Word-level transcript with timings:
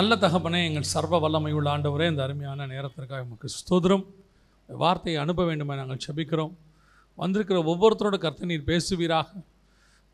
நல்ல 0.00 0.14
தகப்பனே 0.22 0.58
எங்கள் 0.66 0.90
சர்வ 0.90 1.14
வல்லமை 1.22 1.50
உள்ள 1.56 1.68
ஆண்டவரே 1.72 2.04
இந்த 2.10 2.20
அருமையான 2.26 2.66
நேரத்திற்காக 2.70 3.24
உமக்கு 3.24 3.48
ஸ்தோதிரம் 3.56 4.04
வார்த்தையை 4.68 5.18
அனுப்ப 5.22 5.42
வேண்டுமே 5.48 5.74
நாங்கள் 5.80 6.00
செபிக்கிறோம். 6.04 6.52
வந்திருக்கிற 7.18 7.58
ஒவ்வொருத்தரோட 7.72 8.16
கருத்தை 8.22 8.46
நீர் 8.50 8.64
பேசுவீராக. 8.70 9.28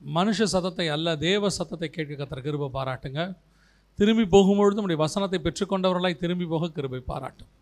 மனுஷ 0.00 0.48
சத்தத்தை 0.54 0.86
அல்ல 0.96 1.14
தேவ 1.26 1.50
சத்தத்தை 1.58 1.88
கேட்க 1.96 2.18
கத்தர் 2.22 2.42
கிருபை 2.46 2.68
பாராட்டுங்க. 2.78 3.20
திரும்பி 3.98 4.26
போகும்பொழுது 4.34 4.78
நம்முடைய 4.78 5.00
வசனத்தை 5.04 5.40
பெற்றுக்கொண்டவர்களாய் 5.46 6.20
திரும்பி 6.24 6.48
போக 6.54 6.72
கிருபை 6.78 7.02
பாராட்டும். 7.12 7.52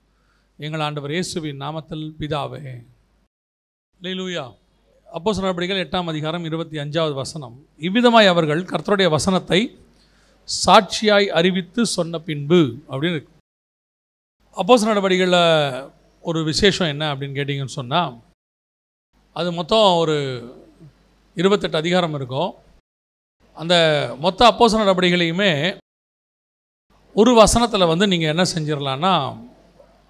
எங்கள் 0.58 0.86
ஆண்டவர் 0.88 1.16
இயேசுவின் 1.16 1.62
நாமத்தில் 1.66 2.06
பிதாவே. 2.22 2.64
லேலூயா 4.00 4.46
அப்போ 5.16 5.30
சொன்னபடிகள் 5.38 5.84
எட்டாம் 5.86 6.12
அதிகாரம் 6.14 6.46
இருபத்தி 6.50 6.78
அஞ்சாவது 6.84 7.16
வசனம். 7.24 7.56
இவ்விதமாய் 7.88 8.32
அவர்கள் 8.34 8.68
கர்த்தருடைய 8.72 9.10
வசனத்தை 9.18 9.62
சாட்சியாய் 10.48 11.26
அறிவித்து 11.38 11.82
சொன்ன 11.86 12.18
பின்பு 12.18 12.60
அப்படின்னு 12.90 13.16
இருக்கு. 13.16 13.32
அப்போ 14.56 14.74
நடவடிக்கைகளில் 14.90 15.90
ஒரு 16.20 16.40
விசேஷம் 16.44 16.90
என்ன 16.92 17.04
அப்படின்னு 17.14 17.38
கேட்டிங்கன்னு 17.38 17.78
சொன்னால் 17.80 18.12
அது 19.32 19.48
மொத்தம் 19.52 19.86
ஒரு 20.02 20.16
இருபத்தெட்டு 21.36 21.76
அதிகாரம் 21.76 22.14
இருக்கும். 22.18 22.50
அந்த 23.56 23.74
மொத்த 24.24 24.40
அப்போச 24.50 24.78
நடவடிக்கைகளையுமே 24.80 25.50
ஒரு 27.14 27.32
வசனத்தில் 27.34 27.90
வந்து 27.92 28.06
நீங்கள் 28.12 28.32
என்ன 28.32 28.44
செஞ்சிடலான்னா 28.54 29.14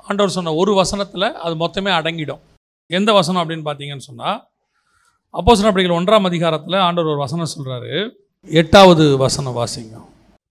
ஆண்டவர் 0.07 0.37
சொன்ன 0.37 0.55
ஒரு 0.63 0.75
வசனத்தில் 0.75 1.27
அது 1.45 1.55
மொத்தமே 1.65 1.91
அடங்கிடும். 1.99 2.43
எந்த 2.87 3.13
வசனம் 3.13 3.43
அப்படின்னு 3.43 3.67
பார்த்தீங்கன்னு 3.69 4.09
சொன்னால் 4.11 4.39
அப்போஸ் 5.35 5.65
நடவடிக்கைகள் 5.65 6.01
ஒன்றாம் 6.01 6.29
அதிகாரத்தில் 6.31 6.85
ஆண்டவர் 6.87 7.13
ஒரு 7.13 7.23
வசனம் 7.25 7.53
சொல்கிறாரு 7.55 7.93
எட்டாவது 8.61 9.17
வசனம் 9.17 9.57
வாசிங்க. 9.61 9.95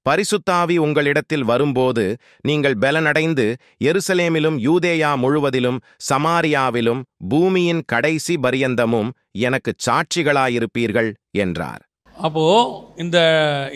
பரிசுத்தாவி 0.10 0.76
உங்களிடத்தில் 0.78 1.44
வரும்போது 1.44 2.06
நீங்கள் 2.42 2.78
பலனடைந்து 2.78 3.46
எருசலேமிலும் 3.90 4.58
யூதேயா 4.68 5.12
முழுவதிலும் 5.18 5.80
சமாரியாவிலும் 6.10 7.02
பூமியின் 7.28 7.84
கடைசி 7.86 8.36
பரியந்தமும் 8.38 9.10
எனக்கு 9.40 9.74
சாட்சிகளாயிருப்பீர்கள் 9.86 11.10
என்றார். 11.38 11.82
அப்போது 12.16 12.82
இந்த 12.96 13.18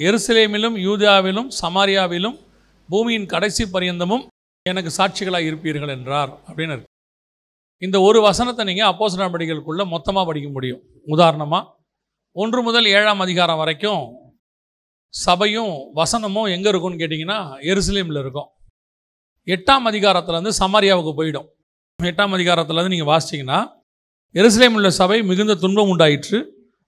எருசலேமிலும் 0.09 0.75
யூதாவிலும் 0.87 1.49
சமாரியாவிலும் 1.61 2.35
பூமியின் 2.89 3.25
கடைசி 3.25 3.63
பரியந்தமும் 3.65 4.25
எனக்கு 4.65 4.91
சாட்சிகளாக 4.97 5.47
இருப்பீர்கள் 5.49 5.91
என்றார் 5.95 6.31
அப்படின்னு 6.47 6.75
இருக்கு 6.75 6.93
இந்த 7.81 7.97
ஒரு 8.01 8.19
வசனத்தை 8.21 8.63
நீங்கள் 8.65 8.89
அப்போசன 8.91 9.25
படிகளுக்குள்ளே 9.33 9.83
மொத்தமாக 9.87 10.25
படிக்க 10.25 10.49
முடியும். 10.49 10.79
உதாரணமாக 11.05 11.67
ஒன்று 12.35 12.61
முதல் 12.61 12.87
ஏழாம் 12.97 13.19
அதிகாரம் 13.19 13.57
வரைக்கும் 13.57 14.01
சபையும் 15.13 15.73
வசனமும் 15.99 16.49
எங்கே 16.55 16.69
இருக்கும்னு 16.71 16.99
கேட்டிங்கன்னா 17.01 17.39
எருசலேமில் 17.71 18.19
இருக்கும். 18.23 18.49
எட்டாம் 19.47 19.85
அதிகாரத்துலேருந்து 19.91 20.53
சமாரியாவுக்கு 20.61 21.13
போயிடும். 21.19 21.47
எட்டாம் 21.99 22.35
அதிகாரத்துலேருந்து 22.37 22.93
நீங்கள் 22.95 23.11
வாசிச்சிங்கன்னா 23.13 23.59
எருசலேமில் 24.35 24.79
உள்ள 24.79 24.89
சபை 25.01 25.17
மிகுந்த 25.29 25.53
துன்பம் 25.63 25.91
உண்டாயிற்று. 25.93 26.39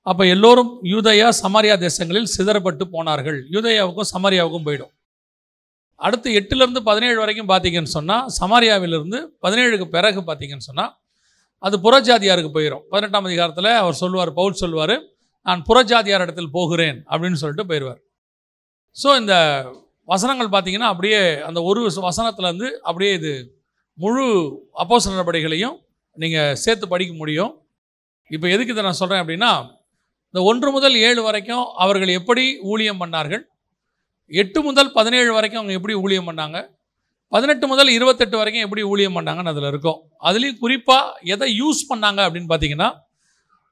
அப்போ 0.08 0.24
எல்லோரும் 0.34 0.72
யூதயா 0.94 1.28
சமாரியா 1.44 1.76
தேசங்களில் 1.86 2.32
சிதறப்பட்டு 2.36 2.84
போனார்கள். 2.96 3.40
யூதயாவுக்கும் 3.56 4.10
சமாரியாவுக்கும் 4.14 4.66
போயிடும். 4.68 4.92
அடுத்து 6.02 6.30
எட்டுலேருந்து 6.40 6.82
பதினேழு 6.90 7.18
வரைக்கும் 7.22 7.50
பார்த்தீங்கன்னு 7.52 7.94
சொன்னால் 7.98 8.28
சமாரியாவிலிருந்து 8.40 9.20
பதினேழுக்கு 9.46 9.88
பிறகு 9.96 10.20
பார்த்தீங்கன்னு 10.30 10.68
சொன்னால் 10.70 10.92
அது 11.64 11.76
புறஜாதியாருக்கு 11.86 12.52
போயிடும் 12.58 12.84
பதினெட்டாம் 12.92 13.26
அதிகாரத்தில் 13.30 13.72
அவர் 13.82 13.98
சொல்லுவார் 14.02 14.32
பவுல் 14.38 14.60
சொல்லுவார் 14.62 14.96
நான் 15.46 15.64
புறஜாதியார் 15.70 16.24
இடத்தில் 16.26 16.54
போகிறேன் 16.58 17.00
அப்படின்னு 17.12 17.40
சொல்லிட்டு 17.42 17.66
போயிடுவார் 17.72 18.00
ஸோ 19.02 19.10
இந்த 19.22 19.36
வசனங்கள் 20.12 20.54
பார்த்தீங்கன்னா 20.54 20.90
அப்படியே 20.94 21.20
அந்த 21.48 21.60
ஒரு 21.70 21.82
வசனத்துலேருந்து 22.10 22.70
அப்படியே 22.90 23.12
இது 23.20 23.34
முழு 23.98 24.26
அப்போச 24.82 25.12
நடவடிக்கைகளையும் 25.14 25.76
நீங்கள் 26.18 26.58
சேர்த்து 26.64 26.86
படிக்க 26.94 27.14
முடியும். 27.22 27.52
இப்போ 28.32 28.48
எதுக்கு 28.56 28.74
இதை 28.74 28.84
நான் 28.88 29.00
சொல்கிறேன் 29.02 29.22
அப்படின்னா 29.24 29.52
இந்த 30.32 30.40
ஒன்று 30.50 30.70
முதல் 30.76 30.96
ஏழு 31.08 31.22
வரைக்கும் 31.28 31.64
அவர்கள் 31.84 32.12
எப்படி 32.18 32.44
ஊழியம் 32.72 33.02
பண்ணார்கள்? 33.04 33.44
எட்டு 34.32 34.60
முதல் 34.68 34.92
பதினேழு 34.98 35.32
வரைக்கும் 35.38 35.60
அவங்க 35.62 35.76
எப்படி 35.78 35.96
ஊழியம் 36.04 36.28
பண்ணாங்க? 36.30 36.58
பதினெட்டு 37.36 37.66
முதல் 37.72 37.90
இருபத்தெட்டு 37.96 38.38
வரைக்கும் 38.42 38.66
எப்படி 38.66 38.84
ஊழியம் 38.92 39.18
பண்ணாங்கன்னு 39.18 39.54
அதில் 39.54 39.70
இருக்கும். 39.72 40.00
அதுலேயும் 40.28 40.60
குறிப்பாக 40.64 41.32
எதை 41.34 41.50
யூஸ் 41.62 41.82
பண்ணாங்க 41.92 42.20
அப்படின்னு 42.28 42.52
பார்த்தீங்கன்னா 42.52 42.90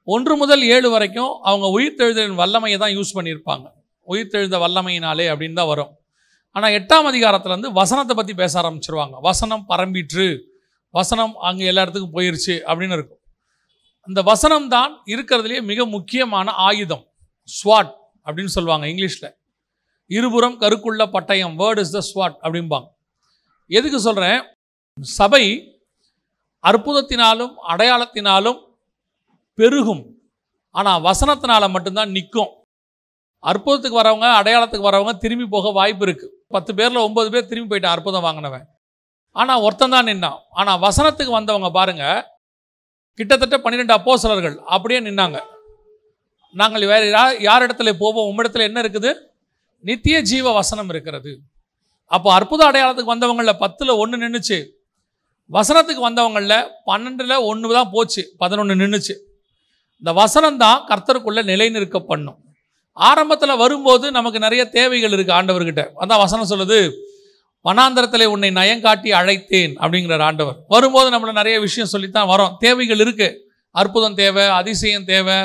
ஒன்று 0.08 0.34
முதல் 0.42 0.62
ஏழு 0.74 0.88
வரைக்கும் 0.96 1.32
அவங்க 1.48 1.66
உயிர்த்தெழுதலின் 1.76 2.40
வல்லமையை 2.42 2.78
தான் 2.84 2.94
யூஸ் 2.98 3.16
பண்ணியிருப்பாங்க. 3.18 3.66
உயிர்த்தெழுந்த 4.12 4.56
வல்லமையினாலே 4.64 5.26
அப்படின்னு 5.32 5.58
தான் 5.60 5.70
வரும். 5.72 5.92
ஆனால் 6.56 6.74
எட்டாம் 6.78 7.08
அதிகாரத்தில் 7.10 7.54
வந்து 7.56 7.70
வசனத்தை 7.80 8.14
பற்றி 8.18 8.34
பேச 8.42 8.52
ஆரம்பிச்சிருவாங்க. 8.60 9.16
வசனம் 9.28 9.64
பரம்பிற்று. 9.72 10.28
வசனம் 10.94 11.34
அங்கே 11.48 11.64
எல்லா 11.70 11.82
இடத்துக்கும் 11.84 12.16
போயிருச்சு 12.18 12.54
அப்படின்னு 12.68 12.96
இருக்கும். 12.98 13.20
அந்த 14.08 14.20
வசனம் 14.30 14.68
தான் 14.74 14.92
இருக்கிறதுலேயே 15.14 15.62
மிக 15.70 15.86
முக்கியமான 15.96 16.52
ஆயுதம். 16.68 17.04
ஸ்வாட் 17.48 17.92
அப்படின்னு 18.26 18.52
சொல்லுவாங்க 18.54 18.86
இங்கிலீஷில். 18.92 19.28
இருபுறம் 20.10 20.56
கருக்குள்ள 20.62 21.02
பட்டயம். 21.16 21.54
வேர்ட் 21.62 21.80
இஸ் 21.82 21.94
த 21.96 22.00
ஸ்வாட் 22.10 22.36
அப்படிம்பாங்க. 22.44 22.88
எதுக்கு 23.70 23.98
சொல்கிறேன் 24.06 24.40
சபை 25.18 25.44
அற்புதத்தினாலும் 26.64 27.54
அடையாளத்தினாலும் 27.72 28.58
பெருகும். 29.58 30.02
ஆனால் 30.74 31.02
வசனத்தினால் 31.08 31.72
மட்டும்தான் 31.74 32.14
நிற்கும் 32.16 32.50
அற்புதத்துக்கு 33.44 34.00
வரவங்க 34.00 34.28
அடையாளத்துக்கு 34.38 34.88
வரவங்க 34.88 35.12
திரும்பி 35.24 35.46
போக 35.54 35.70
வாய்ப்பு 35.78 36.04
இருக்குது 36.06 36.32
பத்து 36.54 36.70
பேரில் 36.78 37.04
ஒம்பது 37.06 37.28
பேர் 37.34 37.50
திரும்பி 37.50 37.70
போயிட்டான் 37.70 37.94
அற்புதம் 37.96 38.24
வாங்கினவன். 38.26 38.64
ஆனால் 39.36 39.62
ஒருத்தன் 39.66 39.94
தான் 39.94 40.08
நின்னான். 40.10 40.38
ஆனால் 40.58 40.80
வசனத்துக்கு 40.86 41.32
வந்தவங்க 41.38 41.68
பாருங்கள் 41.78 42.24
கிட்டத்தட்ட 43.18 43.56
பன்னிரெண்டு 43.64 43.94
அப்போசலர்கள் 43.98 44.56
அப்படியே 44.74 45.00
நின்னாங்க. 45.06 45.38
நாங்கள் 46.54 46.88
வேறு 46.92 47.06
யார் 47.16 47.36
யார் 47.48 47.64
இடத்துல 47.66 47.92
போவோம் 48.02 48.28
உம்மிடத்தில் 48.30 48.66
என்ன 48.68 48.78
இருக்குது? 48.84 49.10
நித்திய 49.84 50.16
ஜீவ 50.30 50.52
வசனம் 50.58 50.90
இருக்கிறது. 50.94 51.32
அப்போ 52.10 52.28
அற்புத 52.38 52.62
அடையாளத்துக்கு 52.70 53.14
வந்தவங்களில் 53.14 53.60
பத்தில் 53.62 53.98
ஒன்று 54.02 54.18
நின்றுச்சு 54.24 54.58
வசனத்துக்கு 55.50 56.02
வந்தவங்களில் 56.06 56.68
பன்னெண்டில் 56.88 57.44
ஒன்று 57.50 57.68
தான் 57.76 57.92
போச்சு 57.94 58.22
பதினொன்று 58.42 58.74
நின்றுச்சு 58.82 59.14
இந்த 60.02 60.10
வசனம் 60.22 60.60
தான் 60.64 60.82
கர்த்தருக்குள்ளே 60.90 61.42
நிலைநிற்க 61.50 61.98
பண்ணும் 62.10 62.38
ஆரம்பத்தில் 63.06 63.60
வரும்போது 63.62 64.06
நமக்கு 64.16 64.38
நிறைய 64.46 64.62
தேவைகள் 64.76 65.14
இருக்குது 65.14 65.36
ஆண்டவர்கிட்ட. 65.38 65.82
அதான் 66.02 66.22
வசனம் 66.24 66.50
சொல்லுது 66.52 66.78
வனாந்தரத்தில் 67.68 68.30
உன்னை 68.32 68.50
நயங்காட்டி 68.58 69.10
அழைத்தேன் 69.20 69.72
அப்படிங்கிறார் 69.82 70.24
ஆண்டவர். 70.28 70.58
வரும்போது 70.74 71.08
நம்மளை 71.14 71.32
நிறைய 71.40 71.56
விஷயம் 71.66 71.90
சொல்லித்தான் 71.94 72.28
வரோம். 72.32 72.52
தேவைகள் 72.64 73.02
இருக்குது 73.04 73.36
அற்புதம் 73.80 74.16
தேவை 74.20 74.44
அதிசயம் 74.60 75.06
தேவை 75.12 75.36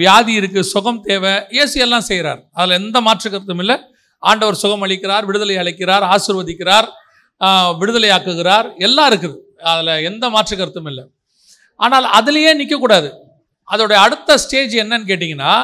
வியாதி 0.00 0.32
இருக்குது 0.40 0.68
சுகம் 0.72 1.00
தேவை 1.08 1.32
ஏசி 1.62 1.78
எல்லாம் 1.86 2.06
செய்கிறார் 2.10 2.40
அதில் 2.58 2.78
எந்த 2.80 2.98
மாற்று 3.06 3.28
கருத்தும் 3.32 3.62
இல்லை. 3.64 3.76
ஆண்டவர் 4.22 4.60
சுகம் 4.62 4.84
அளிக்கிறார் 4.86 5.26
விடுதலை 5.28 5.56
அளிக்கிறார் 5.62 6.04
ஆசிர்வதிக்கிறார் 6.14 6.88
விடுதலையாக்குகிறார் 7.80 8.66
எல்லாம் 8.86 9.08
இருக்குது. 9.10 9.36
அதில் 9.70 10.04
எந்த 10.10 10.24
மாற்று 10.34 10.54
கருத்தும் 10.60 10.88
இல்லை. 10.90 11.04
ஆனால் 11.80 12.06
அதுலேயே 12.18 12.52
நிற்கக்கூடாது 12.60 13.08
அதோடைய 13.68 13.98
அடுத்த 14.06 14.38
ஸ்டேஜ் 14.44 14.74
என்னன்னு 14.82 15.08
கேட்டிங்கன்னா 15.10 15.54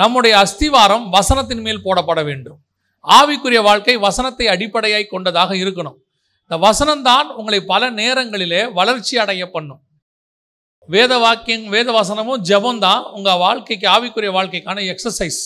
நம்முடைய 0.00 0.32
அஸ்திவாரம் 0.44 1.04
வசனத்தின் 1.16 1.62
மேல் 1.66 1.84
போடப்பட 1.86 2.20
வேண்டும். 2.28 2.58
ஆவிக்குரிய 3.04 3.60
வாழ்க்கை 3.68 3.94
வசனத்தை 4.06 4.46
அடிப்படையாய் 4.54 5.12
கொண்டதாக 5.12 5.50
இருக்கணும். 5.62 5.96
இந்த 6.46 6.56
வசனம்தான் 6.68 7.28
உங்களை 7.40 7.60
பல 7.72 7.82
நேரங்களிலே 8.00 8.62
வளர்ச்சி 8.78 9.14
அடைய 9.22 9.44
பண்ணும். 9.54 9.80
வேத 10.94 11.12
வாக்கியம் 11.22 11.64
வேத 11.74 11.88
வசனமும் 12.00 12.42
ஜெபம் 12.48 12.82
தான் 12.86 13.04
உங்கள் 13.16 13.40
வாழ்க்கைக்கு 13.44 13.86
ஆவிக்குரிய 13.94 14.30
வாழ்க்கைக்கான 14.36 14.84
எக்ஸசைஸ் 14.92 15.40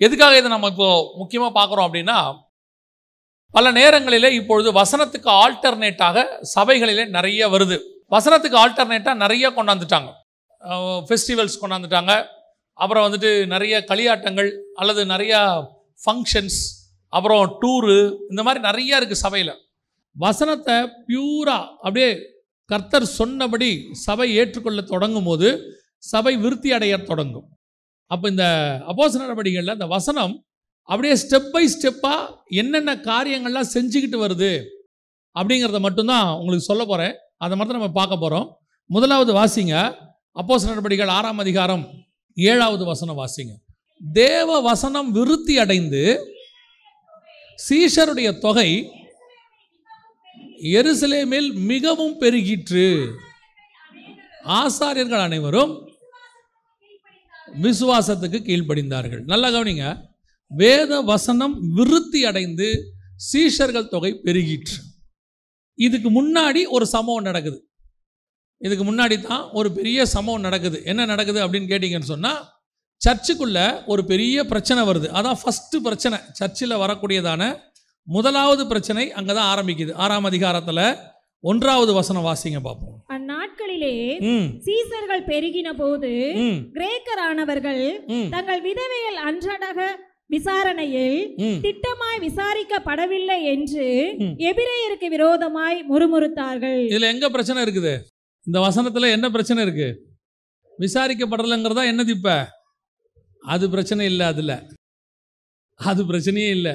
எதுக்காக 0.00 0.36
இதை 0.40 0.48
நம்ம 0.52 0.68
இப்போ 0.72 0.88
முக்கியமாக 1.20 1.52
பார்க்குறோம் 1.58 1.86
அப்படின்னா 1.88 2.18
பல 3.56 3.70
நேரங்களிலே 3.78 4.28
இப்பொழுது 4.40 4.68
வசனத்துக்கு 4.80 5.30
ஆல்டர்னேட்டாக 5.42 6.24
சபைகளிலே 6.54 7.04
நிறைய 7.16 7.48
வருது. 7.54 7.76
வசனத்துக்கு 8.14 8.56
ஆல்டர்னேட்டாக 8.64 9.20
நிறைய 9.24 9.46
கொண்டாந்துட்டாங்க. 9.56 10.10
ஃபெஸ்டிவல்ஸ் 11.08 11.60
கொண்டாந்துட்டாங்க. 11.62 12.14
அப்புறம் 12.82 13.04
வந்துட்டு 13.06 13.30
நிறைய 13.52 13.74
களியாட்டங்கள் 13.90 14.50
அல்லது 14.80 15.02
நிறையா 15.12 15.40
ஃபங்க்ஷன்ஸ் 16.04 16.60
அப்புறம் 17.12 17.44
டூரு 17.62 17.96
இந்த 18.30 18.40
மாதிரி 18.46 18.60
நிறையா 18.68 18.94
இருக்குது 18.98 19.24
சபையில். 19.24 19.54
வசனத்தை 20.16 20.76
பியூராக 21.08 21.70
அப்படியே 21.84 22.10
கர்த்தர் 22.70 23.06
சொன்னபடி 23.18 23.70
சபை 24.06 24.26
ஏற்றுக்கொள்ள 24.40 24.80
தொடங்கும் 24.92 25.28
போது 25.28 25.48
சபை 26.10 26.32
விருத்தி 26.42 26.70
அடைய 26.76 26.94
தொடங்கும். 27.10 27.48
அப்போ 28.10 28.26
இந்த 28.32 28.46
அப்போச 28.90 29.12
நடவடிக்கைகளில் 29.22 29.76
இந்த 29.78 29.88
வசனம் 29.96 30.34
அப்படியே 30.88 31.14
ஸ்டெப் 31.22 31.50
பை 31.54 31.64
ஸ்டெப்பாக 31.74 32.30
என்னென்ன 32.60 32.94
காரியங்கள்லாம் 33.08 33.72
செஞ்சுக்கிட்டு 33.74 34.18
வருது 34.24 34.52
அப்படிங்கிறத 35.36 35.80
மட்டும்தான் 35.86 36.28
உங்களுக்கு 36.38 36.68
சொல்ல 36.70 36.84
போகிறேன் 36.84 37.14
அதை 37.44 37.54
மட்டும் 37.58 37.78
நம்ம 37.78 37.92
பார்க்க 37.98 38.22
போகிறோம் 38.24 38.46
முதலாவது 38.90 39.32
வாசிங்க. 39.40 39.74
அப்போஸ் 40.40 40.68
நடவடிக்கைகள் 40.70 41.16
ஆறாம் 41.18 41.42
அதிகாரம் 41.44 41.84
ஏழாவது 42.34 42.84
வசனம் 42.84 43.18
வாசிங்க. 43.18 43.56
தேவ 44.12 44.60
வசனம் 44.60 45.12
விருத்தி 45.12 45.58
அடைந்து 45.58 46.26
சீஷருடைய 47.68 48.38
தொகை 48.38 48.90
எருசலேமில் 50.62 51.52
மிகவும் 51.52 52.20
பெருகிற்று. 52.20 53.14
ஆசாரியர்கள் 54.44 55.20
அனைவரும் 55.20 55.88
விசுவாசத்துக்கு 57.62 58.38
கீழ்ப்படிந்தார்கள். 58.38 59.24
நல்லா 59.24 59.48
கவனிங்க. 59.48 59.96
வேத 60.48 61.00
வசனம் 61.00 61.72
விருத்தி 61.72 62.24
அடைந்து 62.24 62.92
சீஷர்கள் 63.32 63.88
தொகை 63.88 64.20
பெருகிற்று. 64.24 64.78
இதுக்கு 65.74 66.10
முன்னாடி 66.10 66.64
ஒரு 66.68 66.86
சம்பவம் 66.86 67.22
நடக்குது. 67.22 67.69
இதுக்கு 68.66 68.84
முன்னாடி 68.88 69.16
தான் 69.28 69.44
ஒரு 69.58 69.68
பெரிய 69.78 70.06
சம்பவம் 70.14 70.46
நடக்குது. 70.46 70.78
என்ன 70.92 71.06
நடக்குது 71.12 71.40
அப்படின்னு 71.44 71.70
கேட்டிங்கன்னு 71.72 72.12
சொன்னால் 72.14 72.40
சர்ச்சுக்குள்ள 73.00 73.58
ஒரு 73.92 74.02
பெரிய 74.10 74.44
பிரச்சனை 74.50 74.80
வருது. 74.88 75.08
அதான் 75.18 75.38
ஃபஸ்ட்டு 75.42 75.78
பிரச்சனை. 75.86 76.16
சர்ச்சில் 76.38 76.80
வரக்கூடியதான 76.82 77.42
முதலாவது 78.08 78.62
பிரச்சனை 78.72 79.04
அங்கே 79.18 79.32
தான் 79.38 79.48
ஆரம்பிக்குது. 79.52 79.92
ஆறாம் 80.04 80.28
அதிகாரத்தில் 80.30 80.84
ஒன்றாவது 81.50 81.92
வசனம் 81.98 82.26
வாசிங்க 82.28 82.58
பார்ப்போம். 82.66 82.96
அந்நாட்களிலே 83.14 83.94
சீசர்கள் 84.66 85.24
பெருகின 85.30 85.68
போது 85.80 86.12
கிரேக்கரானவர்கள் 86.76 87.82
தங்கள் 88.34 88.62
விதவைகள் 88.68 89.18
அன்றாடக 89.28 89.88
விசாரணையில் 90.34 91.18
திட்டமாய் 91.64 92.20
விசாரிக்கப்படவில்லை 92.26 93.38
என்று. 93.54 93.88
எபிரேயருக்கு 94.50 95.08
விரோதமாய் 95.16 95.78
முறுமுறுத்தார்கள். 95.90 96.82
இதில் 96.92 97.12
எங்கே 97.14 97.34
பிரச்சனை 97.36 97.60
இருக்குது? 97.66 97.94
இந்த 98.46 98.60
வசனத்தில் 98.60 99.02
என்ன 99.02 99.30
பிரச்சனை 99.30 99.62
இருக்கு? 99.62 99.88
விசாரிக்கப்படலைங்கிறதா 100.78 101.82
என்னது 101.92 102.08
இப்போ 102.08 102.52
அது 103.40 103.70
பிரச்சனை 103.70 104.06
இல்லை 104.06 104.26
அதில். 104.26 104.62
அது 105.74 106.04
பிரச்சனையே 106.04 106.50
இல்லை. 106.50 106.74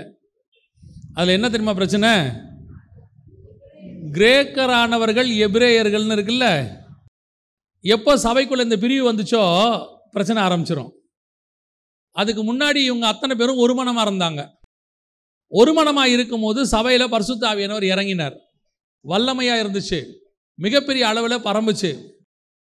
அதில் 1.13 1.33
என்ன 1.33 1.49
தெரியுமா 1.49 1.73
பிரச்சனை? 1.73 2.09
கிரேக்கரானவர்கள் 4.11 5.29
எபிரேயர்கள்னு 5.45 6.17
இருக்குல்ல? 6.17 6.47
எப்போ 7.81 8.17
சபைக்குள்ள 8.17 8.61
இந்த 8.61 8.77
பிரிவு 8.77 9.13
வந்துச்சோ 9.13 9.43
பிரச்சனை 10.11 10.43
ஆரம்பிச்சிடும் 10.43 10.91
அதுக்கு 12.11 12.41
முன்னாடி 12.43 12.75
இவங்க 12.75 13.07
அத்தனை 13.07 13.35
பேரும் 13.35 13.55
ஒரு 13.55 13.75
மனமாக 13.75 14.11
இருந்தாங்க. 14.11 14.49
ஒரு 15.47 15.73
மனமாக 15.73 16.09
இருக்கும்போது 16.09 16.67
சபையில் 16.67 17.11
பரிசுத்தாவியானவர் 17.11 17.83
இறங்கினார். 17.83 18.37
வல்லமையாக 19.07 19.63
இருந்துச்சு. 19.63 19.99
மிகப்பெரிய 20.55 21.07
அளவில் 21.07 21.43
பரம்புச்சு. 21.43 22.11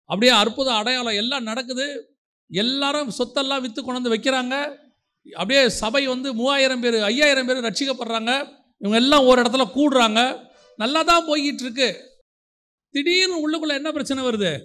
அப்படியே 0.05 0.33
அற்புத 0.33 0.73
அடையாளம் 0.73 1.15
எல்லாம் 1.15 1.43
நடக்குது. 1.43 2.17
எல்லாரும் 2.51 3.11
சொத்தெல்லாம் 3.19 3.61
விற்று 3.61 3.85
கொண்டு 3.85 4.09
வந்து 4.09 4.17
வைக்கிறாங்க. 4.17 4.77
அப்படியே 5.33 5.69
சபை 5.69 6.07
வந்து 6.07 6.35
மூவாயிரம் 6.35 6.81
பேர் 6.81 7.03
ஐயாயிரம் 7.03 7.47
பேர் 7.47 7.57
ரட்சிக்கப்படுறாங்க. 7.57 8.61
இவங்க 8.79 8.99
எல்லாம் 8.99 9.25
ஒரு 9.25 9.43
இடத்துல 9.43 9.65
கூடுறாங்க. 9.75 10.51
நல்லா 10.77 11.03
தான் 11.03 11.27
போய்கிட்டு 11.27 11.63
இருக்கு 11.63 12.11
திடீர்னு 12.91 13.37
உள்ளுக்குள்ளே 13.37 13.75
என்ன 13.75 13.93
பிரச்சனை 13.93 14.25
வருது? 14.25 14.61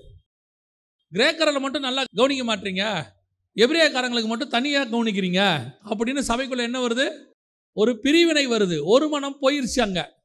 கிரேக்கரில் 1.13 1.59
மட்டும் 1.59 1.81
நல்லா 1.81 2.03
கவனிக்க 2.15 2.55
மாட்டீங்க. 2.55 3.03
எபிரேயக்காரங்களுக்கு 3.55 4.25
மட்டும் 4.25 4.49
தனியாக 4.49 4.89
கவனிக்கிறீங்க. 4.89 5.59
அப்படின்னு 5.85 6.21
சபைக்குள்ளே 6.27 6.57
என்ன 6.57 6.79
வருது? 6.79 7.25
ஒரு 7.73 7.99
பிரிவினை 7.99 8.47
வருது. 8.47 8.81
ஒரு 8.83 9.09
மனம் 9.09 9.37
போயிருச்சு 9.41 9.81
அங்கே. 9.81 10.16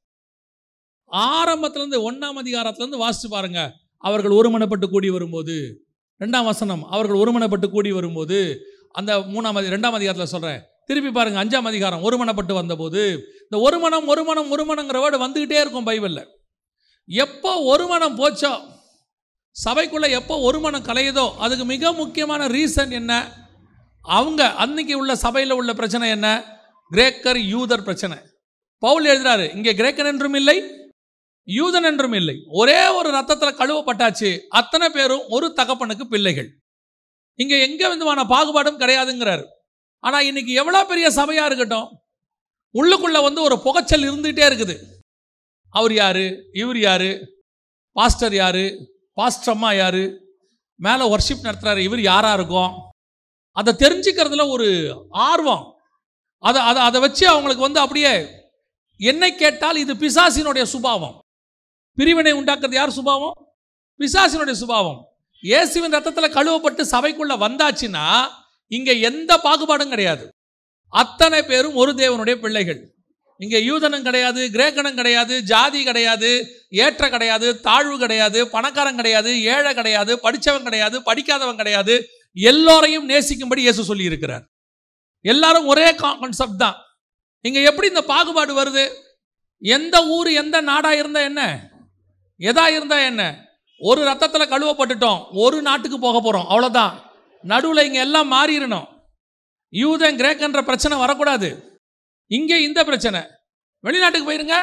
ஆரம்பத்திலேருந்து 1.12 1.98
ஒன்றாம் 2.08 2.40
அதிகாரத்திலேருந்து 2.42 3.02
வாசித்து 3.04 3.28
பாருங்க. 3.28 3.60
அவர்கள் 4.04 4.36
ஒருமனப்பட்டு 4.40 4.86
கூடி 4.90 5.08
வரும்போது 5.16 5.56
ரெண்டாம் 6.20 6.48
வசனம் 6.50 6.82
அவர்கள் 6.94 7.20
ஒருமனப்பட்டு 7.22 7.68
கூடி 7.70 7.90
வரும்போது 7.92 8.38
அந்த 8.98 9.12
மூணாம் 9.32 9.58
அதி 9.58 9.74
ரெண்டாம் 9.74 9.96
அதிகாரத்தில் 9.98 10.32
சொல்கிறேன் 10.34 10.60
திருப்பி 10.88 11.10
பாருங்க 11.10 11.38
அஞ்சாம் 11.42 11.68
அதிகாரம் 11.70 12.02
ஒருமனப்பட்டு 12.06 12.54
வந்தபோது 12.58 13.02
இந்த 13.44 13.56
ஒரு 13.66 13.78
மனம் 13.78 14.06
ஒரு 14.12 14.22
மனம் 14.24 14.50
ஒரு 14.54 14.64
மனங்கிற 14.70 14.98
வேர்டு 15.02 15.18
வந்துக்கிட்டே 15.24 15.58
இருக்கும் 15.62 15.86
பைபிளில். 15.88 16.24
எப்போ 17.08 17.52
ஒரு 17.72 17.84
மனம் 17.92 18.18
போச்சோ 18.20 18.52
சபைக்குள்ளே 19.56 20.08
எப்போ 20.18 20.34
ஒரு 20.48 20.58
மனம் 20.60 20.86
கலையுதோ 20.88 21.26
அதுக்கு 21.44 21.64
மிக 21.64 21.92
முக்கியமான 21.92 22.42
ரீசன் 22.56 22.92
என்ன? 23.00 23.12
அவங்க 24.04 24.42
அன்னைக்கு 24.64 24.94
உள்ள 25.00 25.14
சபையில் 25.24 25.58
உள்ள 25.60 25.72
பிரச்சனை 25.80 26.06
என்ன? 26.16 26.28
கிரேக்கர் 26.90 27.40
யூதர் 27.54 27.86
பிரச்சனை. 27.88 28.16
பவுல் 28.82 29.10
எழுதுறாரு 29.12 29.44
இங்கே 29.56 29.72
கிரேக்கன் 29.80 30.10
என்றும் 30.12 30.38
இல்லை 30.40 30.56
யூதன் 31.46 31.82
என்றும் 31.82 32.12
இல்லை. 32.12 32.44
ஒரே 32.46 32.88
ஒரு 32.88 33.10
ரத்தத்தில் 33.10 33.56
கழுவப்பட்டாச்சு. 33.56 34.38
அத்தனை 34.48 34.88
பேரும் 34.88 35.22
ஒரு 35.28 35.52
தகப்பனுக்கு 35.56 36.04
பிள்ளைகள். 36.04 36.58
இங்கே 37.34 37.60
எங்கே 37.60 37.88
விதமான 37.88 38.24
பாகுபாடும் 38.24 38.80
கிடையாதுங்கிறாரு. 38.80 39.44
ஆனால் 39.98 40.24
இன்னைக்கு 40.24 40.52
எவ்வளோ 40.52 40.84
பெரிய 40.84 41.10
சபையாக 41.10 41.44
இருக்கட்டும் 41.44 42.00
உள்ளுக்குள்ளே 42.74 43.22
வந்து 43.22 43.42
ஒரு 43.42 43.60
புகைச்சல் 43.64 44.10
இருந்துகிட்டே 44.10 44.44
இருக்குது. 44.50 44.78
அவர் 45.70 45.92
யார்? 45.92 46.52
இவர் 46.52 46.78
யார்? 46.78 47.18
பாஸ்டர் 47.92 48.34
யார்? 48.34 48.72
பாஸ்டர் 49.12 49.54
அம்மா 49.54 49.90
மேலே 50.76 51.16
ஒர்ஷிப் 51.16 51.42
நடத்துறாரு. 51.42 51.78
இவர் 51.78 52.00
யாராக 52.00 52.34
இருக்கும்? 52.34 52.72
அதை 53.50 53.74
தெரிஞ்சுக்கிறதுல 53.74 54.50
ஒரு 54.50 54.68
ஆர்வம். 55.10 55.74
அதை 56.38 56.62
அதை 56.62 56.82
அதை 56.82 57.00
வச்சு 57.00 57.28
அவங்களுக்கு 57.28 57.62
வந்து 57.62 57.80
அப்படியே 57.80 58.26
என்னை 58.96 59.34
கேட்டால் 59.34 59.76
இது 59.76 59.94
பிசாசினுடைய 59.94 60.62
சுபாவம். 60.62 61.21
பிரிவினை 61.98 62.32
உண்டாக்குறது 62.40 62.78
யார் 62.78 62.98
சுபாவம்? 62.98 63.34
பிசாசினுடைய 64.00 64.56
சுபாவம். 64.62 65.00
இயேசுவின் 65.42 65.94
ரத்தத்தில் 65.96 66.34
கழுவப்பட்டு 66.36 66.82
சபைக்குள்ள 66.94 67.34
வந்தாச்சுன்னா 67.44 68.06
இங்கே 68.76 68.94
எந்த 69.08 69.32
பாகுபாடும் 69.46 69.92
கிடையாது. 69.94 70.24
அத்தனை 70.92 71.40
பேரும் 71.50 71.78
ஒரு 71.82 71.92
தேவனுடைய 72.00 72.36
பிள்ளைகள். 72.44 72.80
இங்கே 73.40 73.58
யூதனும் 73.68 74.06
கிடையாது 74.06 74.42
கிரேக்கனும் 74.54 74.98
கிடையாது 75.00 75.34
ஜாதி 75.50 75.80
கிடையாது 75.88 76.30
ஏற்ற 76.84 77.04
கிடையாது 77.14 77.46
தாழ்வு 77.66 77.96
கிடையாது 78.02 78.40
பணக்காரன் 78.54 79.00
கிடையாது 79.00 79.30
ஏழை 79.54 79.72
கிடையாது 79.78 80.12
படித்தவன் 80.24 80.66
கிடையாது 80.68 80.96
படிக்காதவன் 81.08 81.60
கிடையாது. 81.62 81.94
எல்லோரையும் 82.36 83.08
நேசிக்கும்படி 83.12 83.64
இயேசு 83.66 83.82
சொல்லி 83.90 84.08
இருக்கிறார் 84.10 84.44
எல்லாரும் 85.32 85.68
ஒரே 85.72 85.88
கான்செப்ட் 86.02 86.62
தான். 86.64 86.78
இங்கே 87.44 87.60
எப்படி 87.70 87.88
இந்த 87.92 88.04
பாகுபாடு 88.12 88.52
வருது? 88.60 88.84
எந்த 89.62 89.96
ஊர் 90.16 90.30
எந்த 90.42 90.56
நாடாக 90.70 91.00
இருந்தால் 91.00 91.28
என்ன? 91.30 91.42
எதா 92.48 92.64
இருந்தால் 92.76 93.06
என்ன? 93.10 93.22
ஒரு 93.80 94.00
ரத்தத்தில் 94.08 94.50
கழுவப்பட்டுட்டோம் 94.52 95.20
ஒரு 95.42 95.58
நாட்டுக்கு 95.68 95.98
போக 96.04 96.16
போகிறோம் 96.18 96.48
அவ்வளோதான் 96.52 96.94
நடுவில் 97.44 97.86
இங்கே 97.88 98.00
எல்லாம் 98.06 98.28
மாறிடணும் 98.34 98.88
யூதன் 99.80 100.18
கிரேக்கன்ற 100.20 100.60
பிரச்சனை 100.68 100.94
வரக்கூடாது. 101.02 101.48
இங்கே 102.30 102.56
இந்த 102.66 102.80
பிரச்சனை. 102.88 103.20
வெளிநாட்டுக்கு 103.86 104.28
போயிருங்க. 104.28 104.56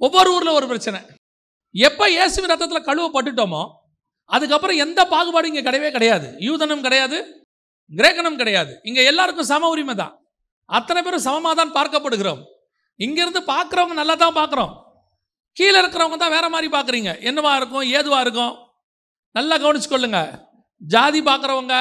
ஒவ்வொரு 0.00 0.28
ஊரில் 0.34 0.56
ஒரு 0.58 0.66
பிரச்சனை. 0.72 1.00
எப்போ 1.74 2.04
இயேசுவின் 2.16 2.52
ரத்தத்தில் 2.52 2.88
கழுவப்பட்டுட்டோமோ 2.88 3.62
அதுக்கப்புறம் 4.30 4.80
எந்த 4.84 5.00
பாகுபாடும் 5.12 5.50
இங்கே 5.52 5.64
கிடையவே 5.68 5.90
கிடையாது. 5.96 6.28
யூதனும் 6.46 6.84
கிடையாது 6.86 7.18
கிரேக்கனும் 7.92 8.40
கிடையாது. 8.40 8.72
இங்கே 8.88 9.02
எல்லாருக்கும் 9.10 9.50
சம 9.52 9.68
உரிமை 9.74 9.94
தான் 10.02 10.14
அத்தனை 10.68 11.00
பேரும் 11.02 11.26
சமமாக 11.26 11.54
தான் 11.60 11.74
பார்க்கப்படுகிறோம். 11.78 12.40
இங்கேருந்து 13.00 13.42
பார்க்குறவங்க 13.52 13.96
நல்லா 14.00 14.16
தான் 14.24 14.38
பார்க்குறோம். 14.40 14.72
கீழே 15.58 15.76
இருக்கிறவங்க 15.82 16.18
தான் 16.22 16.34
வேற 16.36 16.46
மாதிரி 16.54 16.68
பார்க்குறீங்க. 16.74 17.12
என்னவா 17.28 17.52
இருக்கும்? 17.60 17.86
ஏதுவாக 17.96 18.24
இருக்கும்? 18.26 18.54
நல்லா 19.36 19.56
கவனிச்சுக்கொள்ளுங்க. 19.62 20.20
ஜாதி 20.80 21.20
பார்க்குறவங்க 21.30 21.74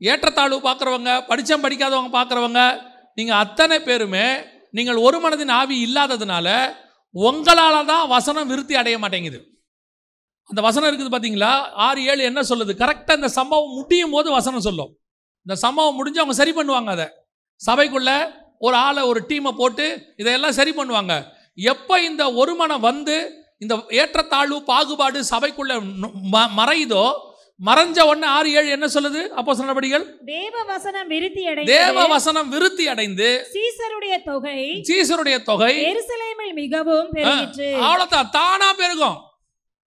ஏற்றத்தாழ்வு 0.00 0.58
பார்க்குறவங்க 0.68 1.10
படித்தம் 1.30 1.64
படிக்காதவங்க 1.64 2.10
பார்க்குறவங்க 2.18 2.60
நீங்கள் 3.18 3.40
அத்தனை 3.44 3.76
பேருமே 3.88 4.26
நீங்கள் 4.76 5.00
ஒரு 5.06 5.18
மனதின் 5.24 5.54
ஆவி 5.60 5.76
இல்லாததுனால 5.86 6.48
உங்களால் 7.14 7.88
தான் 7.92 8.04
வசனம் 8.12 8.50
விருத்தி 8.50 8.74
அடைய 8.80 8.96
மாட்டேங்குது. 9.02 9.38
அந்த 10.50 10.60
வசனம் 10.66 10.88
இருக்குது 10.90 11.12
பார்த்தீங்களா 11.14 11.50
ஆறு 11.86 12.00
ஏழு 12.12 12.22
என்ன 12.30 12.40
சொல்லுது? 12.50 12.72
கரெக்டாக 12.82 13.18
இந்த 13.20 13.30
சம்பவம் 13.38 13.74
முடியும் 13.78 14.14
போது 14.16 14.28
வசனம் 14.38 14.64
சொல்லும். 14.68 14.90
இந்த 15.46 15.54
சம்பவம் 15.64 15.98
முடிஞ்சு 15.98 16.22
அவங்க 16.22 16.36
சரி 16.40 16.52
பண்ணுவாங்க 16.58 16.90
அதை. 16.96 17.06
சபைக்குள்ளே 17.60 18.16
ஒரு 18.66 18.76
ஆளை 18.86 19.02
ஒரு 19.10 19.20
டீமை 19.28 19.52
போட்டு 19.60 19.86
இதையெல்லாம் 20.20 20.58
சரி 20.58 20.72
பண்ணுவாங்க. 20.78 21.14
எப்போ 21.54 22.00
இந்த 22.00 22.32
ஒரு 22.32 22.54
மனம் 22.54 22.80
வந்து 22.80 23.16
இந்த 23.58 23.74
ஏற்றத்தாழ்வு 23.88 24.58
பாகுபாடு 24.70 25.20
சபைக்குள்ள 25.30 25.72
மறையுதோ 26.60 27.04
மறைஞ்ச 27.66 27.98
உடனே 28.10 28.26
ஆறு 28.26 28.52
ஏழு 28.52 28.68
என்ன 28.68 28.86
சொல்லுது 28.86 29.20
அப்போ 29.38 29.54
நடவடிக்கைகள் 29.54 30.04
தேவ 30.24 30.62
வசனம் 30.70 31.08
விருத்தி 31.08 31.42
தேவ 31.42 31.50
அடைந்து 31.50 32.08
வசனம் 32.12 32.48
விருத்தி 32.48 32.88
அடைந்து 32.88 33.28
சீசருடைய 33.52 34.14
தொகை 34.22 34.82
சீசருடைய 34.88 35.36
தொகை 35.50 35.74
எருசலேமில் 35.90 36.54
மிகவும் 36.62 37.10
பெருகிற்று. 37.12 37.68
அவ்வளோதான் 37.86 38.30
தானா 38.38 38.72
பெருகும். 38.72 39.18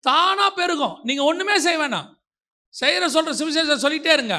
தானா 0.00 0.50
பெருகும். 0.50 0.94
நீங்க 1.02 1.22
ஒண்ணுமே 1.22 1.58
செய்ய 1.58 1.78
வேணாம். 1.82 2.08
செய்யற 2.80 3.04
சொல்ற 3.16 3.32
சுவிசேஷம் 3.40 3.82
சொல்லிட்டே 3.84 4.12
இருங்க. 4.12 4.36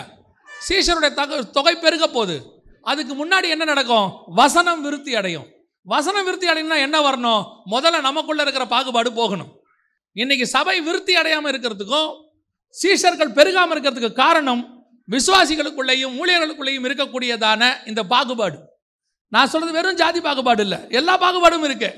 சீஷருடைய 0.68 1.14
தக 1.14 1.42
தொகை 1.58 1.76
பெருக 1.76 2.08
போகுது. 2.08 2.38
அதுக்கு 2.82 3.14
முன்னாடி 3.14 3.48
என்ன 3.56 3.64
நடக்கும்? 3.64 4.08
வசனம் 4.26 4.82
விருத்தி 4.82 5.16
அடையும். 5.16 5.48
வசனம் 5.92 6.26
விருத்தி 6.28 6.48
அடையணும்னா 6.50 6.78
என்ன 6.86 6.98
வரணும்? 7.08 7.42
முதல்ல 7.74 8.02
நமக்குள்ள 8.02 8.42
இருக்கிற 8.42 8.66
பாகுபாடு 8.66 9.10
போகணும். 9.14 9.52
இன்னைக்கு 10.12 10.46
சபை 10.48 10.82
விருத்தி 10.82 11.16
அடையாமல் 11.16 11.52
இருக்கிறதுக்கும் 11.52 12.10
சீஷர்கள் 12.82 13.36
பெருகாமல் 13.40 13.74
இருக்கிறதுக்கு 13.74 14.12
காரணம் 14.14 14.62
விசுவாசிகளுக்குள்ளேயும் 15.10 16.16
ஊழியர்களுக்குள்ளேயும் 16.22 16.88
இருக்கக்கூடியதான 16.88 17.88
இந்த 17.88 18.04
பாகுபாடு. 18.14 18.58
நான் 19.32 19.52
சொல்றது 19.52 19.78
வெறும் 19.78 20.00
ஜாதி 20.02 20.22
பாகுபாடு 20.22 20.64
இல்லை. 20.66 20.80
எல்லா 20.90 21.14
பாகுபாடும் 21.26 21.66
இருக்கு. 21.70 21.90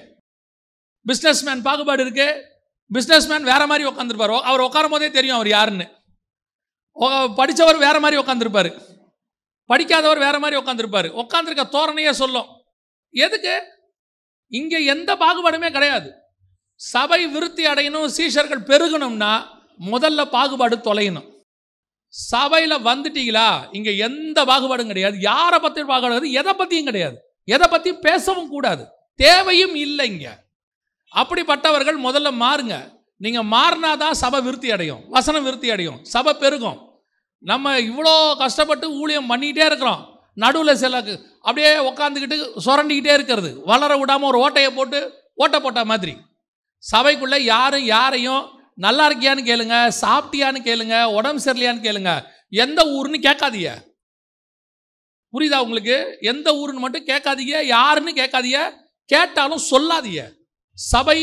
பிஸ்னஸ்மேன் 1.05 1.61
பாகுபாடு 1.69 2.01
இருக்கு. 2.05 2.27
பிஸ்னஸ்மேன் 2.91 3.47
வேற 3.51 3.61
மாதிரி 3.71 3.89
உட்காந்துருப்பார் 3.89 4.35
அவர் 4.49 4.65
உட்காரும் 4.67 4.95
போதே 4.95 5.09
தெரியும் 5.11 5.37
அவர் 5.39 5.53
யாருன்னு. 5.55 5.87
படித்தவர் 7.39 7.83
வேற 7.87 7.97
மாதிரி 8.03 8.21
உட்காந்துருப்பாரு 8.21 8.69
படிக்காதவர் 9.71 10.23
வேற 10.25 10.35
மாதிரி 10.43 10.61
உட்காந்துருப்பாரு 10.61 11.09
உட்காந்துருக்க 11.21 11.63
தோரணையே 11.75 12.11
சொல்லும். 12.21 12.47
எதுக்கு? 13.13 13.55
இங்கே 14.51 14.79
எந்த 14.93 15.09
பாகுபாடுமே 15.23 15.69
கிடையாது. 15.77 16.09
சபை 16.79 17.21
விருத்தி 17.35 17.63
அடையணும் 17.71 18.13
சீஷர்கள் 18.17 18.67
பெருகணும்னா 18.69 19.31
முதல்ல 19.91 20.21
பாகுபாடு 20.35 20.75
தொலையணும். 20.87 21.27
சபையில் 22.13 22.83
வந்துட்டீங்களா 22.89 23.47
இங்கே 23.77 23.93
எந்த 24.07 24.39
பாகுபாடும் 24.49 24.91
கிடையாது. 24.91 25.15
யாரை 25.29 25.59
பற்றி 25.59 25.81
பாகுபாடு 25.93 26.31
எதை 26.41 26.53
பற்றியும் 26.53 26.89
கிடையாது. 26.89 27.17
எதை 27.55 27.67
பற்றியும் 27.69 28.03
பேசவும் 28.07 28.51
கூடாது. 28.53 28.83
தேவையும் 29.19 29.75
இல்லை 29.85 30.05
இங்கே 30.11 30.33
அப்படிப்பட்டவர்கள் 31.13 31.97
முதல்ல 32.05 32.29
மாறுங்க. 32.43 32.75
நீங்க 33.21 33.41
மாறினாதான் 33.55 34.19
சபை 34.21 34.39
விருத்தி 34.47 34.69
அடையும் 34.75 35.03
வசனம் 35.15 35.45
விருத்தி 35.47 35.69
அடையும் 35.75 35.99
சபை 36.13 36.33
பெருகும். 36.43 36.79
நம்ம 37.43 37.73
இவ்வளோ 37.89 38.13
கஷ்டப்பட்டு 38.41 38.87
ஊழியம் 39.01 39.29
பண்ணிகிட்டே 39.31 39.65
இருக்கிறோம். 39.69 40.03
நடுவில் 40.43 40.79
சில 40.81 40.97
அப்படியே 41.41 41.71
உக்காந்துக்கிட்டு 41.89 42.37
சுரண்டிக்கிட்டே 42.65 43.13
இருக்கிறது. 43.17 43.49
வளர 43.71 43.97
விடாமல் 43.97 44.29
ஒரு 44.29 44.39
ஓட்டையை 44.45 44.71
போட்டு 44.75 44.99
ஓட்டை 45.43 45.59
போட்ட 45.59 45.81
மாதிரி. 45.91 46.13
சபைக்குள்ளே 46.91 47.39
யாரும் 47.53 47.85
யாரையும் 47.95 48.43
நல்லா 48.85 49.05
இருக்கியான்னு 49.09 49.43
கேளுங்க 49.49 49.77
சாப்பிட்டியான்னு 50.01 50.59
கேளுங்க 50.67 50.97
உடம்பு 51.17 51.41
சரியில்லையான்னு 51.45 51.85
கேளுங்க 51.87 52.11
எந்த 52.63 52.79
ஊருன்னு 52.95 53.19
கேட்காதீங்க. 53.27 53.71
புரியுதா 55.33 55.57
உங்களுக்கு? 55.65 55.97
எந்த 56.21 56.47
ஊருன்னு 56.59 56.83
மட்டும் 56.83 57.09
கேட்காதீங்க 57.11 57.55
யாருன்னு 57.75 58.13
கேட்காதீங்க 58.19 58.61
கேட்டாலும் 59.13 59.65
சொல்லாதீங்க. 59.71 60.23
சபை 60.73 61.19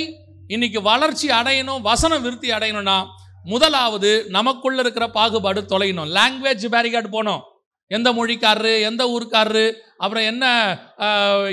இன்னைக்கு 0.48 0.82
வளர்ச்சி 0.82 1.28
அடையணும் 1.28 1.84
வசனம் 1.90 2.22
விருத்தி 2.22 2.48
அடையணும்னா 2.50 2.98
முதலாவது 3.44 4.10
நமக்குள்ள 4.36 4.80
இருக்கிற 4.80 5.06
பாகுபாடு 5.08 5.60
தொலையணும். 5.62 6.12
லாங்குவேஜ் 6.18 6.72
பேரிகார்டு 6.74 7.10
போனோம். 7.16 7.42
எந்த 7.88 8.08
மொழிக்காரரு 8.12 8.74
எந்த 8.88 9.02
ஊருக்காரரு 9.14 9.66
அப்புறம் 10.02 10.26
என்ன 10.30 10.44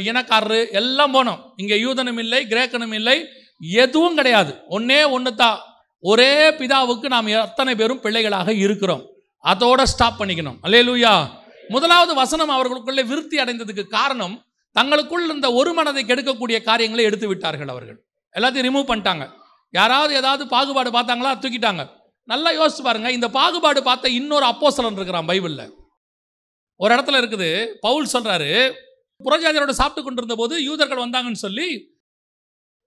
இனக்காரரு 0.10 0.60
எல்லாம் 0.80 1.14
போனோம். 1.16 1.40
இங்கே 1.62 1.78
யூதனும் 1.86 2.22
இல்லை 2.24 2.40
கிரேக்கனும் 2.52 2.96
இல்லை 3.00 3.18
எதுவும் 3.84 4.18
கிடையாது. 4.20 4.54
ஒன்னே 4.78 5.02
ஒன்று 5.16 5.32
தான் 5.36 5.60
ஒரே 6.12 6.34
பிதாவுக்கு 6.60 7.08
நாம் 7.14 7.34
எத்தனை 7.40 7.74
பேரும் 7.82 8.04
பிள்ளைகளாக 8.06 8.54
இருக்கிறோம். 8.66 9.04
அதோட 9.44 9.82
ஸ்டாப் 9.92 10.20
பண்ணிக்கணும். 10.22 10.58
அல்லேலூயா. 10.66 11.14
முதலாவது 11.76 12.14
வசனம் 12.22 12.54
அவர்களுக்குள்ளே 12.56 13.04
விருத்தி 13.12 13.38
அடைந்ததுக்கு 13.44 13.84
காரணம் 13.98 14.34
தங்களுக்குள் 14.78 15.26
இந்த 15.36 15.48
ஒரு 15.60 15.72
மனதை 15.78 16.02
கெடுக்கக்கூடிய 16.06 16.58
காரியங்களை 16.70 17.04
எடுத்து 17.10 17.28
விட்டார்கள் 17.28 17.72
அவர்கள். 17.74 18.00
எல்லாத்தையும் 18.36 18.68
ரிமூவ் 18.68 18.90
பண்ணிட்டாங்க. 18.90 19.26
யாராவது 19.80 20.14
ஏதாவது 20.22 20.44
பாகுபாடு 20.56 20.90
பார்த்தாங்களா 20.96 21.32
தூக்கிட்டாங்க. 21.44 21.84
நல்லா 22.32 22.50
யோசிச்சு 22.60 22.84
பாருங்க 22.88 23.12
இந்த 23.18 23.28
பாகுபாடு 23.38 23.80
பார்த்த 23.90 24.10
இன்னொரு 24.20 24.46
அப்போசலன் 24.52 24.98
இருக்கிறான் 25.00 25.30
பைபிளில். 25.30 25.72
ஒரு 26.82 26.92
இடத்துல 26.96 27.20
இருக்குது. 27.22 27.50
பவுல் 27.86 28.12
சொல்கிறாரு 28.14 28.52
புறஜாதியரோட 29.26 29.74
சாப்பிட்டு 29.80 30.04
கொண்டிருந்த 30.06 30.36
போது 30.42 30.54
யூதர்கள் 30.68 31.04
வந்தாங்கன்னு 31.04 31.44
சொல்லி 31.46 31.68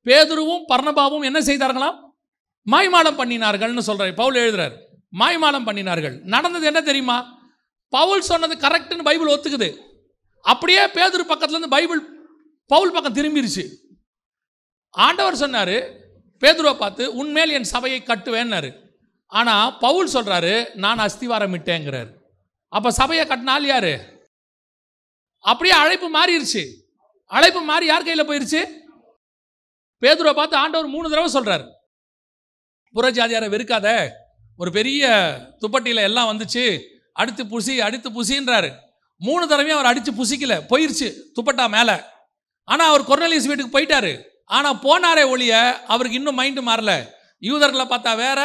பேதுருவும் 0.06 0.64
பர்ணபாவும் 0.70 1.26
என்ன 1.28 1.40
செய்தார்களாம் 1.50 1.98
மாய்மாலம் 2.72 3.18
பண்ணினார்கள்னு 3.20 3.86
சொல்கிறார் 3.88 4.18
பவுல் 4.20 4.40
எழுதுறாரு 4.42 4.76
மாய்மாலம் 5.20 5.66
பண்ணினார்கள். 5.68 6.14
நடந்தது 6.34 6.64
என்ன 6.70 6.80
தெரியுமா? 6.88 7.18
பவுல் 7.96 8.28
சொன்னது 8.28 8.54
கரெக்டுன்னு 8.64 9.08
பைபிள் 9.08 9.32
ஒத்துக்குது. 9.34 9.68
அப்படியே 10.44 10.82
பேதுரு 10.96 11.24
பக்கத்துலேருந்து 11.30 11.74
பைபிள் 11.76 12.00
பவுல் 12.72 12.94
பக்கம் 12.94 13.16
திரும்பிடுச்சு 13.18 13.64
ஆண்டவர் 14.94 15.42
சொன்னார் 15.42 15.76
பேதுருவை 16.42 16.74
பார்த்து 16.80 17.04
உன்மேல் 17.20 17.54
என் 17.58 17.70
சபையை 17.74 18.00
கட்டுவேன்னாரு. 18.08 18.70
ஆனால் 19.32 19.72
பவுல் 19.84 20.12
சொல்கிறாரு 20.14 20.54
நான் 20.84 21.02
அஸ்திவாரம் 21.06 21.56
இட்டேங்கிறார். 21.58 22.10
அப்ப 22.74 22.90
சபையை 23.00 23.24
கட்டினால் 23.26 23.66
யாரு? 23.72 23.92
அப்படியே 25.44 25.74
அழைப்பு 25.82 26.08
மாறிடுச்சு 26.16 26.62
அழைப்பு 27.30 27.60
மாறி 27.70 27.86
யார் 27.86 28.06
கையில் 28.06 28.28
போயிருச்சு? 28.28 28.60
பேதுரை 30.02 30.32
பார்த்து 30.38 30.56
ஆண்டவர் 30.62 30.92
மூணு 30.94 31.10
தடவை 31.10 31.30
சொல்றாரு. 31.34 31.64
புறஜாதியாரை 32.94 33.48
வெறுக்காத 33.54 33.88
ஒரு 34.60 34.70
பெரிய 34.78 35.04
துப்பட்டியில் 35.62 36.06
எல்லாம் 36.08 36.30
வந்துச்சு 36.30 36.64
அடுத்து 37.20 37.42
புசி 37.44 37.74
அடுத்து 37.86 38.08
புசின்றாரு. 38.16 38.70
மூணு 39.20 39.44
தடவையும் 39.48 39.78
அவர் 39.78 39.90
அடித்து 39.90 40.12
புசிக்கல 40.12 40.54
போயிருச்சு 40.70 41.08
துப்பட்டா 41.36 41.66
மேலே. 41.76 41.96
ஆனால் 42.68 42.90
அவர் 42.90 43.08
கொர்னலிஸ் 43.08 43.48
வீட்டுக்கு 43.50 43.74
போயிட்டாரு. 43.76 44.12
ஆனால் 44.56 44.80
போனாரே 44.84 45.24
ஒழிய 45.32 45.54
அவருக்கு 45.92 46.18
இன்னும் 46.20 46.38
மைண்டு 46.38 46.62
மாறல. 46.68 46.92
யூதர்களை 47.48 47.86
பார்த்தா 47.86 48.12
வேற 48.16 48.40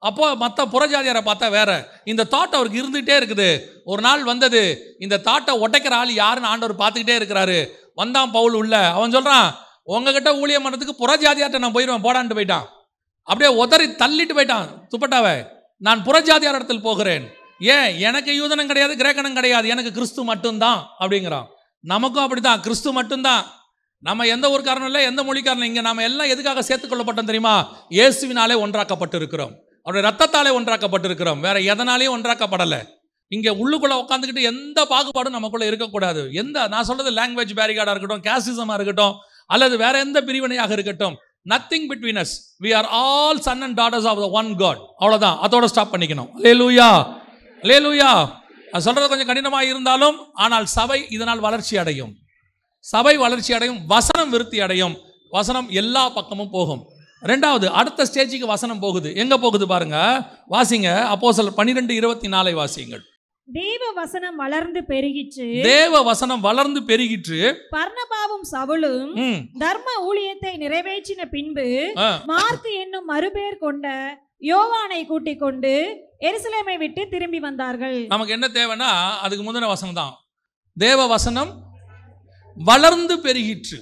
அப்போ 0.00 0.34
மற்ற 0.34 0.64
புறஜாதியாரை 0.64 1.22
பார்த்தா 1.22 1.50
வேற. 1.50 1.70
இந்த 2.04 2.26
தாட் 2.30 2.56
அவருக்கு 2.56 2.80
இருந்துகிட்டே 2.82 3.16
இருக்குது. 3.22 3.48
ஒரு 3.84 4.02
நாள் 4.02 4.24
வந்தது 4.24 4.96
இந்த 4.98 5.20
தாட்டை 5.24 5.52
உடைக்கிற 5.64 5.92
ஆள் 5.92 6.12
யாருன்னு 6.12 6.48
ஆண்டவர் 6.48 6.80
பார்த்துக்கிட்டே 6.82 7.16
இருக்கிறாரு. 7.20 7.68
வந்தான் 7.94 8.30
பவுல் 8.30 8.52
உள்ள. 8.52 8.90
அவன் 8.90 9.10
சொல்கிறான் 9.10 9.56
உங்ககிட்ட 9.82 10.36
ஊழியம் 10.36 10.64
பண்ணுறதுக்கு 10.64 11.02
புறஜாதியார்ட்ட 11.02 11.58
நான் 11.58 11.72
போயிடுவேன் 11.72 12.06
போடான்ட்டு 12.06 12.38
போயிட்டான். 12.38 12.66
அப்படியே 13.22 13.56
உதறி 13.56 13.86
தள்ளிட்டு 13.86 14.36
போயிட்டான் 14.36 14.66
துப்பட்டாவை. 14.90 15.46
நான் 15.76 16.04
புறஜாதியார் 16.04 16.58
இடத்தில் 16.58 16.82
போகிறேன். 16.82 17.30
ஏன்? 17.60 17.98
எனக்கு 17.98 18.32
யூதனம் 18.32 18.66
கிடையாது 18.66 18.94
கிரேக்கனும் 18.94 19.32
கிடையாது. 19.32 19.68
எனக்கு 19.68 19.92
கிறிஸ்து 19.92 20.24
மட்டும்தான். 20.24 20.86
அப்படிங்கிறான். 21.00 21.46
நமக்கும் 21.80 22.24
அப்படிதான் 22.24 22.60
கிறிஸ்து 22.60 22.92
மட்டும்தான். 22.92 23.46
நம்ம 23.98 24.26
எந்த 24.26 24.50
ஒரு 24.50 24.62
காரணம் 24.62 24.86
இல்லை 24.86 25.04
எந்த 25.04 25.22
மொழிக்காரனும் 25.22 25.62
இங்கே 25.62 25.80
நம்ம 25.80 26.02
எல்லாம் 26.02 26.28
எதுக்காக 26.28 26.60
சேர்த்துக்கொள்ளப்பட்டோம் 26.60 27.30
தெரியுமா? 27.30 27.68
இயேசுவினாலே 27.90 28.54
ஒன்றாக்கப்பட்டு 28.64 29.14
இருக்கிறோம் 29.14 29.68
அவருடைய 29.84 30.04
ரத்தத்தாலே 30.08 30.50
ஒன்றாக்கப்பட்டிருக்கிறோம். 30.58 31.40
வேற 31.46 31.58
எதனாலேயும் 31.72 32.14
ஒன்றாக்கப்படலை. 32.16 32.80
இங்கே 33.28 33.50
உள்ளுக்குள்ளே 33.62 33.96
உட்காந்துக்கிட்டு 34.02 34.42
எந்த 34.52 34.78
பாகுபாடும் 34.92 35.36
நமக்குள்ளே 35.38 35.66
இருக்கக்கூடாது. 35.66 36.22
எந்த 36.32 36.68
நான் 36.68 36.86
சொல்கிறது 36.88 37.16
லாங்குவேஜ் 37.18 37.58
பேரிகார்டாக 37.58 37.94
இருக்கட்டும் 37.94 38.24
கேசிசமாக 38.28 38.78
இருக்கட்டும் 38.78 39.14
அல்லது 39.46 39.76
வேற 39.76 39.98
எந்த 39.98 40.18
பிரிவினையாக 40.22 40.72
இருக்கட்டும் 40.72 41.16
nothing 41.50 41.86
between 41.90 42.20
us 42.22 42.34
we 42.62 42.70
are 42.78 42.88
all 42.88 43.40
son 43.40 43.62
and 43.62 43.80
daughters 43.80 44.08
of 44.10 44.20
the 44.24 44.28
one 44.40 44.50
God 44.56 44.80
அவ்வளோதான் 44.98 45.36
அதோட 45.46 45.64
ஸ்டாப் 45.64 45.92
பண்ணிக்கணும். 45.94 46.30
லே 46.44 46.52
லூயா 46.52 46.88
லே 47.62 47.76
லூயா 47.86 48.10
நான் 48.72 48.84
சொல்கிறது 48.86 49.08
கொஞ்சம் 49.08 49.30
கடினமாக 49.30 49.64
இருந்தாலும் 49.64 50.18
ஆனால் 50.32 50.66
சபை 50.66 50.98
இதனால் 51.10 51.40
வளர்ச்சி 51.46 51.76
அடையும். 51.82 52.12
சபை 52.78 53.16
வளர்ச்சி 53.16 53.52
அடையும் 53.54 53.80
வசனம் 53.86 54.30
விருத்தி 54.30 54.60
அடையும். 54.60 54.94
வசனம் 55.30 55.68
எல்லா 55.80 56.08
பக்கமும் 56.08 56.50
போகும். 56.50 56.82
ரெண்டாவது 57.22 57.66
அடுத்த 57.74 58.04
ஸ்டேஜுக்கு 58.04 58.46
வசனம் 58.46 58.80
போகுது. 58.80 59.08
எங்க 59.14 59.38
போகுது 59.38 59.66
பாருங்க? 59.66 59.96
வாசிங்க. 60.50 60.90
அப்போ 61.06 61.32
சில 61.32 61.50
பன்னிரெண்டு 61.50 61.94
இருபத்தி 61.94 62.28
நாலை 62.28 62.54
வாசிங்கள் 62.54 63.04
தேவ 63.48 63.84
வசனம் 63.94 64.36
வளர்ந்து 64.36 64.80
பெருகிற்று. 64.82 65.46
தேவ 65.64 66.02
வசனம் 66.02 66.40
வளர்ந்து 66.40 66.80
பெருகிற்று. 66.82 67.38
பர்ணபாவும் 67.72 68.44
சவுலும் 68.52 69.10
ம், 69.20 69.40
தர்ம 69.58 69.86
ஊழியத்தை 70.06 70.52
நிறைவேற்றின 70.56 71.24
பின்பு 71.30 71.66
ஆ, 71.98 72.08
மார்க்கு 72.26 72.72
என்னும் 72.74 73.08
மறுபேர் 73.10 73.58
கொண்ட 73.58 73.86
யோவானை 74.42 75.00
கூட்டிக் 75.06 75.38
கொண்டு 75.38 75.72
எருசலேமை 76.20 76.76
விட்டு 76.78 77.08
திரும்பி 77.08 77.38
வந்தார்கள். 77.38 77.98
நமக்கு 78.06 78.32
என்ன 78.32 78.48
தேவைன்னா 78.48 78.90
அதுக்கு 79.20 79.44
முந்தின 79.44 79.66
வசனம் 79.66 79.94
தான். 79.94 80.14
தேவ 80.76 81.06
வசனம் 81.06 81.50
வளர்ந்து 82.56 83.16
பெருகிற்று. 83.18 83.78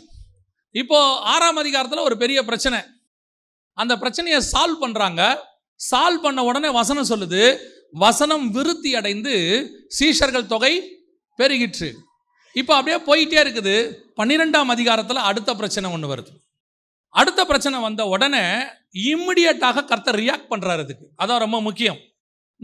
இப்போ 0.75 0.99
ஆறாம் 1.27 1.57
அதிகாரத்தில் 1.57 2.07
ஒரு 2.09 2.17
பெரிய 2.17 2.39
பிரச்சனை. 2.45 2.81
அந்த 3.83 3.95
பிரச்சனையை 4.03 4.41
சால்வ் 4.53 4.83
பண்ணுறாங்க 4.85 5.23
சால்வ் 5.81 6.25
பண்ண 6.27 6.41
உடனே 6.49 6.71
வசனம் 6.81 7.11
சொல்லுது. 7.11 7.43
வசனம் 8.05 8.47
விருத்தி 8.57 8.91
அடைந்து 9.01 9.35
சீஷர்கள் 9.99 10.51
தொகை 10.53 10.73
பெருகிற்று. 11.39 11.89
இப்போ 12.57 12.73
அப்படியே 12.77 12.99
போயிட்டே 13.09 13.39
இருக்குது. 13.45 13.75
பன்னிரெண்டாம் 14.19 14.73
அதிகாரத்தில் 14.75 15.27
அடுத்த 15.29 15.51
பிரச்சனை 15.61 15.93
ஒன்று 15.97 16.13
வருது. 16.13 16.33
அடுத்த 17.15 17.41
பிரச்சனை 17.51 17.77
வந்த 17.81 18.03
உடனே 18.15 18.45
இம்மிடியட்டாக 19.13 19.85
கர்த்தர் 19.91 20.19
ரியாக்ட் 20.23 20.51
பண்ணுறாரு 20.53 20.83
அதுக்கு. 20.87 21.07
அதான் 21.23 21.43
ரொம்ப 21.45 21.59
முக்கியம். 21.69 21.99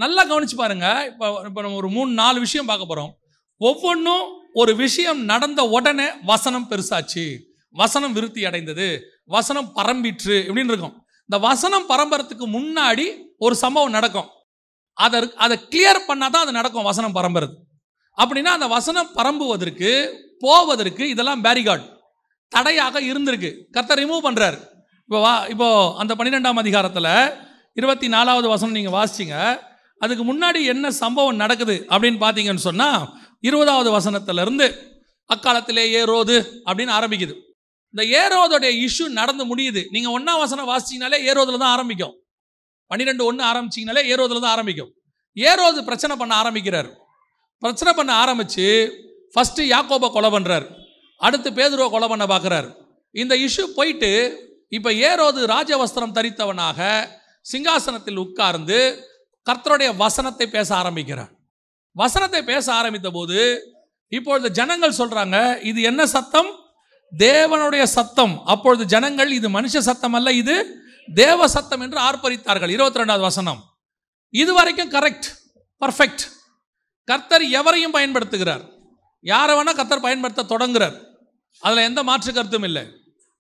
நல்லா 0.03 0.23
கவனிச்சு 0.31 0.57
பாருங்க. 0.63 0.87
இப்போ 1.11 1.27
இப்போ 1.49 1.61
நம்ம 1.65 1.79
ஒரு 1.83 1.91
மூணு 1.97 2.11
நாலு 2.23 2.39
விஷயம் 2.47 2.71
பார்க்க 2.71 2.91
போகிறோம் 2.91 3.13
ஒவ்வொன்றும் 3.61 4.25
ஒரு 4.61 4.73
விஷயம் 4.85 5.21
நடந்த 5.33 5.61
உடனே 5.77 6.09
வசனம் 6.33 6.69
பெருசாச்சு. 6.71 7.25
வசனம் 7.75 8.15
விருத்தி 8.17 8.43
அடைந்தது. 8.51 8.89
வசனம் 9.37 9.71
பரம்பிற்று 9.79 10.37
இப்படின்னு 10.49 10.73
இருக்கும். 10.73 10.97
இந்த 11.29 11.39
வசனம் 11.49 11.87
பரம்பரத்துக்கு 11.93 12.47
முன்னாடி 12.57 13.07
ஒரு 13.45 13.55
சம்பவம் 13.65 13.97
நடக்கும். 13.97 14.29
அதை 14.99 15.19
அதை 15.45 15.57
கிளியர் 15.73 16.01
பண்ணாதான் 16.09 16.45
அது 16.45 16.53
நடக்கும் 16.59 16.89
வசனம் 16.91 17.17
பரம்புறது 17.19 17.55
அப்படின்னா 18.19 18.51
அந்த 18.59 18.67
வசனம் 18.77 19.11
பரம்புவதற்கு 19.19 19.91
போவதற்கு 20.45 21.05
இதெல்லாம் 21.13 21.45
பேரிகார்டு 21.47 21.87
தடையாக 22.53 23.01
இருந்திருக்கு. 23.11 23.51
கத்தை 23.75 23.95
ரிமூவ் 24.01 24.27
பண்ணுறாரு 24.27 24.59
இப்போ 25.09 25.19
வா 25.25 25.33
இப்போ 25.53 25.69
அந்த 26.03 26.13
பன்னிரெண்டாம் 26.19 26.61
அதிகாரத்தில் 26.63 27.11
இருபத்தி 27.81 28.07
நாலாவது 28.15 28.47
வசனம் 28.53 28.77
நீங்கள் 28.79 28.97
வாசிச்சிங்க. 28.97 29.37
அதுக்கு 30.05 30.25
முன்னாடி 30.31 30.61
என்ன 30.73 30.87
சம்பவம் 31.03 31.41
நடக்குது 31.43 31.77
அப்படின்னு 31.93 32.19
பார்த்தீங்கன்னு 32.25 32.67
சொன்னால் 32.69 33.03
இருபதாவது 33.49 33.91
வசனத்திலிருந்து 33.97 34.67
அக்காலத்திலே 35.31 35.85
ஏறோது 36.01 36.37
அப்படின்னு 36.69 36.95
ஆரம்பிக்குது. 36.99 37.35
இந்த 37.95 38.03
ஏரோதோடைய 38.21 38.71
இஷ்யூ 38.87 39.05
நடந்து 39.21 39.45
முடியுது. 39.51 39.83
நீங்க 39.95 40.09
ஒன்னாம் 40.17 40.41
வசனம் 40.45 40.69
வாசிச்சிங்கனாலே 40.71 41.19
ஏரோதில் 41.31 41.63
தான் 41.63 41.75
ஆரம்பிக்கும். 41.77 42.15
பன்னிரெண்டு 42.91 43.23
ஒன்று 43.31 43.43
ஆரம்பிச்சிங்கனாலே 43.51 44.03
ஏரோதுல 44.13 44.41
தான் 44.45 44.55
ஆரம்பிக்கும். 44.57 44.91
ஏரோது 45.37 45.79
பிரச்சனை 45.89 46.15
பண்ண 46.17 46.33
ஆரம்பிக்கிறார். 46.43 46.89
பிரச்சனை 47.63 47.93
பண்ண 47.99 48.13
ஆரம்பிச்சு 48.23 48.67
ஃபஸ்ட்டு 49.35 49.69
யாக்கோபை 49.75 50.09
கொலை 50.17 50.31
பண்ணுறார் 50.35 50.67
அடுத்து 51.21 51.49
பேதுருவை 51.59 51.87
கொலை 51.91 52.09
பண்ண 52.09 52.25
பார்க்குறாரு 52.33 52.69
இந்த 53.15 53.35
இஷ்யூ 53.47 53.65
போயிட்டு 53.77 54.11
இப்போ 54.77 54.91
ஏரோது 55.09 55.41
ராஜவஸ்திரம் 55.55 56.17
தரித்தவனாக 56.17 56.81
சிங்காசனத்தில் 57.47 58.21
உட்கார்ந்து 58.25 58.79
கர்த்தருடைய 59.47 59.91
வசனத்தை 59.97 60.47
பேச 60.57 60.69
ஆரம்பிக்கிறார். 60.81 61.33
வசனத்தை 61.97 62.43
பேச 62.43 62.67
ஆரம்பித்த 62.79 63.09
போது 63.11 63.41
இப்பொழுது 64.13 64.49
ஜனங்கள் 64.59 64.99
சொல்கிறாங்க 64.99 65.37
இது 65.71 65.81
என்ன 65.83 66.03
சத்தம்? 66.07 66.51
தேவனுடைய 67.23 67.83
சத்தம். 67.97 68.35
அப்பொழுது 68.53 68.85
ஜனங்கள் 68.95 69.31
இது 69.39 69.49
மனுஷ 69.57 69.79
சத்தம் 69.89 70.17
அல்ல 70.19 70.33
இது 70.43 70.57
தேவ 71.09 71.47
சத்தம் 71.55 71.83
என்று 71.85 71.99
ஆர்ப்பரித்தார்கள். 72.09 72.73
இருபத்தி 72.77 73.01
ரெண்டாவது 73.01 73.25
வசனம். 73.31 73.61
இது 74.43 74.53
வரைக்கும் 74.59 74.93
கரெக்ட் 74.95 75.29
பர்ஃபெக்ட் 75.83 76.25
கர்த்தர் 77.09 77.45
எவரையும் 77.61 77.95
பயன்படுத்துகிறார்? 77.97 78.63
யாரை 79.25 79.53
வேணால் 79.57 79.79
கர்த்தர் 79.81 80.07
பயன்படுத்த 80.07 80.47
தொடங்குறார். 80.53 80.97
அதில் 81.63 81.87
எந்த 81.89 82.01
மாற்று 82.09 82.31
கருத்தும் 82.33 82.67
இல்லை. 82.69 82.85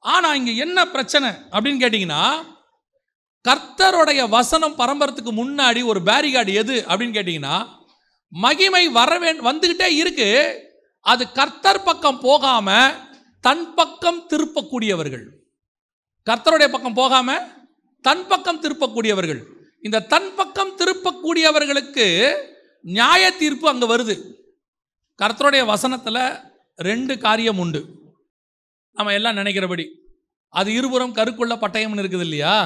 ஆனால் 0.04 0.36
இங்கே 0.38 0.54
என்ன 0.64 0.78
பிரச்சனை 0.94 1.28
அப்படின்னு 1.54 1.82
கேட்டிங்கன்னா 1.84 2.24
கர்த்தருடைய 3.44 4.20
வசனம் 4.34 4.76
பரம்பரத்துக்கு 4.80 5.32
முன்னாடி 5.38 5.80
ஒரு 5.90 6.00
பேரிகார்டு 6.08 6.52
எது 6.62 6.76
அப்படின்னு 6.88 7.16
கேட்டிங்கன்னா 7.16 7.56
மகிமை 8.32 8.84
வர 8.98 9.18
வே 9.22 9.30
வந்துக்கிட்டே 9.48 9.88
இருக்கு. 10.02 10.28
அது 11.06 11.24
கர்த்தர் 11.38 11.86
பக்கம் 11.88 12.20
போகாமல் 12.20 12.94
தன் 13.46 13.74
பக்கம் 13.74 14.26
திருப்பக்கூடியவர்கள். 14.28 15.24
கர்த்தருடைய 16.30 16.68
பக்கம் 16.70 16.94
போகாம 16.94 17.46
தன் 18.00 18.26
பக்கம் 18.26 18.62
திருப்பக்கூடியவர்கள். 18.62 19.46
இந்த 19.80 20.00
தன் 20.00 20.34
பக்கம் 20.36 20.76
திருப்பக்கூடியவர்களுக்கு 20.76 22.34
நியாய 22.80 23.32
தீர்ப்பு 23.32 23.68
அங்கே 23.68 23.86
வருது. 23.86 24.32
கர்த்தருடைய 25.22 25.64
வசனத்தில் 25.64 26.38
ரெண்டு 26.76 27.18
காரியம் 27.18 27.58
உண்டு. 27.58 27.86
நம்ம 28.92 29.12
எல்லாம் 29.12 29.34
நினைக்கிறபடி. 29.34 29.84
அது 30.48 30.72
இருபுறம் 30.72 31.14
கருக்குள்ள 31.14 31.54
பட்டயம்னு 31.54 32.02
இருக்குது 32.02 32.20
இல்லையா? 32.20 32.56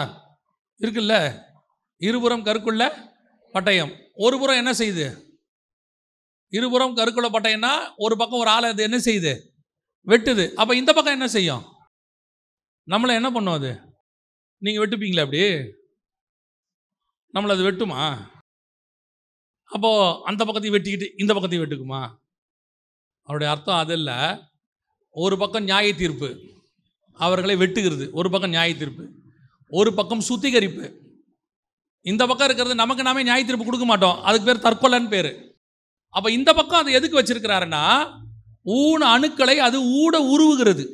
இருக்குல்ல? 0.80 1.42
இருபுறம் 1.97 2.44
கருக்குள்ள 2.44 2.82
பட்டயம். 3.54 3.92
ஒரு 4.14 4.38
புறம் 4.38 4.56
என்ன 4.56 4.73
செய்யுது? 4.73 5.06
இருபுறம் 6.49 6.97
கருக்குள்ள 6.97 7.28
பட்டயம்னா 7.37 7.73
ஒரு 7.97 8.16
பக்கம் 8.16 8.38
ஒரு 8.38 8.50
ஆளை 8.50 8.70
அது 8.70 8.82
என்ன 8.82 8.97
செய்யுது? 8.97 9.48
வெட்டுது. 10.07 10.52
அப்போ 10.52 10.76
இந்த 10.76 10.93
பக்கம் 10.93 11.12
என்ன 11.12 11.28
செய்யும்? 11.28 11.64
நம்மளை 12.90 13.14
என்ன 13.14 13.31
பண்ணும் 13.31 13.52
அது? 13.52 13.81
நீங்கள் 14.59 14.88
வெட்டுப்பீங்களா 14.88 15.21
அப்படி? 15.21 15.43
நம்மளை 17.34 17.50
அது 17.50 17.71
வெட்டுமா? 17.71 18.26
அப்போது 19.65 20.25
அந்த 20.25 20.45
பக்கத்தையும் 20.45 20.76
வெட்டிக்கிட்டு 20.76 21.21
இந்த 21.21 21.34
பக்கத்தையும் 21.34 21.65
வெட்டுக்குமா? 21.65 22.17
அவருடைய 23.23 23.52
அர்த்தம் 23.52 23.76
அது 23.76 23.93
இல்லை. 23.93 24.15
ஒரு 25.11 25.39
பக்கம் 25.39 25.63
நியாய 25.63 25.95
தீர்ப்பு 25.95 26.41
அவர்களை 27.13 27.56
வெட்டுகிறது. 27.56 28.11
ஒரு 28.13 28.30
பக்கம் 28.30 28.50
நியாய 28.50 28.75
தீர்ப்பு 28.75 29.11
ஒரு 29.71 29.95
பக்கம் 29.95 30.21
சுத்திகரிப்பு. 30.21 30.87
இந்த 32.00 32.26
பக்கம் 32.26 32.47
இருக்கிறது 32.47 32.75
நமக்கு 32.75 33.02
நாமே 33.02 33.23
நியாய 33.23 33.45
தீர்ப்பு 33.45 33.65
கொடுக்க 33.65 33.87
மாட்டோம். 33.87 34.23
அதுக்கு 34.23 34.47
பேர் 34.47 34.67
தற்கொலைன்னு 34.67 35.08
பேர். 35.08 35.56
அப்போ 36.08 36.30
இந்த 36.30 36.54
பக்கம் 36.54 36.80
அது 36.80 36.93
எதுக்கு 36.93 37.23
வச்சிருக்கிறாருன்னா 37.23 37.84
ஊன 38.76 39.00
அணுக்களை 39.15 39.57
அது 39.57 39.78
ஊட 40.02 40.17
உருவுகிறது. 40.35 40.85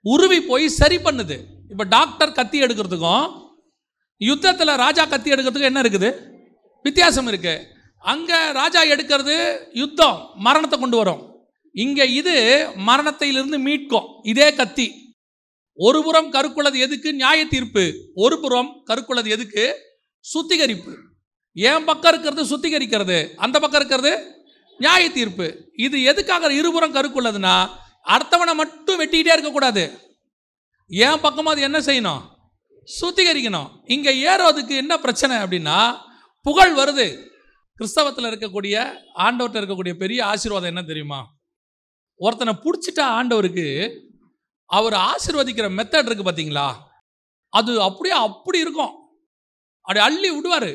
உருவி 0.00 0.40
போய் 0.40 0.68
சரி 0.68 0.96
பண்ணுது. 0.96 1.36
இப்போ 1.70 1.84
டாக்டர் 1.84 2.32
கத்தி 2.32 2.62
எடுக்கிறதுக்கும் 2.62 3.26
யுத்தத்தில் 4.16 4.80
ராஜா 4.84 5.04
கத்தி 5.04 5.30
எடுக்கிறதுக்கும் 5.30 5.70
என்ன 5.70 5.80
இருக்குது? 5.80 6.10
வித்தியாசம் 6.82 7.26
இருக்கு. 7.26 7.54
அங்கே 7.98 8.38
ராஜா 8.52 8.84
எடுக்கிறது 8.84 9.36
யுத்தம் 9.72 10.18
மரணத்தை 10.34 10.80
கொண்டு 10.80 10.96
வரும். 10.96 11.22
இங்கே 11.70 12.12
இது 12.12 12.34
மரணத்திலிருந்து 12.76 13.58
மீட்கும். 13.58 14.06
இதே 14.22 14.54
கத்தி. 14.54 14.86
ஒரு 15.74 16.02
புறம் 16.02 16.32
கருக்குள்ளது 16.32 16.78
எதுக்கு? 16.78 17.12
நியாய 17.12 17.46
தீர்ப்பு 17.46 17.84
ஒரு 18.14 18.40
புறம் 18.40 18.70
கருக்குள்ளது 18.90 19.28
எதுக்கு? 19.28 19.64
சுத்திகரிப்பு. 20.24 20.92
என் 21.56 21.84
பக்கம் 21.84 22.12
இருக்கிறது 22.12 22.42
சுத்திகரிக்கிறது? 22.50 23.18
அந்த 23.34 23.60
பக்கம் 23.60 23.80
இருக்கிறது 23.80 24.12
நியாய 24.78 25.10
தீர்ப்பு 25.10 25.46
இது 25.76 26.02
எதுக்காக 26.02 26.52
இருபுறம் 26.52 26.94
கருக்குள்ளதுன்னா 26.94 27.68
அடுத்தவனை 28.06 28.54
மட்டும் 28.54 29.00
வெட்டிக்கிட்டே 29.00 29.34
இருக்கக்கூடாது. 29.34 29.84
என் 30.86 31.20
பக்கமாக 31.20 31.50
அது 31.50 31.66
என்ன 31.68 31.78
செய்யணும்? 31.78 32.22
சுத்திகரிக்கணும். 33.00 33.68
இங்கே 33.84 34.12
ஏறோதுக்கு 34.24 34.74
என்ன 34.76 34.98
பிரச்சனை 34.98 35.36
அப்படின்னா 35.36 35.96
புகழ் 36.40 36.78
வருது. 36.78 37.06
கிறிஸ்தவத்தில் 37.78 38.30
இருக்கக்கூடிய 38.30 38.74
ஆண்டவர்கிட்ட 39.14 39.60
இருக்கக்கூடிய 39.60 39.94
பெரிய 39.94 40.26
ஆசீர்வாதம் 40.26 40.68
என்ன 40.68 40.82
தெரியுமா? 40.82 41.20
ஒருத்தனை 42.16 42.54
பிடிச்சிட்டா 42.64 43.06
ஆண்டவருக்கு 43.18 43.66
அவர் 44.66 44.92
ஆசீர்வதிக்கிற 44.92 45.68
மெத்தட் 45.78 46.10
இருக்கு 46.10 46.26
பார்த்தீங்களா 46.30 46.74
அது 47.48 47.82
அப்படியே 47.82 48.14
அப்படி 48.14 48.58
இருக்கும். 48.58 48.94
அப்படி 49.80 49.98
அள்ளி 49.98 50.30
விடுவார். 50.30 50.70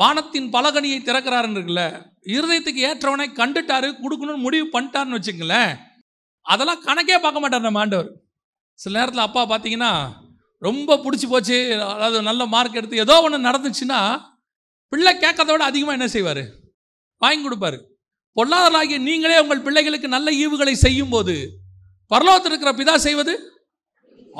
வானத்தின் 0.00 0.48
பலகனியை 0.54 0.98
திறக்கிறாருன்னு 1.08 1.58
இருக்குல்ல 1.58 1.84
இருதயத்துக்கு 2.34 2.80
ஏற்றவனை 2.88 3.26
கண்டுட்டாரு 3.40 3.88
கொடுக்கணும்னு 4.02 4.44
முடிவு 4.46 4.66
பண்ணிட்டாருன்னு 4.74 5.18
வச்சுங்களேன் 5.18 5.72
அதெல்லாம் 6.52 6.84
கணக்கே 6.86 7.16
பார்க்க 7.24 7.42
மாட்டார் 7.42 7.66
நம்ம 7.66 7.80
ஆண்டவர். 7.82 8.10
சில 8.82 8.98
நேரத்தில் 8.98 9.26
அப்பா 9.26 9.42
பார்த்தீங்கன்னா 9.50 9.92
ரொம்ப 10.66 10.96
பிடிச்சி 11.04 11.26
போச்சு 11.32 11.56
அதாவது 11.94 12.18
நல்ல 12.30 12.42
மார்க் 12.54 12.78
எடுத்து 12.80 13.02
ஏதோ 13.04 13.14
ஒன்று 13.24 13.46
நடந்துச்சுன்னா 13.48 14.00
பிள்ளை 14.92 15.12
கேட்கறத 15.14 15.50
விட 15.52 15.64
அதிகமாக 15.70 15.96
என்ன 15.98 16.08
செய்வார்? 16.14 16.42
வாங்கி 17.22 17.42
கொடுப்பாரு. 17.42 17.78
பொல்லாதராகிய 18.36 18.98
நீங்களே 19.08 19.38
உங்கள் 19.44 19.64
பிள்ளைகளுக்கு 19.66 20.08
நல்ல 20.16 20.28
ஈவுகளை 20.42 20.74
செய்யும் 20.84 21.12
போது 21.14 21.34
பரலோகத்தில் 22.10 22.52
இருக்கிற 22.52 22.72
பிதா 22.80 22.94
செய்வது? 23.06 23.34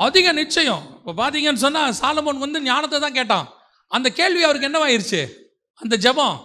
அதிக 0.05 0.27
நிச்சயம். 0.41 0.83
இப்போ 0.97 1.13
பார்த்தீங்கன்னு 1.21 1.63
சொன்னால் 1.65 1.97
சாலமோன் 2.01 2.43
வந்து 2.45 2.59
ஞானத்தை 2.69 2.99
தான் 3.05 3.17
கேட்டான். 3.19 3.47
அந்த 3.91 4.07
கேள்வி 4.19 4.41
அவருக்கு 4.47 4.69
என்னவாயிருச்சு? 4.69 5.21
அந்த 5.83 5.97
ஜெபம் 6.05 6.35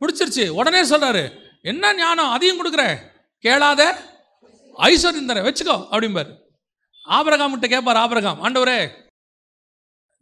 பிடிச்சிருச்சு 0.00 0.48
உடனே 0.48 0.82
சொல்கிறாரு 0.82 1.24
என்ன 1.62 1.94
ஞானம்? 1.94 2.30
அதையும் 2.30 2.60
கொடுக்குறேன் 2.60 2.96
கேளாத. 3.38 3.82
ஐஸ்வர்யம் 4.76 5.28
தரேன் 5.30 5.48
வச்சுக்கோ. 5.48 5.76
அப்படிம்பார். 5.94 6.30
ஆபரகாம்கிட்ட 7.16 7.68
கேட்பார் 7.68 7.96
ஆபரகாம் 7.96 8.40
ஆண்டவரே 8.46 9.08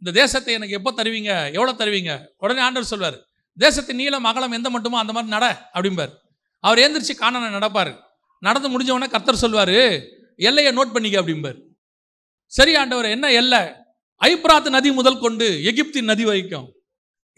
இந்த 0.01 0.11
தேசத்தை 0.21 0.53
எனக்கு 0.53 0.77
எப்போ 0.79 0.91
தருவீங்க? 0.91 1.53
எவ்வளோ 1.53 1.71
தருவீங்க? 1.71 2.11
உடனே 2.37 2.59
ஆண்டவர் 2.59 2.91
சொல்வார் 2.91 3.17
தேசத்தின் 3.57 3.95
நீளம் 3.95 4.23
அகலம் 4.23 4.51
எந்த 4.51 4.69
மட்டுமோ 4.69 4.97
அந்த 4.97 5.13
மாதிரி 5.13 5.31
நட. 5.35 5.69
அப்படிம்பார். 5.73 6.11
அவர் 6.59 6.77
ஏந்திரிச்சு 6.77 7.13
காணனை 7.21 7.49
நடப்பார். 7.57 7.91
நடந்து 8.39 8.67
முடிஞ்ச 8.69 8.89
உடனே 8.91 9.07
கர்த்தர் 9.11 9.43
சொல்வார் 9.43 9.75
எல்லையை 10.47 10.73
நோட் 10.73 10.93
பண்ணிக்க. 10.93 11.21
அப்படிம்பார். 11.21 11.59
சரி 12.45 12.75
ஆண்டவர் 12.75 13.05
என்ன 13.05 13.31
எல்லை? 13.31 13.61
ஐப்ராத் 14.21 14.69
நதி 14.69 14.91
முதல் 14.91 15.19
கொண்டு 15.19 15.47
எகிப்தின் 15.71 16.09
நதி 16.11 16.25
வரைக்கும். 16.25 16.67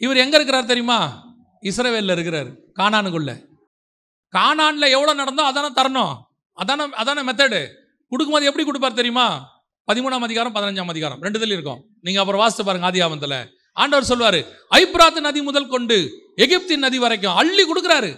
இவர் 0.04 0.22
எங்கே 0.24 0.38
இருக்கிறார் 0.40 0.72
தெரியுமா? 0.72 1.00
இஸ்ரவேலில் 1.70 2.14
இருக்கிறார் 2.16 2.50
காணானுக்குள்ள 2.80 3.32
காணானில் 4.34 4.94
எவ்வளோ 4.96 5.14
நடந்தோ 5.22 5.44
அதானே 5.50 5.70
தரணும். 5.80 6.14
அதானே 6.58 6.84
அதானே 7.02 7.22
மெத்தடு 7.30 7.60
கொடுக்கும்போது 8.12 8.48
எப்படி 8.50 8.64
கொடுப்பார் 8.68 9.00
தெரியுமா? 9.00 9.26
பதிமூணாம் 9.88 10.26
அதிகாரம் 10.28 10.56
பதினஞ்சாம் 10.56 10.92
அதிகாரம். 10.94 11.22
ரெண்டுதுல 11.26 11.56
இருக்கும். 11.58 11.80
நீங்கள் 12.06 12.22
அப்புறம் 12.24 12.42
வாசித்து 12.44 12.64
பாருங்க 12.66 12.88
ஆதியாமத்தில் 12.90 13.40
ஆண்டவர் 13.82 14.10
சொல்வார் 14.12 14.40
ஐப்ராத் 14.80 15.20
நதி 15.28 15.42
முதல் 15.50 15.72
கொண்டு 15.74 15.98
எகிப்தின் 16.44 16.84
நதி 16.86 17.00
வரைக்கும் 17.04 17.38
அள்ளி 17.42 17.64
கொடுக்குறாரு. 17.68 18.12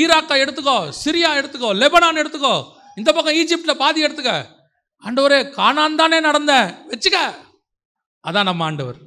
ஈராக்கா 0.00 0.34
எடுத்துக்கோ 0.44 0.78
சிரியா 1.02 1.30
எடுத்துக்கோ 1.40 1.70
லெபனான் 1.82 2.20
எடுத்துக்கோ. 2.22 2.54
இந்த 2.98 3.10
பக்கம் 3.12 3.38
ஈஜிப்டில் 3.40 3.80
பாதி 3.82 4.00
எடுத்துக்க. 4.06 4.32
ஆண்டவரே 5.04 5.40
காணான் 5.58 6.00
தானே 6.00 6.18
நடந்த. 6.28 6.52
வச்சுக்க. 6.90 7.18
அதான் 8.24 8.48
நம்ம 8.50 8.64
ஆண்டவர். 8.70 8.98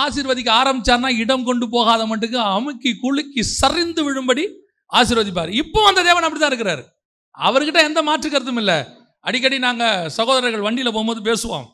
ஆசிர்வதிக்க 0.00 0.50
ஆரம்பிச்சார்னா 0.60 1.10
இடம் 1.22 1.46
கொண்டு 1.48 1.66
போகாத 1.74 2.02
மட்டுக்கு 2.10 2.38
அமுக்கி 2.56 2.90
குலுக்கி 3.02 3.42
சரிந்து 3.60 4.02
விழும்படி 4.06 4.44
ஆசீர்வதிப்பார். 4.98 5.50
இப்போ 5.62 5.80
அந்த 5.90 6.00
தேவன் 6.08 6.26
அப்படிதான் 6.26 6.52
இருக்கிறார். 6.52 6.82
அவர்கிட்ட 7.46 7.80
எந்த 7.88 8.00
மாற்று 8.08 8.28
கருத்தும் 8.28 8.60
இல்லை. 8.62 8.78
அடிக்கடி 9.28 9.56
நாங்கள் 9.66 10.10
சகோதரர்கள் 10.18 10.66
வண்டியில் 10.66 10.94
போகும்போது 10.94 11.20
பேசுவோம். 11.28 11.66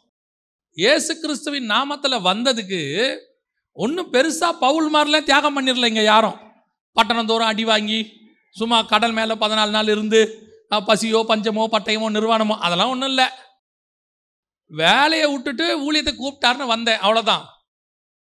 இயேசு 0.76 1.12
கிறிஸ்துவின் 1.22 1.68
நாமத்தில் 1.74 2.24
வந்ததுக்கு 2.28 2.80
ஒன்றும் 3.76 4.10
பெருசாக 4.14 4.60
பவுல் 4.64 4.88
மாதிரிலாம் 4.94 5.28
தியாகம் 5.28 5.56
பண்ணிடல 5.56 5.90
இங்கே 5.92 6.04
யாரும். 6.12 6.38
பட்டணம் 6.96 7.30
தோறும் 7.30 7.50
அடி 7.52 7.64
வாங்கி 7.70 8.00
சும்மா 8.56 8.78
கடல் 8.92 9.16
மேலே 9.18 9.34
பதினாலு 9.42 9.72
நாள் 9.76 9.92
இருந்து 9.94 10.20
பசியோ 10.88 11.20
பஞ்சமோ 11.30 11.64
பட்டயமோ 11.74 12.08
நிர்வாணமோ 12.16 12.54
அதெல்லாம் 12.66 12.92
ஒன்றும் 12.94 13.10
இல்லை. 13.12 13.26
வேலையை 14.70 15.26
விட்டுட்டு 15.30 15.66
ஊழியத்தை 15.86 16.12
கூப்பிட்டாருன்னு 16.14 16.72
வந்தேன். 16.74 17.00
அவ்வளோதான் 17.04 17.44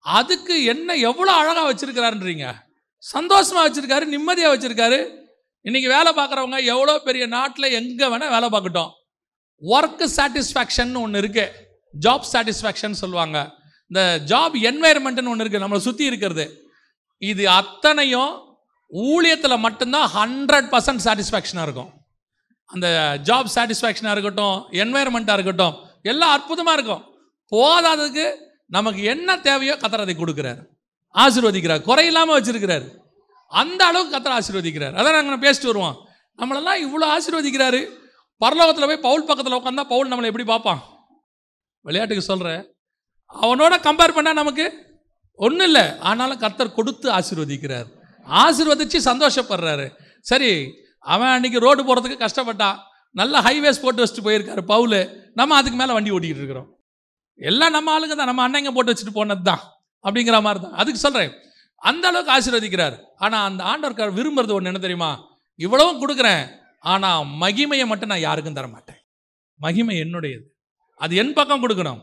அதுக்கு 0.04 0.54
என்ன 0.72 0.96
எவ்வளோ 1.10 1.32
அழகாக 1.40 1.66
வச்சிருக்கிறாருன்றீங்க? 1.70 2.46
சந்தோஷமாக 3.04 3.64
வச்சுருக்காரு 3.66 4.04
நிம்மதியாக 4.14 4.52
வச்சுருக்காரு. 4.54 4.98
இன்னைக்கு 5.64 5.88
வேலை 5.96 6.10
பார்க்குறவங்க 6.18 6.58
எவ்வளோ 6.72 6.94
பெரிய 7.08 7.24
நாட்டில் 7.36 7.74
எங்கே 7.80 8.06
வேணால் 8.12 8.34
வேலை 8.36 8.48
பார்க்கட்டும். 8.54 8.90
ஒர்க்கு 9.62 10.06
சாட்டிஸ்ஃபேக்ஷன் 10.16 10.92
ஒன்று 11.02 11.20
இருக்குது 11.22 11.54
ஜாப் 11.94 12.26
சாட்டிஸ்ஃபேக்ஷன் 12.32 13.00
சொல்லுவாங்க. 13.02 13.38
இந்த 13.90 14.02
ஜாப் 14.32 14.56
என்வைரன்மெண்ட்னு 14.70 15.32
ஒன்று 15.32 15.44
இருக்குது 15.44 15.64
நம்மளை 15.64 15.82
சுற்றி 15.88 16.04
இருக்கிறது. 16.10 16.44
இது 17.22 17.44
அத்தனையும் 17.60 18.32
ஊழியத்தில் 18.92 19.62
மட்டும்தான் 19.66 20.08
ஹண்ட்ரட் 20.16 20.68
பர்சன்ட் 20.74 21.04
சாட்டிஸ்ஃபேக்ஷனாக 21.06 21.66
இருக்கும். 21.68 21.90
அந்த 22.70 22.86
ஜாப் 23.28 23.54
சாட்டிஸ்ஃபேக்ஷனாக 23.54 24.14
இருக்கட்டும் 24.16 24.58
என்வைரன்மெண்ட்டாக 24.82 25.38
இருக்கட்டும் 25.38 25.76
எல்லாம் 26.10 26.34
அற்புதமாக 26.36 26.76
இருக்கும். 26.78 27.02
போதாததுக்கு 27.52 28.26
நமக்கு 28.68 29.02
என்ன 29.02 29.38
தேவையோ 29.38 29.74
கத்தர் 29.74 30.04
அதை 30.04 30.14
கொடுக்குறாரு. 30.14 30.62
ஆசீர்வதிக்கிறார். 31.14 31.82
குறையில்லாமல் 31.88 32.36
வச்சிருக்கிறார். 32.38 32.86
அந்த 33.46 33.86
அளவுக்கு 33.86 34.14
கத்தர் 34.16 34.36
ஆசீர்வதிக்கிறார். 34.38 34.94
அதான் 34.98 35.16
நாங்கள் 35.18 35.44
பேசிட்டு 35.46 35.66
வருவோம். 35.66 35.96
நம்மளெல்லாம் 36.38 36.82
இவ்வளோ 36.86 37.06
ஆசீர்வதிக்கிறாரு. 37.14 37.88
பரலோகத்தில் 38.44 38.86
போய் 38.86 39.06
பவுல் 39.06 39.24
பக்கத்தில் 39.24 39.58
உட்காந்தா 39.58 39.84
பவுல் 39.84 40.10
நம்மளை 40.10 40.24
எப்படி 40.24 40.44
பார்ப்பான்? 40.44 40.82
விளையாட்டுக்கு 41.80 42.24
சொல்கிறேன் 42.24 42.72
அவனோட 43.34 43.74
கம்பேர் 43.86 44.16
பண்ணால் 44.16 44.40
நமக்கு 44.42 44.86
ஒன்றும் 45.34 45.66
இல்லை. 45.66 45.98
ஆனாலும் 45.98 46.40
கத்தர் 46.40 46.74
கொடுத்து 46.74 47.10
ஆசீர்வதிக்கிறார். 47.10 47.88
ஆசீர்வதிச்சு 48.28 48.98
சந்தோஷப்படுறாரு. 49.04 49.88
சரி 50.20 50.74
அவன் 50.98 51.28
அன்னைக்கு 51.28 51.58
ரோடு 51.58 51.82
போகிறதுக்கு 51.82 52.24
கஷ்டப்பட்டான். 52.24 52.78
நல்ல 53.10 53.40
ஹைவேஸ் 53.40 53.82
போட்டு 53.82 54.04
வச்சுட்டு 54.04 54.26
போயிருக்காரு 54.28 54.60
பவுல். 54.60 55.30
நம்ம 55.34 55.56
அதுக்கு 55.56 55.78
மேலே 55.78 55.92
வண்டி 55.92 56.10
ஓட்டிக்கிட்டு 56.10 56.42
இருக்கிறோம். 56.44 56.77
எல்லாம் 57.38 57.74
நம்ம 57.76 57.98
ஆளுங்க 57.98 58.14
தான். 58.14 58.30
நம்ம 58.30 58.42
அண்ணங்க 58.46 58.70
போட்டு 58.72 58.92
வச்சுட்டு 58.92 59.18
போனது 59.18 59.42
தான். 59.42 59.62
அப்படிங்கிற 60.04 60.42
மாதிரி 60.46 60.60
தான். 60.64 60.76
அதுக்கு 60.80 61.00
சொல்கிறேன் 61.04 61.32
அந்த 61.76 62.04
அளவுக்கு 62.08 62.34
ஆசீர்வதிக்கிறார். 62.36 62.96
ஆனால் 63.24 63.44
அந்த 63.48 63.62
ஆண்டவர்கார் 63.72 64.16
விரும்புறது 64.18 64.54
ஒன்று 64.56 64.70
என்ன 64.72 64.82
தெரியுமா? 64.84 65.10
இவ்வளவும் 65.54 66.00
கொடுக்குறேன். 66.02 66.44
ஆனால் 66.92 67.24
மகிமையை 67.42 67.86
மட்டும் 67.86 68.10
நான் 68.12 68.26
யாருக்கும் 68.26 68.58
தர 68.58 68.66
மாட்டேன் 68.66 69.00
மகிமை 69.60 69.96
என்னுடையது. 70.04 70.44
அது 70.94 71.16
என் 71.16 71.36
பக்கம் 71.38 71.62
கொடுக்கணும். 71.62 72.00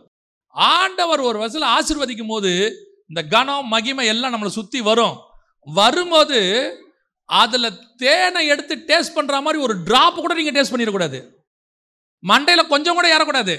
ஆண்டவர் 0.56 1.20
ஒரு 1.20 1.38
வசதியில் 1.44 1.74
ஆசீர்வதிக்கும் 1.76 2.34
போது 2.34 2.52
இந்த 3.08 3.22
கனம் 3.34 3.68
மகிமை 3.68 4.08
எல்லாம் 4.14 4.34
நம்மளை 4.34 4.52
சுற்றி 4.58 4.82
வரும். 4.82 5.16
வரும்போது 5.68 6.40
அதில் 7.26 7.78
தேனை 7.98 8.48
எடுத்து 8.48 8.76
டேஸ்ட் 8.90 9.16
பண்ணுற 9.16 9.42
மாதிரி 9.42 9.64
ஒரு 9.64 9.76
ட்ராப் 9.88 10.22
கூட 10.24 10.34
நீங்கள் 10.34 10.56
டேஸ்ட் 10.58 10.74
பண்ணிடக்கூடாது. 10.74 11.20
மண்டையில் 12.24 12.72
கொஞ்சம் 12.74 12.94
கூட 12.94 13.08
ஏறக்கூடாது. 13.16 13.56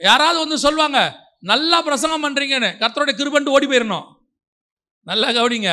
யாராவது 0.00 0.38
வந்து 0.44 0.58
சொல்லுவாங்க 0.66 0.98
நல்லா 1.50 1.78
பிரசங்கம் 1.88 2.24
பண்ணுறீங்கன்னு 2.24 2.70
கர்த்தருடைய 2.80 3.16
கிருபண்டு 3.18 3.54
ஓடி 3.56 3.66
போயிடணும் 3.70 4.06
நல்லா 5.06 5.28
கவனிங்க 5.36 5.72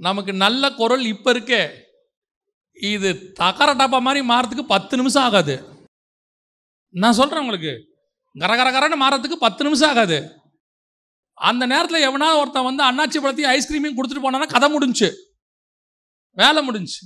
நமக்கு 0.00 0.32
நல்ல 0.44 0.64
குரல் 0.78 1.04
இப்போ 1.14 1.30
இருக்கே. 1.34 1.62
இது 2.92 3.08
தகர 3.40 3.70
டப்பா 3.80 3.98
மாதிரி 4.06 4.20
மாறத்துக்கு 4.30 4.64
பத்து 4.72 4.94
நிமிஷம் 5.00 5.24
ஆகாது. 5.26 5.54
நான் 6.94 7.18
சொல்கிறேன் 7.18 7.42
உங்களுக்கு 7.44 7.72
கரகரகரன்னு 8.36 8.96
மாறத்துக்கு 9.02 9.36
பத்து 9.44 9.64
நிமிஷம் 9.66 9.90
ஆகாது. 9.90 10.18
அந்த 11.38 11.62
நேரத்தில் 11.72 12.06
எவனாவது 12.08 12.40
ஒருத்தன் 12.40 12.68
வந்து 12.70 12.82
அண்ணாச்சி 12.88 13.18
பழத்தையும் 13.20 13.52
ஐஸ்கிரீமையும் 13.56 13.96
கொடுத்துட்டு 13.98 14.24
போனான்னா 14.24 14.48
கதை 14.54 14.68
முடிஞ்சுச்சு 14.74 15.10
வேலை 16.36 16.60
முடிஞ்சுச்சு 16.68 17.02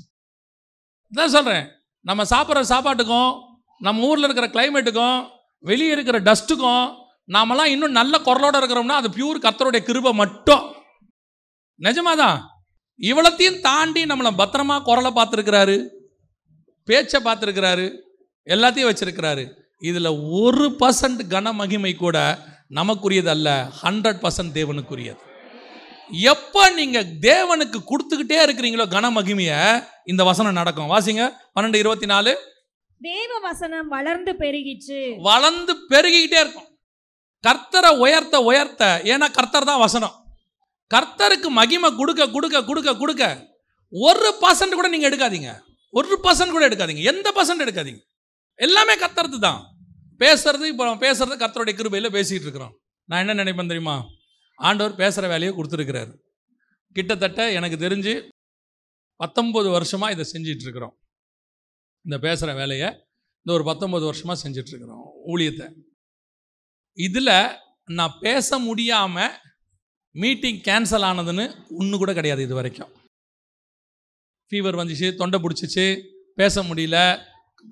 இதான் 1.13 1.35
சொல்கிறேன் 1.37 1.67
நம்ம 2.05 2.25
சாப்பிட்ற 2.33 2.63
சாப்பாட்டுக்கும் 2.73 3.31
நம்ம 3.81 4.07
ஊரில் 4.09 4.27
இருக்கிற 4.29 4.49
கிளைமேட்டுக்கும் 4.55 5.19
வெளியே 5.59 5.91
இருக்கிற 5.91 6.21
டஸ்ட்டுக்கும் 6.21 6.95
நாமெல்லாம் 7.25 7.67
இன்னும் 7.67 7.91
நல்ல 7.91 8.19
குரலோட 8.25 8.57
இருக்கிறோம்னா 8.59 8.97
அது 9.01 9.09
பியூர் 9.09 9.45
கர்த்தருடைய 9.45 9.79
கிருபை 9.79 10.13
மட்டும். 10.13 10.65
நிஜமாதான் 11.81 12.39
இவ்வளத்தையும் 13.01 13.61
தாண்டி 13.61 14.05
நம்மளை 14.05 14.31
பத்திரமா 14.39 14.83
குரலை 14.83 15.11
பார்த்துருக்கிறாரு 15.15 15.77
பேச்சை 16.85 17.21
பார்த்துருக்கிறாரு 17.25 17.87
எல்லாத்தையும் 18.45 18.91
வச்சிருக்கிறாரு. 18.91 19.45
இதில் 19.81 20.11
ஒரு 20.43 20.77
பர்சன்ட் 20.81 21.21
கன 21.29 21.53
மகிமை 21.53 21.95
கூட 21.95 22.39
நமக்குரியது 22.75 23.27
அல்ல 23.27 23.73
ஹண்ட்ரட் 23.83 24.23
பர்சன்ட் 24.25 24.57
தேவனுக்குரியது. 24.59 25.21
எப்போ 26.11 26.71
நீங்கள் 26.71 27.11
தேவனுக்கு 27.21 27.79
கொடுத்துக்கிட்டே 27.91 28.39
இருக்கிறீங்களோ 28.47 28.87
கன 28.95 29.11
மகிமையை 29.19 29.85
இந்த 30.05 30.25
வசனம் 30.25 30.53
நடக்கும். 30.53 30.91
வாசிங்க 30.91 31.25
பன்னெண்டு 31.55 31.75
இருபத்தி 31.75 32.07
நாலு. 32.07 32.33
தேவ 33.07 33.33
வசனம் 33.49 33.89
வளர்ந்து 33.95 34.33
பெருகிச்சு 34.43 35.01
வளர்ந்து 35.29 35.73
பெருகிக்கிட்டே 35.93 36.39
இருக்கும். 36.45 36.69
கர்த்தரை 37.45 37.91
உயர்த்த 38.05 38.37
உயர்த்த. 38.51 38.85
ஏன்னா 39.13 39.27
கர்த்தர் 39.37 39.69
தான் 39.71 39.85
வசனம். 39.87 40.15
கர்த்தருக்கு 40.95 41.49
மகிமை 41.61 41.91
கொடுக்க 42.01 42.23
கொடுக்க 42.35 42.63
கொடுக்க 42.71 42.95
கொடுக்க 43.03 43.25
ஒரு 43.93 44.29
பர்சன்ட் 44.43 44.79
கூட 44.79 44.89
நீங்கள் 44.95 45.11
எடுக்காதீங்க. 45.11 45.51
ஒரு 45.99 46.17
பர்சன்ட் 46.27 46.55
கூட 46.57 46.65
எடுக்காதீங்க. 46.69 47.03
எந்த 47.13 47.29
பர்சன்ட் 47.37 47.65
எடுக்காதீங்க? 47.67 48.01
எல்லாமே 48.67 48.95
கர்த்தரது 49.03 49.39
தான். 49.49 49.61
பேசுறது 50.23 50.65
இப்போ 50.73 50.85
நம்ம 50.87 51.03
பேசுறது 51.07 51.35
கர்த்தருடைய 51.43 51.75
கிருபையில் 51.81 52.15
பேசிகிட்டு 52.17 52.47
இருக்கிறோம். 52.49 52.73
நான் 53.09 53.23
என்ன 53.25 53.37
நினைப்பேன் 53.43 53.73
தெரியுமா? 53.73 53.97
ஆண்டவர் 54.59 54.95
பேசுகிற 55.03 55.29
வேலையை 55.35 55.53
கொடுத்துருக்கிறாரு. 55.57 56.13
கிட்டத்தட்ட 56.97 57.41
எனக்கு 57.59 57.77
தெரிஞ்சு 57.85 58.15
பத்தொம்பது 59.21 59.69
வருஷமாக 59.77 60.15
இதை 60.15 60.25
செஞ்சிட்ருக்கிறோம் 60.35 60.95
இந்த 62.09 62.19
பேசுகிற 62.19 62.55
வேலையை 62.55 62.89
இந்த 63.39 63.51
ஒரு 63.57 63.65
பத்தொம்பது 63.71 64.05
வருஷமாக 64.05 64.49
செஞ்சிட்ருக்குறோம் 64.49 65.09
ஊழியத்தை. 65.27 65.73
இதில் 66.93 67.57
நான் 67.85 68.17
பேச 68.21 68.59
முடியாமல் 68.59 69.35
மீட்டிங் 70.11 70.61
கேன்சல் 70.61 71.05
ஆனதுன்னு 71.09 71.67
ஒன்று 71.69 71.99
கூட 71.99 72.13
கிடையாது 72.13 72.43
இது 72.43 72.55
வரைக்கும். 72.55 72.93
ஃபீவர் 74.53 74.79
வந்துச்சு 74.81 75.15
தொண்டை 75.15 75.41
பிடிச்சிச்சு 75.41 76.03
பேச 76.35 76.63
முடியல 76.63 77.27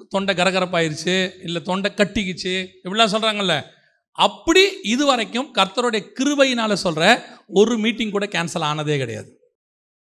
தொண்டை 0.08 0.34
கரகரப்பாயிருச்சு 0.34 1.42
இல்லை 1.42 1.62
தொண்டை 1.62 1.92
கட்டிக்கிச்சு 1.94 2.68
இப்படிலாம் 2.84 3.14
சொல்கிறாங்கல்ல 3.16 3.70
அப்படி 4.10 4.82
இது 4.82 5.06
வரைக்கும் 5.06 5.54
கர்த்தருடைய 5.54 6.12
கிருபையினால் 6.18 6.72
சொல்கிற 6.72 7.04
ஒரு 7.46 7.78
மீட்டிங் 7.78 8.10
கூட 8.10 8.26
கேன்சல் 8.26 8.68
ஆனதே 8.70 8.98
கிடையாது. 8.98 9.38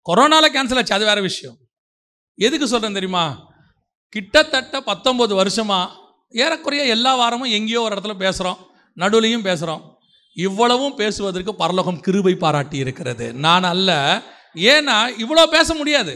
கொரோனாவில் 0.09 0.55
கேன்சல் 0.55 0.75
ஆச்சு 0.75 0.93
அது 0.93 1.05
வேறு 1.05 1.21
விஷயம். 1.21 1.57
எதுக்கு 2.35 2.67
சொல்கிறேன் 2.67 2.93
தெரியுமா? 2.93 3.46
கிட்டத்தட்ட 4.13 4.75
பத்தொம்பது 4.89 5.33
வருஷமாக 5.41 5.93
ஏறக்குறைய 6.43 6.83
எல்லா 6.95 7.11
வாரமும் 7.21 7.53
எங்கேயோ 7.57 7.81
ஒரு 7.85 7.93
இடத்துல 7.95 8.15
பேசுகிறோம் 8.23 8.59
நடுவுலையும் 8.97 9.45
பேசுகிறோம் 9.49 9.83
இவ்வளவும் 10.37 10.95
பேசுவதற்கு 11.01 11.51
பரலோகம் 11.61 11.99
கிருபை 12.05 12.33
பாராட்டி 12.41 12.77
இருக்கிறது. 12.83 13.25
நான் 13.45 13.67
அல்ல. 13.73 13.91
ஏன்னா 14.73 14.97
இவ்வளோ 15.23 15.43
பேச 15.55 15.73
முடியாது. 15.73 16.13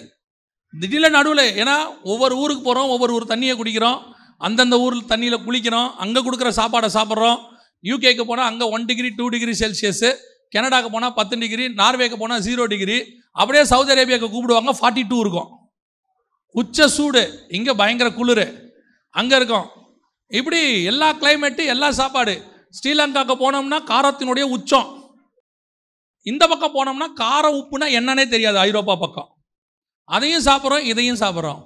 திடீர்னு 0.74 1.10
நடுவில் 1.16 1.46
ஏன்னா 1.62 1.76
ஒவ்வொரு 2.12 2.34
ஊருக்கு 2.42 2.64
போகிறோம் 2.64 2.92
ஒவ்வொரு 2.96 3.14
ஊர் 3.18 3.32
தண்ணியை 3.32 3.56
குடிக்கிறோம் 3.62 3.98
அந்தந்த 4.42 4.76
ஊரில் 4.84 5.10
தண்ணியில் 5.12 5.44
குளிக்கிறோம் 5.46 5.90
அங்கே 6.04 6.22
கொடுக்குற 6.28 6.52
சாப்பாடை 6.60 6.90
சாப்பிட்றோம். 6.98 7.40
யூகேக்கு 7.84 8.24
போனால் 8.30 8.50
அங்கே 8.52 8.66
one 8.76 8.86
degree 8.90 9.10
two 9.20 9.26
degree 9.34 9.54
Celsius 9.64 10.10
கனடாக்கு 10.56 10.90
போனால் 10.96 11.16
பத்து 11.20 11.36
டிகிரி 11.44 11.66
நார்வேக்கு 11.82 12.18
போனால் 12.22 12.44
ஜீரோ 12.48 12.64
டிகிரி 12.74 12.98
அப்படியே 13.42 13.64
சவுதி 13.72 13.94
அரேபியாவுக்கு 13.96 14.30
கூப்பிடுவாங்க 14.34 14.74
ஃபார்ட்டி 14.80 15.04
டூ 15.12 15.20
இருக்கும். 15.26 15.50
உச்ச 16.60 16.88
சூடு 16.96 17.22
இங்கே 17.58 17.74
பயங்கர 17.82 18.10
குளிர். 18.18 18.46
அங்கே 19.16 19.36
இருக்கும். 19.40 19.68
இப்படி 20.32 20.60
எல்லா 20.92 21.08
கிளைமேட்டு 21.22 21.64
எல்லா 21.74 21.88
சாப்பாடு. 22.00 22.34
ஸ்ரீலங்காவுக்கு 22.78 23.36
போனோம்னா 23.44 23.80
காரத்தினுடைய 23.92 24.46
உச்சம். 24.56 24.90
இந்த 26.32 26.44
பக்கம் 26.52 26.76
போனோம்னா 26.78 27.08
காரம் 27.24 27.58
உப்புனா 27.60 27.88
என்னன்னே 28.00 28.26
தெரியாது 28.34 28.58
ஐரோப்பா 28.68 28.96
பக்கம். 29.04 29.30
அதையும் 30.16 30.46
சாப்பிட்றோம் 30.48 30.88
இதையும் 30.92 31.22
சாப்பிட்றோம். 31.24 31.62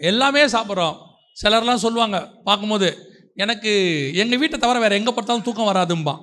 எல்லாமே 0.00 0.42
சாப்பிட்றோம். 0.56 0.96
சிலர்லாம் 1.40 1.84
சொல்லுவாங்க 1.84 2.18
பார்க்கும்போது 2.48 2.88
எனக்கு 3.42 3.70
எங்கள் 4.22 4.40
வீட்டை 4.40 4.56
தவிர 4.58 4.78
வேறு 4.82 4.98
எங்கே 5.00 5.12
பார்த்தாலும் 5.16 5.46
தூக்கம் 5.46 5.70
வராதும்பா. 5.70 6.14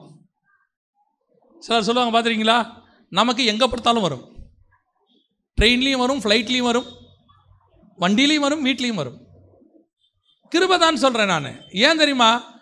சிலர் 1.65 1.88
சொல்லுவாங்க 1.88 2.13
பார்த்துருக்கீங்களா? 2.13 2.60
நமக்கு 3.19 3.43
எங்கே 3.51 3.67
பார்த்தாலும் 3.67 4.06
வரும். 4.08 4.23
ட்ரெயின்லேயும் 5.58 6.03
வரும் 6.03 6.21
ஃப்ளைட்லேயும் 6.23 6.69
வரும். 6.71 6.89
வண்டியிலையும் 7.97 8.43
வரும் 8.43 8.65
வீட்லேயும் 8.65 8.93
வரும். 8.93 9.25
கிருபதான் 10.55 10.93
சொல்கிறேன் 10.93 11.27
நான். 11.27 11.62
ஏன் 11.71 11.97
தெரியுமா? 11.97 12.55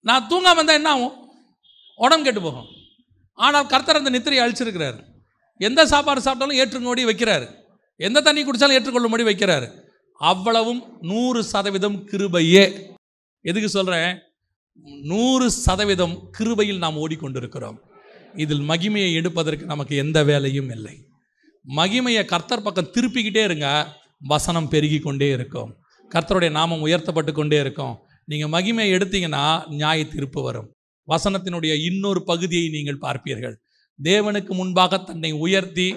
நான் 0.00 0.26
தூங்காமல் 0.26 0.52
இருந்தால் 0.52 0.76
என்ன 0.76 0.90
ஆகும்? 0.90 1.28
உடம்பு 1.96 2.24
கெட்டு 2.24 2.40
போகும். 2.40 2.66
ஆனால் 3.34 3.66
கர்த்தர் 3.66 3.96
அந்த 3.96 4.10
நித்திரையை 4.10 4.44
அழிச்சிருக்கிறார். 4.44 5.04
எந்த 5.56 5.86
சாப்பாடு 5.86 6.20
சாப்பிட்டாலும் 6.20 6.52
ஏற்றுக்கொண்டு 6.52 7.10
வைக்கிறார். 7.10 7.54
எந்த 7.96 8.20
தண்ணி 8.20 8.44
குடித்தாலும் 8.44 8.78
ஏற்றுக்கொள்ளும்படி 8.78 9.22
வைக்கிறாரு. 9.22 9.82
அவ்வளவும் 10.18 10.98
நூறு 11.00 11.44
சதவீதம் 11.44 12.06
கிருபையே. 12.06 12.90
எதுக்கு 13.40 13.68
சொல்கிறேன் 13.68 14.18
நூறு 15.02 15.50
சதவீதம் 15.50 16.30
கிருபையில் 16.38 16.78
நாம் 16.78 17.08
ஓடிக்கொண்டிருக்கிறோம். 17.08 17.76
இதில் 18.36 18.68
மகிமையை 18.68 19.14
எடுப்பதற்கு 19.14 19.66
நமக்கு 19.66 19.96
எந்த 19.96 20.24
வேலையும் 20.24 20.70
இல்லை. 20.70 21.06
மகிமையை 21.76 22.24
கர்த்தர் 22.24 22.62
பக்கம் 22.62 22.92
திருப்பிக்கிட்டே 22.92 23.44
இருங்க. 23.44 23.96
வசனம் 24.32 24.68
பெருகி 24.72 24.98
கொண்டே 25.06 25.28
இருக்கும். 25.36 25.70
கர்த்தருடைய 26.14 26.50
நாமம் 26.58 26.84
உயர்த்தப்பட்டு 26.86 27.32
கொண்டே 27.38 27.58
இருக்கும். 27.64 27.94
நீங்கள் 28.30 28.52
மகிமையை 28.54 28.90
எடுத்தீங்கன்னா 28.96 29.44
நியாய 29.78 30.04
தீர்ப்பு 30.14 30.40
வரும். 30.46 30.68
வசனத்தினுடைய 31.08 31.72
இன்னொரு 31.88 32.20
பகுதியை 32.30 32.66
நீங்கள் 32.76 33.02
பார்ப்பீர்கள். 33.04 33.56
தேவனுக்கு 33.98 34.52
முன்பாக 34.60 34.98
தன்னை 35.08 35.30
உயர்த்தி 35.44 35.88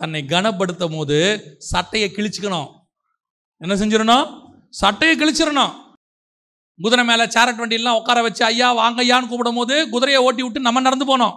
தன்னை 0.00 0.22
கனப்படுத்தும் 0.32 0.96
போது 0.96 1.18
சட்டையை 1.72 2.08
கிழிச்சுக்கணும். 2.16 2.68
என்ன 3.60 3.74
செஞ்சிடணும்? 3.82 4.26
சட்டையை 4.80 5.14
கிழிச்சிடணும். 5.20 5.74
குதிரை 6.78 7.04
மேலே 7.10 7.24
சேரட் 7.34 7.60
வண்டியெல்லாம் 7.60 7.98
உட்கார 8.00 8.18
வச்சு 8.24 8.42
ஐயா 8.50 8.68
வாங்க 8.80 9.00
ஐயான்னு 9.04 9.28
கூப்பிடும் 9.30 9.58
போது 9.60 9.74
குதிரையை 9.92 10.20
ஓட்டி 10.26 10.42
விட்டு 10.44 10.66
நம்ம 10.66 10.82
நடந்து 10.86 11.06
போனோம். 11.10 11.34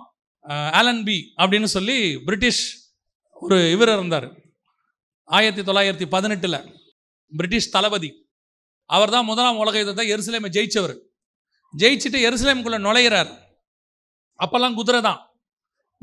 ஆலன் 0.79 1.03
பி 1.07 1.17
அப்படின்னு 1.41 1.69
சொல்லி 1.75 1.97
பிரிட்டிஷ் 2.27 2.63
ஒரு 3.45 3.57
இவர் 3.75 3.93
இருந்தார். 3.97 4.27
ஆயிரத்தி 5.37 5.71
தொள்ளாயிரத்தி 5.71 6.05
பதினெட்டில் 6.05 6.57
பிரிட்டிஷ் 7.37 7.71
தளபதி. 7.71 8.27
அவர் 8.85 9.09
தான் 9.09 9.25
முதலாம் 9.25 9.57
உலக 9.57 9.77
யுத்தத்தை 9.77 10.13
எருசலேமை 10.13 10.49
ஜெயிச்சவர். 10.55 10.93
ஜெயிச்சுட்டு 11.77 12.19
எருசலேமுக்குள்ளே 12.27 12.79
நுழையிறார். 12.85 13.29
அப்போல்லாம் 14.39 14.73
குதிரை 14.73 15.01
தான். 15.01 15.19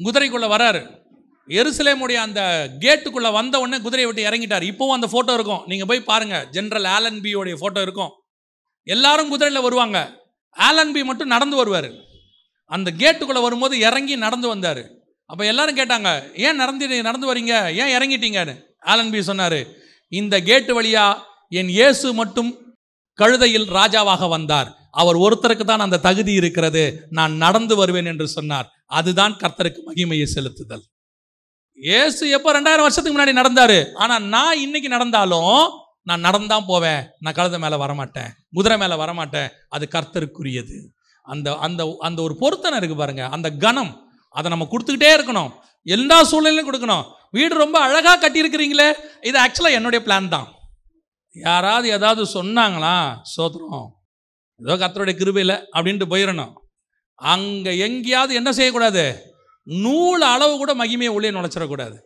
குதிரைக்குள்ளே 0.05 0.49
வராரு. 0.55 1.05
எருசலேமுடைய 1.49 2.15
அந்த 2.15 2.71
கேட்டுக்குள்ளே 2.81 3.33
வந்த 3.33 3.59
உடனே 3.59 3.81
குதிரையை 3.81 4.13
விட்டு 4.13 4.31
இறங்கிட்டார். 4.31 4.67
இப்போவும் 4.71 4.97
அந்த 4.97 5.09
ஃபோட்டோ 5.13 5.35
இருக்கும். 5.35 5.63
நீங்கள் 5.67 5.87
போய் 5.87 6.01
பாருங்கள் 6.01 6.47
ஜென்ரல் 6.47 6.87
ஆலன் 6.87 7.21
பியோடைய 7.21 7.57
ஃபோட்டோ 7.61 7.83
இருக்கும். 7.83 8.13
எல்லாரும் 8.83 9.29
குதிரையில் 9.29 9.63
வருவாங்க. 9.63 9.99
ஆலன் 10.51 10.93
பி 10.93 11.05
மட்டும் 11.05 11.29
நடந்து 11.29 11.57
வருவார். 11.57 11.91
அந்த 12.65 12.91
கேட்டுக்குள்ளே 12.91 13.43
வரும்போது 13.43 13.79
இறங்கி 13.79 14.17
நடந்து 14.17 14.49
வந்தார். 14.49 14.83
அப்போ 15.27 15.45
எல்லாரும் 15.45 15.77
கேட்டாங்க 15.77 16.39
ஏன் 16.39 16.57
நடந்து 16.57 17.03
நடந்து 17.03 17.35
வரீங்க? 17.35 17.55
ஏன் 17.75 17.93
இறங்கிட்டீங்கன்னு? 17.97 18.55
ஆலன் 18.93 19.13
பி 19.15 19.21
சொன்னார் 19.23 19.61
இந்த 20.13 20.35
கேட்டு 20.49 20.73
வழியா 20.79 21.07
என் 21.61 21.71
இயேசு 21.79 22.07
மட்டும் 22.21 22.51
கழுதையில் 23.19 23.69
ராஜாவாக 23.79 24.29
வந்தார். 24.29 24.69
அவர் 25.01 25.17
ஒருத்தருக்கு 25.17 25.65
தான் 25.69 25.85
அந்த 25.85 26.01
தகுதி 26.07 26.33
இருக்கிறது. 26.41 26.83
நான் 27.19 27.33
நடந்து 27.45 27.75
வருவேன் 27.77 28.11
என்று 28.13 28.27
சொன்னார். 28.29 28.69
அதுதான் 28.99 29.35
கர்த்தருக்கு 29.43 29.81
மகிமையை 29.89 30.27
செலுத்துதல். 30.35 30.85
இயேசு 31.79 32.23
எப்போ 32.37 32.51
ரெண்டாயிரம் 32.57 32.87
வருஷத்துக்கு 32.87 33.17
முன்னாடி 33.17 33.35
நடந்தாரு? 33.41 33.79
ஆனால் 33.95 34.25
நான் 34.35 34.63
இன்னைக்கு 34.67 34.89
நடந்தாலும் 34.89 35.59
நான் 36.09 36.27
நடந்தான் 36.29 36.69
போவேன். 36.71 37.01
நான் 37.19 37.37
கழுதை 37.39 37.59
மேலே 37.59 37.77
வரமாட்டேன். 37.85 38.31
குதிரை 38.57 38.77
மேலே 38.79 38.97
வரமாட்டேன். 39.03 39.49
அது 39.69 39.85
கர்த்தருக்குரியது. 39.95 40.77
அந்த 41.33 41.55
அந்த 41.67 41.83
அந்த 42.09 42.19
ஒரு 42.27 42.35
பொருத்தனை 42.43 42.79
இருக்கு 42.79 42.97
பாருங்க. 42.97 43.25
அந்த 43.37 43.49
கணம் 43.65 43.93
அதை 44.37 44.51
நம்ம 44.53 44.69
கொடுத்துக்கிட்டே 44.73 45.11
இருக்கணும். 45.17 45.51
எல்லா 45.97 46.19
சூழ்நிலையும் 46.31 46.69
கொடுக்கணும். 46.69 47.07
வீடு 47.35 47.55
ரொம்ப 47.65 47.79
அழகாக 47.87 48.17
கட்டியிருக்கிறீங்களே 48.23 48.89
இது 49.29 49.37
ஆக்சுவலாக 49.45 49.79
என்னுடைய 49.79 50.01
பிளான் 50.07 50.29
தான். 50.35 50.49
யாராவது 51.35 51.87
ஏதாவது 51.97 52.23
சொன்னாங்களா 52.37 52.97
சோத்திரம் 53.35 53.89
ஏதோ 54.61 54.75
கர்த்தருடைய 54.83 55.15
கிருபையில் 55.21 55.57
அப்படின்ட்டு 55.77 56.07
போயிடணும் 56.13 56.55
அங்கே 57.33 57.73
எங்கேயாவது 57.87 58.33
என்ன 58.41 58.51
செய்யக்கூடாது? 58.53 59.05
நூல் 59.67 60.23
அளவு 60.33 60.55
கூட 60.57 60.73
மகிமையை 60.75 61.13
உள்ளே 61.17 61.31
நுழைச்சிடக்கூடாது. 61.37 61.97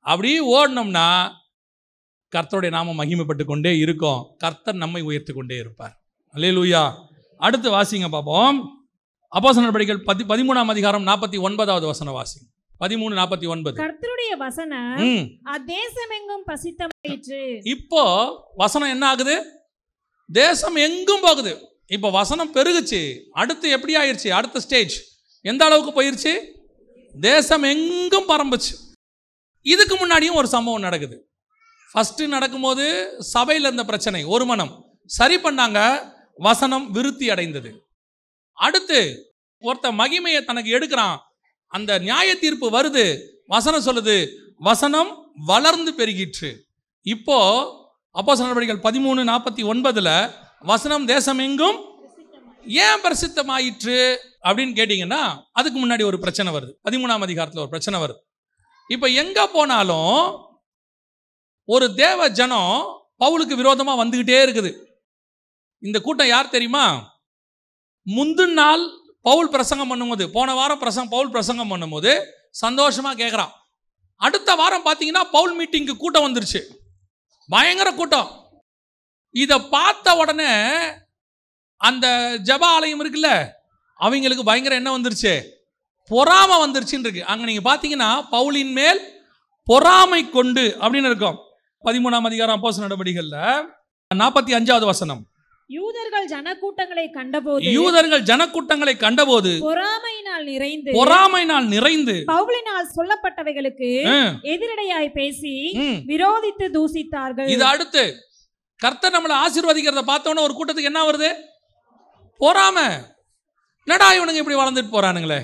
அப்படி 0.00 0.30
ஓடினோம்னா 0.56 1.06
கர்த்தருடைய 2.32 2.70
நாம 2.76 2.94
மகிமைப்பட்டு 3.00 3.44
கொண்டே 3.44 3.72
இருக்கும். 3.84 4.20
கர்த்தர் 4.42 4.82
நம்மை 4.82 5.02
உயர்த்தி 5.08 5.32
கொண்டே 5.32 5.56
இருப்பார். 5.56 5.94
அல்லேலூயா 6.34 6.82
அடுத்து 7.36 7.68
வாசிங்க 7.76 8.08
பார்ப்போம். 8.08 8.58
அப்போஸ்தலர் 9.32 9.76
படிகள் 9.76 10.04
பதி 10.08 10.24
பதிமூணாம் 10.24 10.72
அதிகாரம் 10.74 11.06
நாற்பத்தி 11.06 11.40
ஒன்பதாவது 11.40 11.86
வசன 11.86 12.12
வாசிங்க. 12.18 12.46
பதிமூணு 12.82 13.14
நாற்பத்தி 13.14 13.48
ஒன்பது. 13.48 13.82
கர்த்தருடைய 13.82 14.36
வசனம் 14.36 14.94
ம். 14.94 15.38
அத்தேசமெங்கும் 15.44 16.44
பசித்தமாயிற்று. 16.46 17.60
இப்போ 17.62 18.02
வசனம் 18.56 18.88
என்ன 18.88 19.06
ஆகுது? 19.06 19.44
தேசம் 20.32 20.74
எங்கும் 20.74 21.20
போகுது. 21.20 21.68
இப்போ 21.86 22.10
வசனம் 22.10 22.54
பெருகுச்சு. 22.54 23.20
அடுத்து 23.30 23.70
எப்படி 23.70 23.96
ஆயிடுச்சு 23.96 24.28
அடுத்த 24.28 24.60
ஸ்டேஜ் 24.60 25.04
எந்த 25.40 25.64
அளவுக்கு 25.64 26.02
போயிருச்சு? 26.02 26.32
தேசம் 27.20 27.62
எங்கும் 27.62 28.28
பரம்புச்சு. 28.28 28.74
இதுக்கு 29.62 29.94
முன்னாடியும் 29.96 30.34
ஒரு 30.34 30.48
சம்பவம் 30.48 30.80
நடக்குது. 30.80 31.30
ஃபஸ்ட்டு 31.94 32.26
நடக்கும்போது 32.26 33.14
சபையில் 33.18 33.64
இருந்த 33.64 33.84
பிரச்சனை 33.84 34.24
ஒரு 34.24 34.44
மனம். 34.44 34.84
சரி 35.06 35.36
பண்ணாங்க 35.36 35.98
வசனம் 36.34 36.90
விருத்தி 36.90 37.30
அடைந்தது. 37.30 37.82
அடுத்து 38.52 39.26
ஒருத்த 39.62 39.90
மகிமையை 39.90 40.44
தனக்கு 40.44 40.70
எடுக்கிறான். 40.78 41.18
அந்த 41.72 41.98
நியாய 41.98 42.38
தீர்ப்பு 42.38 42.66
வருது. 42.70 43.04
வசனம் 43.46 43.86
சொல்லுது 43.86 44.16
வசனம் 44.58 45.10
வளர்ந்து 45.46 45.92
பெருகிற்று. 45.96 46.50
இப்போ 47.02 47.38
அப்போ 48.10 48.34
நடவடிக்கைகள் 48.34 48.86
பதிமூணு 48.86 49.20
நாற்பத்தி 49.30 49.62
ஒன்பதுல 49.72 50.10
வசனம் 50.60 51.04
தேசம் 51.06 51.38
எங்கும் 51.38 51.78
ஏன் 52.64 53.00
பிரசித்தமாயிற்று? 53.04 54.16
அப்படின்னு 54.44 54.74
கேட்டிங்கன்னா 54.78 55.22
அதுக்கு 55.52 55.78
முன்னாடி 55.86 56.04
ஒரு 56.04 56.18
பிரச்சனை 56.18 56.54
வருது. 56.54 56.72
பதிமூணாம் 56.84 57.26
அதிகாரத்தில் 57.28 57.64
ஒரு 57.64 57.72
பிரச்சனை 57.74 58.00
வருது. 58.00 58.20
இப்போ 58.86 59.06
எங்க 59.06 59.46
போனாலும் 59.46 60.46
ஒரு 61.64 61.94
தேவ 61.94 62.28
ஜனம் 62.28 62.74
பவுலுக்கு 63.24 63.54
விரோதமாக 63.60 64.04
வந்துக்கிட்டே 64.04 64.38
இருக்குது. 64.46 64.70
இந்த 65.80 66.00
கூட்டம் 66.00 66.26
யார் 66.26 66.54
தெரியுமா? 66.54 66.86
முந்தின 68.16 68.52
நாள் 68.52 68.84
பவுல் 69.26 69.48
பிரசங்கம் 69.48 69.90
பண்ணும்போது 69.90 70.24
போன 70.36 70.54
வாரம் 70.54 70.78
பிரசங்கம் 70.78 71.14
பவுல் 71.14 71.30
பிரசங்கம் 71.30 71.72
பண்ணும்போது 71.72 72.12
சந்தோஷமாக 72.50 73.16
கேட்குறான் 73.22 73.52
அடுத்த 74.16 74.54
வாரம் 74.54 74.86
பார்த்தீங்கன்னா 74.86 75.22
பவுல் 75.36 75.54
மீட்டிங்க்கு 75.58 75.96
கூட்டம் 75.96 76.26
வந்துருச்சு. 76.26 76.60
பயங்கர 77.48 77.88
கூட்டம். 77.92 78.28
இதை 79.30 79.58
பார்த்த 79.58 80.16
உடனே 80.16 80.50
அந்த 81.76 82.06
ஜப 82.48 82.62
ஆலயம் 82.64 83.02
இருக்குல்ல 83.04 83.30
அவங்களுக்கு 83.94 84.44
பயங்கர 84.44 84.74
என்ன 84.74 84.98
வந்துருச்சு. 84.98 85.32
பொறாமை 86.10 86.56
வந்துருச்சுன்னு 86.64 87.06
இருக்கு. 87.06 87.24
அங்கே 87.24 87.44
நீங்கள் 87.44 87.68
பார்த்தீங்கன்னா 87.70 88.10
பவுலின் 88.30 88.72
மேல் 88.72 89.00
பொறாமை 89.64 90.30
கொண்டு 90.30 90.64
அப்படின்னு 90.80 91.10
இருக்கும். 91.12 91.38
பதிமூணாம் 91.84 92.28
அதிகாரம் 92.30 92.56
அப்போஸ் 92.56 92.84
நடவடிக்கைகளில் 92.84 93.68
நாற்பத்தி 94.14 94.52
அஞ்சாவது 94.58 94.84
வசனம். 94.84 95.22
யூதர்கள் 95.70 96.26
ஜனக்கூட்டங்களை 96.32 97.04
கண்டபோது 97.16 97.70
யூதர்கள் 97.76 98.24
ஜனக்கூட்டங்களை 98.30 98.94
கண்டபோது 99.02 99.50
பொறாமையினால் 99.66 100.44
நிறைந்து 100.50 100.90
பொறாமையினால் 100.98 101.66
நிறைந்து 101.74 102.14
பவுலினால் 102.32 102.88
சொல்லப்பட்டவைகளுக்கு 102.96 103.90
எதிரடையாய் 104.54 105.08
பேசி 105.18 105.54
விரோதித்து 106.10 106.68
தூசித்தார்கள். 106.76 107.50
இது 107.54 107.64
அடுத்து 107.72 108.04
கர்த்தர் 108.84 109.14
நம்மளை 109.16 109.36
ஆசீர்வதிக்கிறத 109.44 110.02
பார்த்தோன்னே 110.10 110.44
ஒரு 110.46 110.54
கூட்டத்துக்கு 110.58 110.90
என்ன 110.92 111.02
வருது? 111.08 111.30
பொறாமை. 112.40 112.86
என்னடா 113.86 114.08
இவனுங்க 114.16 114.42
இப்படி 114.42 114.58
வளர்ந்துட்டு 114.60 114.94
போறானுங்களே? 114.96 115.40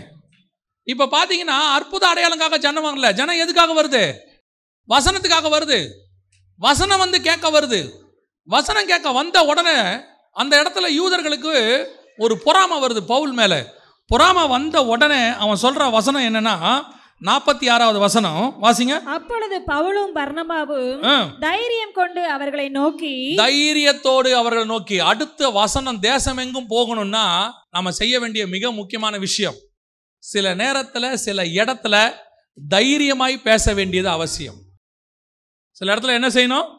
இப்போ 0.93 1.05
பார்த்தீங்கன்னா 1.15 1.59
அற்புத 1.77 2.05
அடையாளங்காக 2.11 2.59
ஜனம் 2.67 2.87
வரல 2.89 3.09
ஜனம் 3.21 3.41
எதுக்காக 3.45 3.73
வருது? 3.81 4.03
வசனத்துக்காக 4.89 5.49
வருது. 5.55 5.79
வசனம் 6.67 7.03
வந்து 7.05 7.19
கேட்க 7.27 7.47
வருது. 7.57 7.81
வசனம் 8.49 8.87
கேட்க 8.87 9.13
வந்த 9.13 9.43
உடனே 9.43 10.01
அந்த 10.33 10.63
இடத்துல 10.63 10.87
யூதர்களுக்கு 11.01 11.87
ஒரு 12.17 12.39
பொறாமை 12.39 12.83
வருது 12.83 13.01
பவுல் 13.01 13.33
மேலே. 13.33 13.65
பொறாமை 14.07 14.49
வந்த 14.49 14.85
உடனே 14.85 15.29
அவன் 15.29 15.59
சொல்ற 15.63 15.91
வசனம் 15.91 16.23
என்னன்னா 16.23 16.85
நாற்பத்தி 17.25 17.71
ஆறாவது 17.71 17.99
வசனம். 17.99 18.57
வாசிங்க. 18.63 19.03
அப்பொழுது 19.03 19.63
பவுலும் 19.67 20.17
பர்னபாவும் 20.17 21.07
ஆ. 21.07 21.33
தைரியம் 21.41 21.91
கொண்டு 21.95 22.25
அவர்களை 22.25 22.69
நோக்கி 22.69 23.35
தைரியத்தோடு 23.37 24.33
அவர்கள் 24.33 24.65
நோக்கி 24.65 24.99
அடுத்த 24.99 25.51
வசனம் 25.51 26.01
தேசம் 26.01 26.37
எங்கும் 26.37 26.71
போகணும்னா 26.71 27.51
நம்ம 27.71 27.91
செய்ய 27.91 28.21
வேண்டிய 28.21 28.47
மிக 28.47 28.73
முக்கியமான 28.73 29.19
விஷயம். 29.19 29.55
சில 30.19 30.55
நேரத்தில் 30.55 31.17
சில 31.17 31.45
இடத்துல 31.45 32.13
தைரியமாய் 32.69 33.39
பேச 33.39 33.75
வேண்டியது 33.75 34.09
அவசியம். 34.09 34.57
சில 35.71 35.95
இடத்துல 35.95 36.21
என்ன 36.21 36.29
செய்யணும்? 36.29 36.78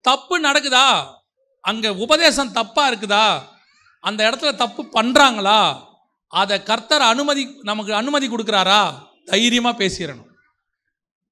தப்பு 0.00 0.40
நடக்குதா? 0.40 1.16
அங்கே 1.60 1.88
உபதேசம் 1.88 2.54
தப்பாக 2.54 2.90
இருக்குதா? 2.90 3.42
அந்த 4.00 4.30
இடத்துல 4.30 4.54
தப்பு 4.54 4.88
பண்ணுறாங்களா 4.92 5.86
அதை 6.28 6.62
கர்த்தர் 6.62 7.02
அனுமதி 7.02 7.58
நமக்கு 7.62 7.94
அனுமதி 7.94 8.28
கொடுக்குறாரா? 8.28 8.94
தைரியமாக 9.24 9.84
பேசிடணும். 9.84 10.26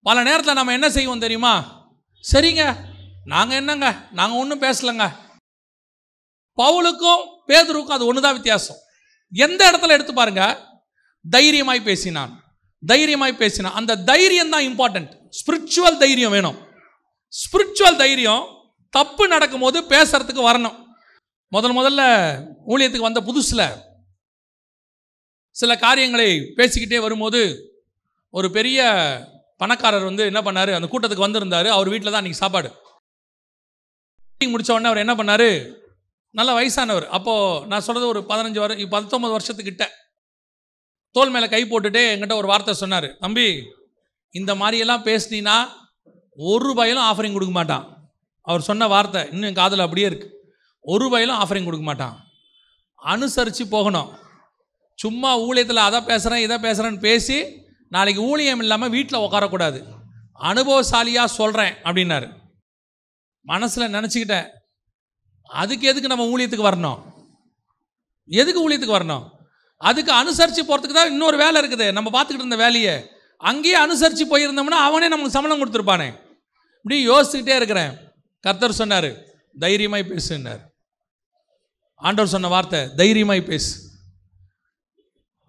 பல 0.03 0.23
நேரத்தில் 0.23 0.55
நம்ம 0.55 0.73
என்ன 0.73 0.91
செய்வோம் 0.91 1.19
தெரியுமா? 1.19 1.85
சரிங்க 2.33 2.75
நாங்கள் 3.25 3.57
என்னங்க? 3.57 3.97
நாங்கள் 4.13 4.39
ஒன்றும் 4.39 4.61
பேசலைங்க. 4.61 5.17
பவுலுக்கும் 6.57 7.23
பேதருக்கும் 7.47 7.97
அது 7.97 8.07
ஒன்று 8.07 8.21
தான் 8.21 8.33
வித்தியாசம். 8.33 8.77
எந்த 9.33 9.71
இடத்துல 9.71 9.89
எடுத்து 9.89 10.15
பாருங்க? 10.15 10.69
தைரியமாய் 11.31 11.81
பேசினான். 11.81 12.45
தைரியமாய் 12.87 13.37
பேசினான். 13.37 13.73
அந்த 13.73 13.97
தைரியம் 13.97 14.51
தான் 14.51 14.63
இம்பார்ட்டன்ட் 14.63 15.17
ஸ்பிரிச்சுவல் 15.39 15.97
தைரியம் 15.97 16.31
வேணும். 16.31 16.59
ஸ்பிரிச்சுவல் 17.33 17.97
தைரியம் 17.97 18.56
தப்பு 18.91 19.29
நடக்கும்போது 19.29 19.83
பேசுறதுக்கு 19.83 20.43
வரணும். 20.51 20.85
முதல் 21.49 21.77
முதல்ல 21.77 22.03
ஊழியத்துக்கு 22.67 23.09
வந்த 23.09 23.21
புதுசில் 23.21 23.85
சில 25.51 25.77
காரியங்களை 25.77 26.41
பேசிக்கிட்டே 26.57 27.01
வரும்போது 27.01 27.71
ஒரு 28.31 28.51
பெரிய 28.51 28.81
பணக்காரர் 29.57 30.05
வந்து 30.05 30.25
என்ன 30.25 30.41
பண்ணார்? 30.41 30.75
அந்த 30.75 30.89
கூட்டத்துக்கு 30.93 31.27
வந்திருந்தார். 31.27 31.67
அவர் 31.67 31.89
வீட்டில் 31.89 32.13
தான் 32.13 32.25
அன்றைக்கி 32.25 32.31
சாப்பாடு. 32.31 32.73
முடித்த 34.49 34.73
உடனே 34.73 34.89
அவர் 34.89 35.07
என்ன 35.07 35.15
பண்ணார்? 35.15 35.73
நல்ல 36.31 36.61
வயசானவர். 36.61 37.07
அப்போது 37.07 37.67
நான் 37.67 37.81
சொல்கிறது 37.81 38.11
ஒரு 38.11 38.21
பதினஞ்சு 38.29 38.59
வர 38.59 38.75
பத்தொம்பது 38.75 39.37
வருஷத்துக்கிட்ட. 39.37 39.87
தோல் 41.11 41.31
மேலே 41.31 41.49
கை 41.49 41.65
போட்டுட்டு 41.65 42.03
என்கிட்ட 42.15 42.35
ஒரு 42.35 42.47
வார்த்தை 42.47 42.75
சொன்னார். 42.75 43.17
தம்பி 43.17 43.63
இந்த 44.31 44.55
மாதிரியெல்லாம் 44.55 45.05
பேசினீன்னா 45.09 45.69
ஒரு 46.37 46.73
ரூபாயிலும் 46.73 47.07
ஆஃபரிங் 47.11 47.33
கொடுக்க 47.33 47.51
மாட்டான். 47.51 47.96
அவர் 48.49 48.67
சொன்ன 48.69 48.87
வார்த்தை 48.95 49.23
இன்னும் 49.33 49.49
என் 49.51 49.61
காதில் 49.61 49.85
அப்படியே 49.85 50.09
இருக்குது 50.11 50.35
ஒரு 50.85 51.07
வயலும் 51.13 51.39
ஆஃபரிங் 51.43 51.69
கொடுக்க 51.69 51.85
மாட்டான். 51.89 52.17
அனுசரித்து 53.13 53.65
போகணும். 53.77 54.11
சும்மா 54.99 55.31
ஊழியத்தில் 55.47 55.87
அதை 55.87 56.01
பேசுகிறேன் 56.11 56.45
இதை 56.45 56.57
பேசுகிறேன்னு 56.67 57.01
பேசி 57.07 57.39
நாளைக்கு 57.95 58.23
ஊழியம் 58.31 58.63
இல்லாமல் 58.65 58.93
வீட்டில் 58.97 59.25
உட்காரக்கூடாது 59.25 59.81
அனுபவசாலியாக 60.51 61.35
சொல்கிறேன் 61.41 61.75
அப்படின்னாரு. 61.87 62.29
மனசில் 63.47 63.93
நினச்சிக்கிட்டேன். 63.97 64.47
அதுக்கு 65.51 65.85
எதுக்கு 65.91 66.13
நம்ம 66.13 66.25
ஊழியத்துக்கு 66.33 66.69
வரணும்? 66.71 67.01
எதுக்கு 68.29 68.63
ஊழியத்துக்கு 68.65 68.99
வரணும்? 68.99 69.25
அதுக்கு 69.77 70.13
அனுசரித்து 70.13 70.63
போகிறதுக்கு 70.63 70.99
தான் 70.99 71.13
இன்னொரு 71.13 71.37
வேலை 71.45 71.57
இருக்குது. 71.63 71.87
நம்ம 71.97 72.11
பார்த்துக்கிட்டு 72.17 72.45
இருந்த 72.45 72.57
வேலையை 72.65 72.95
அங்கேயே 73.51 73.77
அனுசரித்து 73.85 74.25
போயிருந்தோம்னா 74.33 74.81
அவனே 74.89 75.09
நமக்கு 75.09 75.37
சம்பளம் 75.37 75.61
கொடுத்துருப்பானே. 75.61 76.09
இப்படி 76.83 76.99
யோசிச்சுக்கிட்டே 77.09 77.57
இருக்கிறேன். 77.61 77.93
கர்த்தர் 78.47 78.79
சொன்னார் 78.81 79.11
தைரியமாய் 79.65 80.11
பேசுனார் 80.13 80.63
ஆண்டவர் 82.01 82.33
சொன்ன 82.35 82.49
வார்த்தை 82.55 82.81
தைரியமாய் 83.01 83.49
பேசு. 83.51 83.71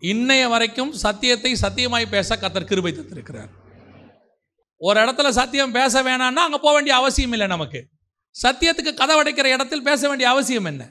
இன்னைய 0.02 0.44
வரைக்கும் 0.54 0.92
சத்தியத்தை 1.04 1.52
சத்தியமாய் 1.64 2.14
பேச 2.16 2.38
கர்த்தர் 2.44 2.70
கிருபை 2.72 2.92
தத்திருக்கிறார் 2.96 3.52
ஒரு 4.82 4.98
இடத்துல 5.04 5.30
சத்தியம் 5.40 5.76
பேச 5.78 6.02
வேணாம்னா 6.08 6.44
அங்கே 6.48 6.60
போக 6.66 6.74
வேண்டிய 6.74 6.96
அவசியம் 7.02 7.34
இல்லை 7.36 7.48
நமக்கு. 7.54 7.80
சத்தியத்துக்கு 8.36 8.92
கதை 8.94 9.14
உடைக்கிற 9.20 9.48
இடத்தில் 9.56 9.88
பேச 9.90 10.02
வேண்டிய 10.08 10.28
அவசியம் 10.34 10.68
என்ன? 10.72 10.84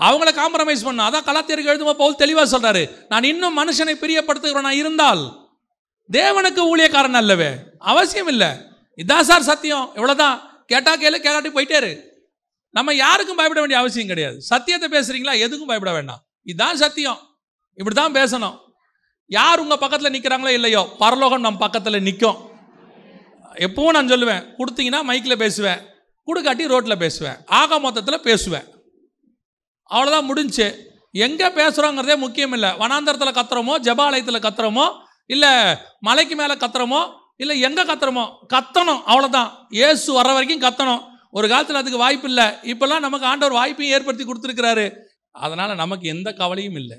அவங்கள 0.00 0.30
காம்ப்ரமைஸ் 0.40 0.86
பண்ண. 0.86 1.00
அதான் 1.08 1.26
கலாத்தியருக்கு 1.28 1.72
எழுதும் 1.72 2.00
போல் 2.02 2.20
தெளிவாக 2.22 2.46
சொல்றாரு 2.54 2.82
நான் 3.08 3.28
இன்னும் 3.32 3.58
மனுஷனை 3.60 3.94
பிரியப்படுத்துகிறவனா 4.02 4.72
இருந்தால் 4.80 5.22
தேவனுக்கு 6.10 6.62
ஊழியக்காரன் 6.70 7.20
அல்லவே. 7.20 7.50
அவசியம் 7.92 8.30
இல்லை. 8.34 8.50
இதான் 9.02 9.28
சார் 9.30 9.48
சத்தியம். 9.52 9.86
இவ்வளோதான் 9.94 10.36
கேட்டா 10.70 10.92
கேளு 10.96 11.18
கேளாட்டி 11.26 11.50
போயிட்டே 11.56 11.78
இரு. 11.82 11.92
நம்ம 12.74 12.94
யாருக்கும் 12.94 13.38
பயப்பட 13.40 13.60
வேண்டிய 13.62 13.80
அவசியம் 13.80 14.10
கிடையாது. 14.12 14.36
சத்தியத்தை 14.50 14.88
பேசுறீங்களா? 14.94 15.34
எதுக்கும் 15.44 15.70
பயப்பட 15.70 15.92
வேண்டாம். 15.92 16.20
இதுதான் 16.50 16.80
சத்தியம். 16.82 17.20
இப்படி 17.78 17.94
தான் 17.94 18.16
பேசணும். 18.20 18.56
யார் 19.30 19.62
உங்கள் 19.64 19.80
பக்கத்தில் 19.82 20.14
நிற்கிறாங்களோ 20.14 20.52
இல்லையோ 20.58 20.82
பரலோகம் 21.02 21.44
நம்ம 21.46 21.60
பக்கத்தில் 21.64 22.04
நிற்கும் 22.08 22.40
எப்பவும் 23.66 23.94
நான் 23.96 24.10
சொல்லுவேன் 24.12 24.42
கொடுத்தீங்கன்னா 24.58 25.00
மைக்கில் 25.08 25.42
பேசுவேன் 25.42 25.80
கொடுக்காட்டி 26.28 26.64
ரோட்டில் 26.72 27.02
பேசுவேன் 27.04 27.38
ஆக 27.58 27.78
மொத்தத்தில் 27.84 28.24
பேசுவேன். 28.28 28.66
அவ்வளோதான் 29.90 30.28
முடிஞ்சு. 30.30 30.66
எங்கே 31.26 31.48
பேசுகிறோங்கிறதே 31.58 32.16
முக்கியம் 32.24 32.54
இல்லை. 32.56 32.70
வனாந்தரத்தில் 32.82 33.38
கத்துறோமோ 33.38 33.74
ஜபாலயத்தில் 33.88 34.44
கத்துறோமோ 34.46 34.86
இல்லை 35.34 35.52
மலைக்கு 36.08 36.36
மேலே 36.36 36.54
கத்துறோமோ 36.54 37.02
இல்லை 37.42 37.54
எங்கே 37.66 37.82
கத்துறோமோ 37.88 38.24
கத்தணும். 38.54 39.00
அவ்வளோதான் 39.12 39.50
இயேசு 39.78 40.08
வர 40.18 40.28
வரைக்கும் 40.36 40.64
கத்தணும். 40.66 41.02
ஒரு 41.38 41.46
காலத்தில் 41.52 41.80
அதுக்கு 41.80 42.04
வாய்ப்பு 42.04 42.28
இல்லை. 42.30 42.46
இப்போல்லாம் 42.72 43.04
நமக்கு 43.06 43.26
ஆண்டவர் 43.30 43.58
வாய்ப்பையும் 43.60 43.94
ஏற்படுத்தி 43.96 44.24
கொடுத்துருக்கிறாரு. 44.26 44.86
அதனால் 45.44 45.80
நமக்கு 45.82 46.06
எந்த 46.14 46.28
கவலையும் 46.40 46.78
இல்லை. 46.82 46.98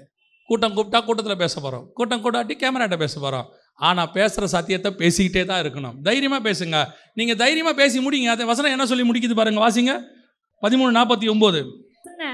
கூட்டம் 0.49 0.73
கூப்பிட்டா 0.77 0.99
கூட்டத்தில் 1.05 1.41
பேச 1.43 1.53
போகிறோம் 1.59 1.85
கூட்டம் 1.97 2.23
கூட்டாட்டி 2.23 2.55
கேமராட்ட 2.63 2.97
பேச 3.03 3.13
போகிறோம் 3.19 3.47
ஆனால் 3.87 4.11
பேசுகிற 4.17 4.47
சத்தியத்தை 4.55 4.89
பேசிக்கிட்டே 5.01 5.43
தான் 5.51 5.61
இருக்கணும். 5.63 5.95
தைரியமாக 6.07 6.41
பேசுங்க. 6.47 6.79
நீங்கள் 7.19 7.39
தைரியமாக 7.43 7.75
பேசி 7.79 7.97
முடிங்க. 8.05 8.29
அது 8.35 8.51
வசனம் 8.51 8.73
என்ன 8.75 8.85
சொல்லி 8.91 9.05
முடிக்குது 9.09 9.37
பாருங்க 9.39 9.61
வாசிங்க. 9.65 9.93
பதிமூணு 10.63 10.91
நாற்பத்தி 10.97 11.29
ஒம்பது. 11.33 11.61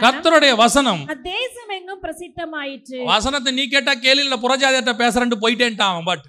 கர்த்தருடைய 0.03 0.53
வசனம். 0.63 1.01
தேசம் 1.29 1.71
எங்கும் 1.77 2.01
பிரசித்தமாயிற்று. 2.05 2.99
வசனத்தை 3.11 3.51
நீ 3.59 3.63
கேட்டா 3.75 3.93
கேள்வியில 4.05 4.37
புறஜாதியர்கிட்ட 4.45 4.95
பேசுறேன்ட்டு 5.03 5.41
போயிட்டேன்ட்டான் 5.43 5.93
அவன் 5.93 6.07
பாட்டு. 6.09 6.27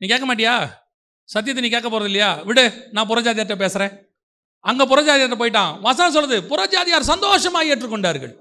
நீ 0.00 0.06
கேட்க 0.12 0.26
மாட்டியா? 0.32 0.56
சத்தியத்தை 1.32 1.62
நீ 1.64 1.68
கேட்க 1.74 1.88
போறது 1.90 2.10
இல்லையா? 2.10 2.30
விடு 2.48 2.64
நான் 2.92 3.08
புறஜாதியார்கிட்ட 3.08 3.56
பேசுறேன். 3.62 3.92
அங்க 4.64 4.82
புறஜாதியர்கிட்ட 4.84 5.38
போயிட்டான். 5.42 5.80
வசனம் 5.80 6.14
சொல்லுது 6.16 6.36
புறஜாதியார் 6.50 7.10
சந்தோஷமா 7.12 7.60
ஏற்றுக்கொண்டார்கள். 7.72 8.34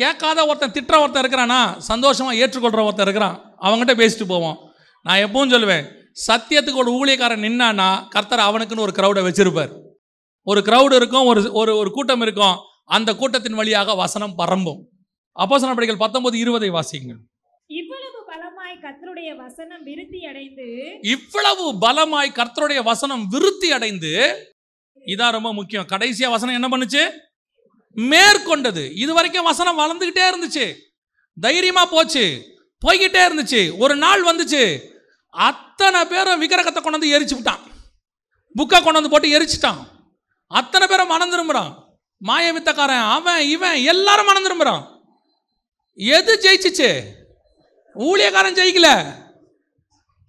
கேட்காத 0.00 0.46
ஒருத்தன் 0.46 0.74
திட்டுற 0.76 0.96
ஒருத்தன் 1.00 1.24
இருக்கிறானா? 1.24 1.60
சந்தோஷமா 1.88 2.32
ஏற்றுக்கொள்ற 2.42 2.80
ஒருத்தன் 2.82 3.06
இருக்கிறான். 3.06 3.36
அவங்ககிட்ட 3.60 3.94
பேசிட்டு 4.02 4.26
போவோம். 4.32 4.56
நான் 5.02 5.18
எப்பவும் 5.18 5.52
சொல்லுவேன் 5.54 5.84
சத்தியத்துக்கு 6.26 6.80
ஒரு 6.82 6.90
ஊழியக்காரன் 6.98 7.44
நின்னான்னா 7.46 7.88
கர்த்தர் 8.08 8.46
அவனுக்குன்னு 8.48 8.84
ஒரு 8.86 8.92
க்ரௌடை 8.96 9.22
வச்சிருப்பார். 9.26 9.72
ஒரு 10.42 10.60
க்ரௌடு 10.60 10.94
இருக்கும் 11.00 11.26
ஒரு 11.26 11.40
ஒரு 11.52 11.76
ஒரு 11.76 11.90
கூட்டம் 11.90 12.20
இருக்கும். 12.20 12.56
அந்த 12.84 13.10
கூட்டத்தின் 13.14 13.58
வழியாக 13.60 13.94
வசனம் 13.94 14.38
பரம்பும். 14.38 14.80
அப்பாசன 15.36 15.74
படிகள் 15.74 16.02
பத்தொன்பது 16.04 16.38
இருபதை 16.38 16.70
வாசிங்க 16.70 17.14
பலமாய் 18.66 18.84
கர்த்தருடைய 18.84 19.36
வசனம் 19.36 19.82
விருத்தி 19.82 20.26
அடைந்து 20.26 20.98
இவ்வளவு 21.02 21.78
பலமாய் 21.78 22.36
கர்த்தருடைய 22.38 22.82
வசனம் 22.82 23.26
விருத்தி 23.28 23.72
அடைந்து 23.72 24.12
இதான் 25.06 25.30
ரொம்ப 25.30 25.52
முக்கியம். 25.52 25.86
கடைசியா 25.92 26.30
வசனம் 26.30 26.54
என்ன 26.54 26.68
பண்ணுச்சு? 26.68 27.02
மேற்கொண்டது. 27.96 28.92
இது 28.96 29.14
வரைக்கும் 29.14 29.44
வசனம் 29.44 29.78
வளர்ந்துகிட்டே 29.78 30.24
இருந்துச்சு. 30.30 30.74
தைரியமா 31.40 31.84
போச்சு. 31.84 32.24
போய்கிட்டே 32.86 33.20
இருந்துச்சு. 33.28 33.78
ஒரு 33.78 33.96
நாள் 33.96 34.22
வந்துச்சு. 34.22 34.78
அத்தனை 35.28 36.04
பேரும் 36.04 36.42
விக்கிரகத்தை 36.42 36.82
கொண்டு 36.82 36.98
வந்து 36.98 37.20
எரிச்சு 37.20 37.34
விட்டான். 37.34 37.60
புக்கை 38.58 38.82
கொண்டு 38.82 38.92
வந்து 38.92 39.10
போட்டு 39.10 39.38
எரிச்சிட்டான். 39.38 39.80
அத்தனை 40.46 40.86
பேரும் 40.86 41.06
மனம் 41.06 41.32
திரும்புறான். 41.32 41.72
மாய 42.18 42.52
வித்தக்காரன் 42.52 43.10
அவன் 43.10 43.42
இவன் 43.48 43.76
எல்லாரும் 43.76 44.26
மனம் 44.26 44.46
திரும்புறான். 44.46 44.82
எது 45.94 46.32
ஜெயிச்சிச்சு? 46.42 46.90
ஊழியக்காரன் 47.98 48.54
ஜெயிக்கல. 48.54 49.14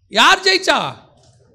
யார் 0.09 0.39
ஜெயிச்சா? 0.39 0.93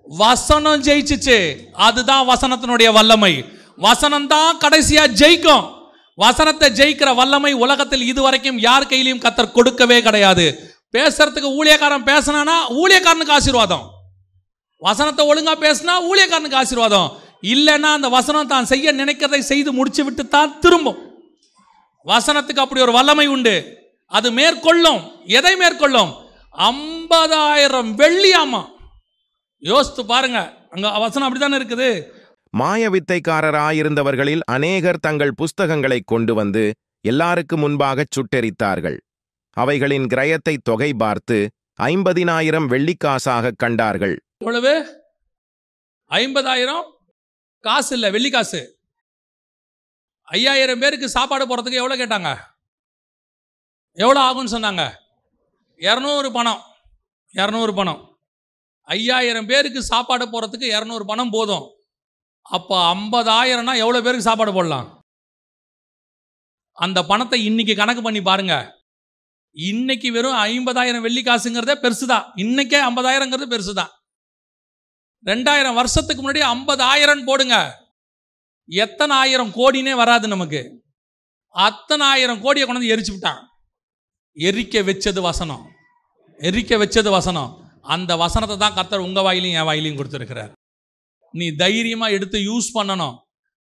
வசனம் 0.07 0.83
ஜெயிச்சிச்சு. 0.83 1.57
அதுதான் 1.73 2.29
வசனத்தினுடைய 2.29 2.93
வல்லமை. 2.93 3.45
வசனம் 3.77 4.27
தான் 4.27 4.59
கடைசியா 4.59 5.07
ஜெயிக்கும். 5.21 5.81
வசனத்தை 6.15 6.71
ஜெயிக்கிற 6.71 7.15
வல்லமை 7.15 7.53
உலகத்தில் 7.53 8.03
இதுவரைக்கும் 8.03 8.59
யார் 8.59 8.87
கையிலையும் 8.87 9.25
கத்தர் 9.25 9.53
கொடுக்கவே 9.53 10.03
கிடையாது. 10.03 10.73
பேசுறதுக்கு 10.93 11.55
ஊழியக்காரன் 11.59 12.05
பேசினானா 12.05 12.57
ஊழியக்காரனுக்கு 12.69 13.31
ஆசீர்வாதம். 13.31 13.91
வசனத்தை 14.79 15.27
ஒழுங்கா 15.27 15.55
பேசினா 15.65 15.95
ஊழியக்காரனுக்கு 16.11 16.55
ஆசீர்வாதம். 16.55 17.21
இல்லைன்னா 17.43 17.91
அந்த 17.93 18.09
வசனம் 18.09 18.47
தான் 18.47 18.65
செய்ய 18.65 18.93
நினைக்கிறதை 18.93 19.39
செய்து 19.39 19.73
முடிச்சு 19.73 20.05
விட்டு 20.05 20.29
தான் 20.29 20.59
திரும்பும். 20.59 20.99
வசனத்துக்கு 22.07 22.61
அப்படி 22.61 22.81
ஒரு 22.81 22.93
வல்லமை 22.93 23.27
உண்டு. 23.27 23.82
அது 24.13 24.33
மேற்கொள்ளும். 24.33 25.11
எதை 25.25 25.57
மேற்கொள்ளும்? 25.57 26.15
ஐம்பதாயிரம் 26.57 27.95
வெள்ளியாமா 27.95 28.69
யோசித்து 29.59 30.07
பாருங்க. 30.07 30.57
அங்க 30.71 30.99
வசனம் 30.99 31.33
அப்படித்தானே 31.33 31.65
இருக்குது? 31.65 32.11
மாய 32.51 32.91
வித்தைக்காரராயிருந்தவர்களில் 32.91 34.41
அநேகர் 34.41 34.99
தங்கள் 34.99 35.35
புஸ்தகங்களைக் 35.35 36.07
கொண்டு 36.07 36.35
வந்து 36.35 36.73
எல்லாருக்கு 37.09 37.57
முன்பாகச் 37.57 38.13
சுட்டெரித்தார்கள். 38.13 38.99
அவைகளின் 39.53 40.07
கிரயத்தை 40.07 40.57
தொகை 40.63 40.95
பார்த்து 40.95 41.51
ஐம்பதினாயிரம் 41.83 42.69
வெள்ளிக்காசாகக் 42.69 43.57
கண்டார்கள். 43.57 44.21
எவ்வளவு? 44.39 45.03
ஐம்பதாயிரம்? 46.11 46.83
காசு 47.61 47.95
இல்லை 47.95 48.11
வெள்ளி 48.11 48.31
காசு. 48.31 48.79
ஐயாயிரம் 50.23 50.79
பேருக்கு 50.79 51.09
சாப்பாடு 51.09 51.47
போகிறதுக்கு 51.47 51.73
எவ்வளோ 51.73 51.97
கேட்டாங்க? 51.97 52.37
எவ்வளோ 53.95 54.21
ஆகும்னு 54.21 54.55
சொன்னாங்க? 54.57 54.95
இரநூறு 55.79 56.33
பணம். 56.33 56.63
இரநூறு 57.35 57.75
பணம். 57.75 58.19
ஐயாயிரம் 58.83 59.47
பேருக்கு 59.47 59.83
சாப்பாடு 59.83 60.25
போகிறதுக்கு 60.27 60.67
இரநூறு 60.77 61.05
பணம் 61.05 61.31
போதும். 61.31 61.71
அப்போ 62.43 62.95
ஐம்பதாயிரம்னா 62.95 63.77
எவ்வளோ 63.77 64.01
பேருக்கு 64.01 64.29
சாப்பாடு 64.29 64.53
போடலாம்? 64.53 65.05
அந்த 66.73 67.05
பணத்தை 67.05 67.45
இன்னைக்கு 67.45 67.77
கணக்கு 67.77 68.03
பண்ணி 68.03 68.23
பாருங்க. 68.23 68.81
இன்னைக்கு 69.53 70.13
வெறும் 70.13 70.33
ஐம்பதாயிரம் 70.33 71.01
வெள்ளி 71.01 71.23
காசுங்கிறதே 71.23 71.75
பெருசு 71.85 72.07
தான். 72.07 72.33
இன்னைக்கே 72.37 72.79
ஐம்பதாயிரங்கிறது 72.89 73.47
பெருசு 73.55 73.73
தான். 73.73 73.93
ரெண்டாயிரம் 75.27 75.75
வருஷத்துக்கு 75.75 76.23
முன்னாடி 76.23 76.43
ஐம்பதாயிரம் 76.55 77.25
போடுங்க. 77.25 77.81
எத்தனை 78.67 79.17
ஆயிரம் 79.17 79.51
கோடினே 79.51 79.95
வராது 79.95 80.29
நமக்கு. 80.29 80.83
அத்தனை 81.49 82.07
ஆயிரம் 82.07 82.41
கோடியை 82.41 82.67
கொண்டு 82.67 82.81
வந்து 82.81 82.95
எரிச்சு 82.97 83.11
விட்டான். 83.11 83.52
எரிக்க 84.37 84.83
வச்சது 84.83 85.21
வசனம். 85.21 85.67
எரிக்க 86.39 86.77
வச்சது 86.77 87.11
வசனம். 87.11 87.71
அந்த 87.83 88.17
வசனத்தை 88.17 88.57
தான் 88.57 88.75
கர்த்தர் 88.75 88.99
உங்கள் 88.99 89.23
வாயிலையும் 89.23 89.59
என் 89.59 89.67
வாயிலையும் 89.67 89.99
கொடுத்துருக்கிறார். 89.99 90.53
நீ 91.33 91.51
தைரியமாக 91.51 92.13
எடுத்து 92.13 92.39
யூஸ் 92.39 92.69
பண்ணணும். 92.75 93.15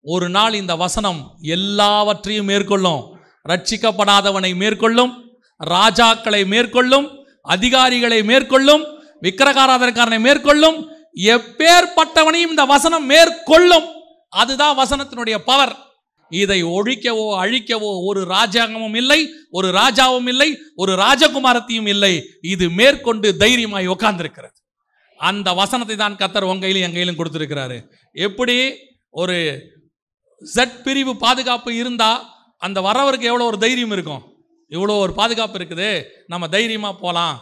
ஒரு 0.02 0.30
நாள் 0.30 0.54
இந்த 0.54 0.76
வசனம் 0.76 1.38
எல்லாவற்றையும் 1.42 2.46
மேற்கொள்ளும். 2.46 3.18
ரட்சிக்கப்படாதவனை 3.50 4.56
மேற்கொள்ளும். 4.56 5.38
ராஜாக்களை 5.66 6.46
மேற்கொள்ளும். 6.46 7.26
அதிகாரிகளை 7.42 8.24
மேற்கொள்ளும். 8.24 8.84
விக்கிரகாராதனக்காரனை 9.22 10.20
மேற்கொள்ளும். 10.20 10.90
எப்பேற்பட்டவனையும் 11.16 12.50
இந்த 12.50 12.66
வசனம் 12.66 13.06
மேற்கொள்ளும். 13.06 13.84
அதுதான் 14.30 14.78
வசனத்தினுடைய 14.78 15.38
பவர் 15.38 15.78
இதை 16.32 16.64
ஒழிக்கவோ 16.64 17.26
அழிக்கவோ 17.44 17.92
ஒரு 18.10 18.22
ராஜாங்கமும் 18.36 18.98
இல்லை 19.02 19.20
ஒரு 19.52 19.68
ராஜாவும் 19.72 20.28
இல்லை 20.28 20.50
ஒரு 20.76 20.94
ராஜகுமாரத்தையும் 20.96 21.90
இல்லை. 21.94 22.14
இது 22.42 22.70
மேற்கொண்டு 22.70 23.38
தைரியமாய் 23.38 23.88
உட்கார்ந்திருக்கிறது 23.88 24.58
அந்த 25.20 25.54
வசனத்தை 25.54 25.96
தான் 25.96 26.20
கத்தர் 26.22 26.50
உங்க 26.52 26.64
கையிலும் 26.66 26.86
என் 26.86 26.96
கையிலும் 26.96 27.20
எப்படி 28.16 28.58
ஒரு 29.12 29.38
ஜெட் 30.42 30.78
பிரிவு 30.86 31.14
பாதுகாப்பு 31.18 31.72
இருந்தால் 31.76 32.24
அந்த 32.62 32.80
வரவருக்கு 32.82 33.30
எவ்வளோ 33.32 33.46
ஒரு 33.52 33.58
தைரியம் 33.58 33.92
இருக்கும்? 33.92 34.24
இவ்வளோ 34.72 34.94
ஒரு 35.00 35.14
பாதுகாப்பு 35.14 35.58
இருக்குது. 35.60 35.90
நம்ம 36.28 36.48
தைரியமாக 36.48 36.96
போகலாம் 37.02 37.36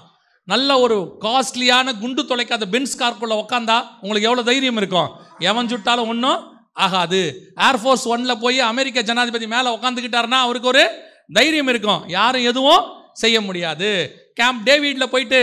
நல்ல 0.47 0.79
ஒரு 0.79 0.95
காஸ்ட்லியான 1.25 1.93
குண்டு 1.99 2.21
தொலைக்காத 2.29 2.65
பென்ஸ் 2.73 2.99
கார்க்குள்ளே 3.01 3.35
உக்காந்தா 3.41 3.77
உங்களுக்கு 4.01 4.29
எவ்வளோ 4.29 4.43
தைரியம் 4.49 4.79
இருக்கும்? 4.81 5.09
எவன் 5.39 5.69
சுட்டாலும் 5.73 6.09
ஒன்றும் 6.13 6.41
ஆகாது. 6.73 7.53
ஏர்ஃபோர்ஸ் 7.55 8.05
ஒன்ல 8.05 8.35
போய் 8.35 8.59
அமெரிக்க 8.59 9.01
ஜனாதிபதி 9.01 9.47
மேலே 9.47 9.75
உட்காந்துக்கிட்டாருன்னா 9.75 10.39
அவருக்கு 10.45 10.67
ஒரு 10.67 10.89
தைரியம் 11.33 11.67
இருக்கும். 11.67 12.03
யாரும் 12.07 12.43
எதுவும் 12.43 12.83
செய்ய 13.13 13.41
முடியாது. 13.41 14.21
கேம்ப் 14.35 14.69
டேவிட்ல 14.69 15.03
போயிட்டு 15.03 15.39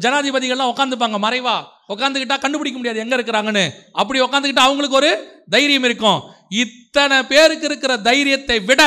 ஜனாதிபதிகள்லாம் 0.00 0.72
உட்காந்துப்பாங்க 0.72 1.18
மறைவா 1.26 1.64
உட்காந்துக்கிட்டா 1.88 2.40
கண்டுபிடிக்க 2.40 2.80
முடியாது 2.80 2.98
எங்கே 2.98 3.16
இருக்கிறாங்கன்னு. 3.16 3.70
அப்படி 3.92 4.20
உட்காந்துக்கிட்டா 4.20 4.66
அவங்களுக்கு 4.66 4.96
ஒரு 4.96 5.42
தைரியம் 5.50 5.84
இருக்கும். 5.84 6.22
இத்தனை 6.48 7.22
பேருக்கு 7.22 7.64
இருக்கிற 7.64 7.96
தைரியத்தை 7.96 8.60
விட 8.60 8.82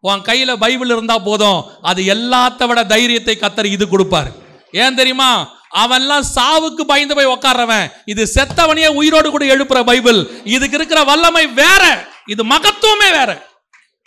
உன் 0.00 0.22
கையில் 0.22 0.58
பைபிள் 0.58 0.88
இருந்தால் 0.88 1.22
போதும். 1.22 1.64
அது 1.82 2.02
எல்லாத்த 2.02 2.66
விட 2.66 2.84
தைரியத்தை 2.84 3.38
கத்தர் 3.40 3.64
இது 3.64 3.88
கொடுப்பார். 3.88 4.30
ஏன் 4.72 4.94
தெரியுமா? 4.94 5.59
அவன்லாம் 5.70 6.24
சாவுக்கு 6.34 6.80
பயந்து 6.80 7.14
போய் 7.14 7.26
உட்கார்றவன் 7.26 7.90
இது 8.04 8.30
செத்தவனையே 8.34 8.88
உயிரோடு 8.88 9.30
கூட 9.30 9.44
எழுப்புற 9.44 9.84
பைபிள். 9.84 10.30
இதுக்கு 10.44 10.76
இருக்கிற 10.76 11.02
வல்லமை 11.02 11.46
வேற. 11.46 12.06
இது 12.26 12.44
மகத்துவமே 12.44 13.10
வேற. 13.10 13.48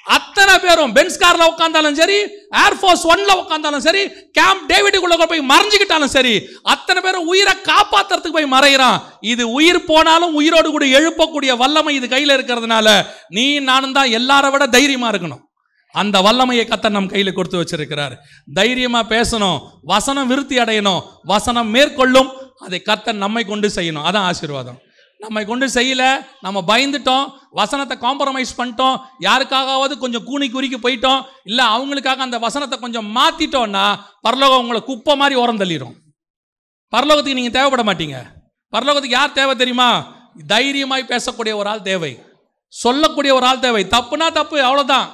அத்தனை 0.05 0.59
பேரும் 0.59 0.93
பென்ஸ் 0.93 1.19
கார்ல 1.19 1.43
உட்காந்தாலும் 1.51 1.93
சரி 1.93 2.17
ஏர்ஃபோர்ஸ் 2.51 3.05
ஒன்ல 3.11 3.31
உட்காந்தாலும் 3.41 3.77
சரி 3.77 4.09
கேம்ப் 4.31 4.71
டேவிடுக்குள்ள 4.71 5.27
போய் 5.27 5.39
மறைஞ்சுக்கிட்டாலும் 5.39 6.05
சரி 6.05 6.49
அத்தனை 6.63 7.01
பேரும் 7.01 7.25
உயிரை 7.25 7.53
காப்பாத்துறதுக்கு 7.53 8.37
போய் 8.37 8.45
மறைகிறான் 8.45 8.99
இது 9.19 9.51
உயிர் 9.51 9.85
போனாலும் 9.85 10.33
உயிரோடு 10.33 10.71
கூட 10.71 10.85
எழுப்பக்கூடிய 10.85 11.57
வல்லமை 11.57 11.95
இது 11.95 12.07
கையில் 12.07 12.29
இருக்கிறதுனால 12.29 13.05
நீ 13.29 13.59
நானும் 13.59 13.91
தான் 13.91 14.09
எல்லாரை 14.09 14.51
விட 14.51 14.67
தைரியமா 14.67 15.09
இருக்கணும். 15.09 15.43
அந்த 16.01 16.15
வல்லமையை 16.25 16.65
கத்தர் 16.67 16.95
நம் 16.97 17.11
கையில் 17.13 17.35
கொடுத்து 17.37 17.61
வச்சிருக்கிறார். 17.61 18.15
தைரியமாக 18.59 19.05
பேசணும் 19.15 19.59
வசனம் 19.91 20.29
விருத்தி 20.31 20.57
அடையணும் 20.63 21.03
வசனம் 21.33 21.69
மேற்கொள்ளும் 21.75 22.31
அதை 22.65 22.79
கத்தர் 22.89 23.23
நம்மை 23.25 23.43
கொண்டு 23.51 23.67
செய்யணும். 23.77 24.05
அதான் 24.09 24.27
ஆசீர்வாதம். 24.31 24.79
நம்மை 25.19 25.43
கொண்டு 25.49 25.65
செய்யல 25.75 26.03
நம்ம 26.45 26.61
பயந்துட்டோம் 26.69 27.25
வசனத்தை 27.59 27.95
காம்ப்ரமைஸ் 27.97 28.57
பண்ணிட்டோம் 28.57 28.95
யாருக்காகவாவது 29.27 29.93
கொஞ்சம் 30.03 30.25
கூனி 30.29 30.47
குறுக்கி 30.49 30.79
போயிட்டோம் 30.85 31.21
இல்லை 31.49 31.65
அவங்களுக்காக 31.75 32.25
அந்த 32.27 32.37
வசனத்தை 32.45 32.77
கொஞ்சம் 32.79 33.07
மாற்றிட்டோம்னா 33.17 33.85
பரலோகம் 34.25 34.61
உங்களை 34.63 34.81
குப்பை 34.89 35.15
மாதிரி 35.21 35.35
உரம் 35.43 35.61
தள்ளிடும் 35.61 35.95
பரலோகத்துக்கு 36.93 37.39
நீங்கள் 37.39 37.55
தேவைப்பட 37.57 37.83
மாட்டீங்க. 37.89 38.17
பரலோகத்துக்கு 38.73 39.17
யார் 39.19 39.37
தேவை 39.39 39.55
தெரியுமா? 39.55 39.89
தைரியமாய் 40.47 41.11
பேசக்கூடிய 41.13 41.53
ஒரு 41.61 41.69
ஆள் 41.71 41.87
தேவை. 41.91 42.11
சொல்லக்கூடிய 42.73 43.31
ஒரு 43.35 43.45
ஆள் 43.45 43.63
தேவை. 43.65 43.83
தப்புனா 43.95 44.27
தப்பு 44.39 44.57
அவ்வளோதான் 44.67 45.07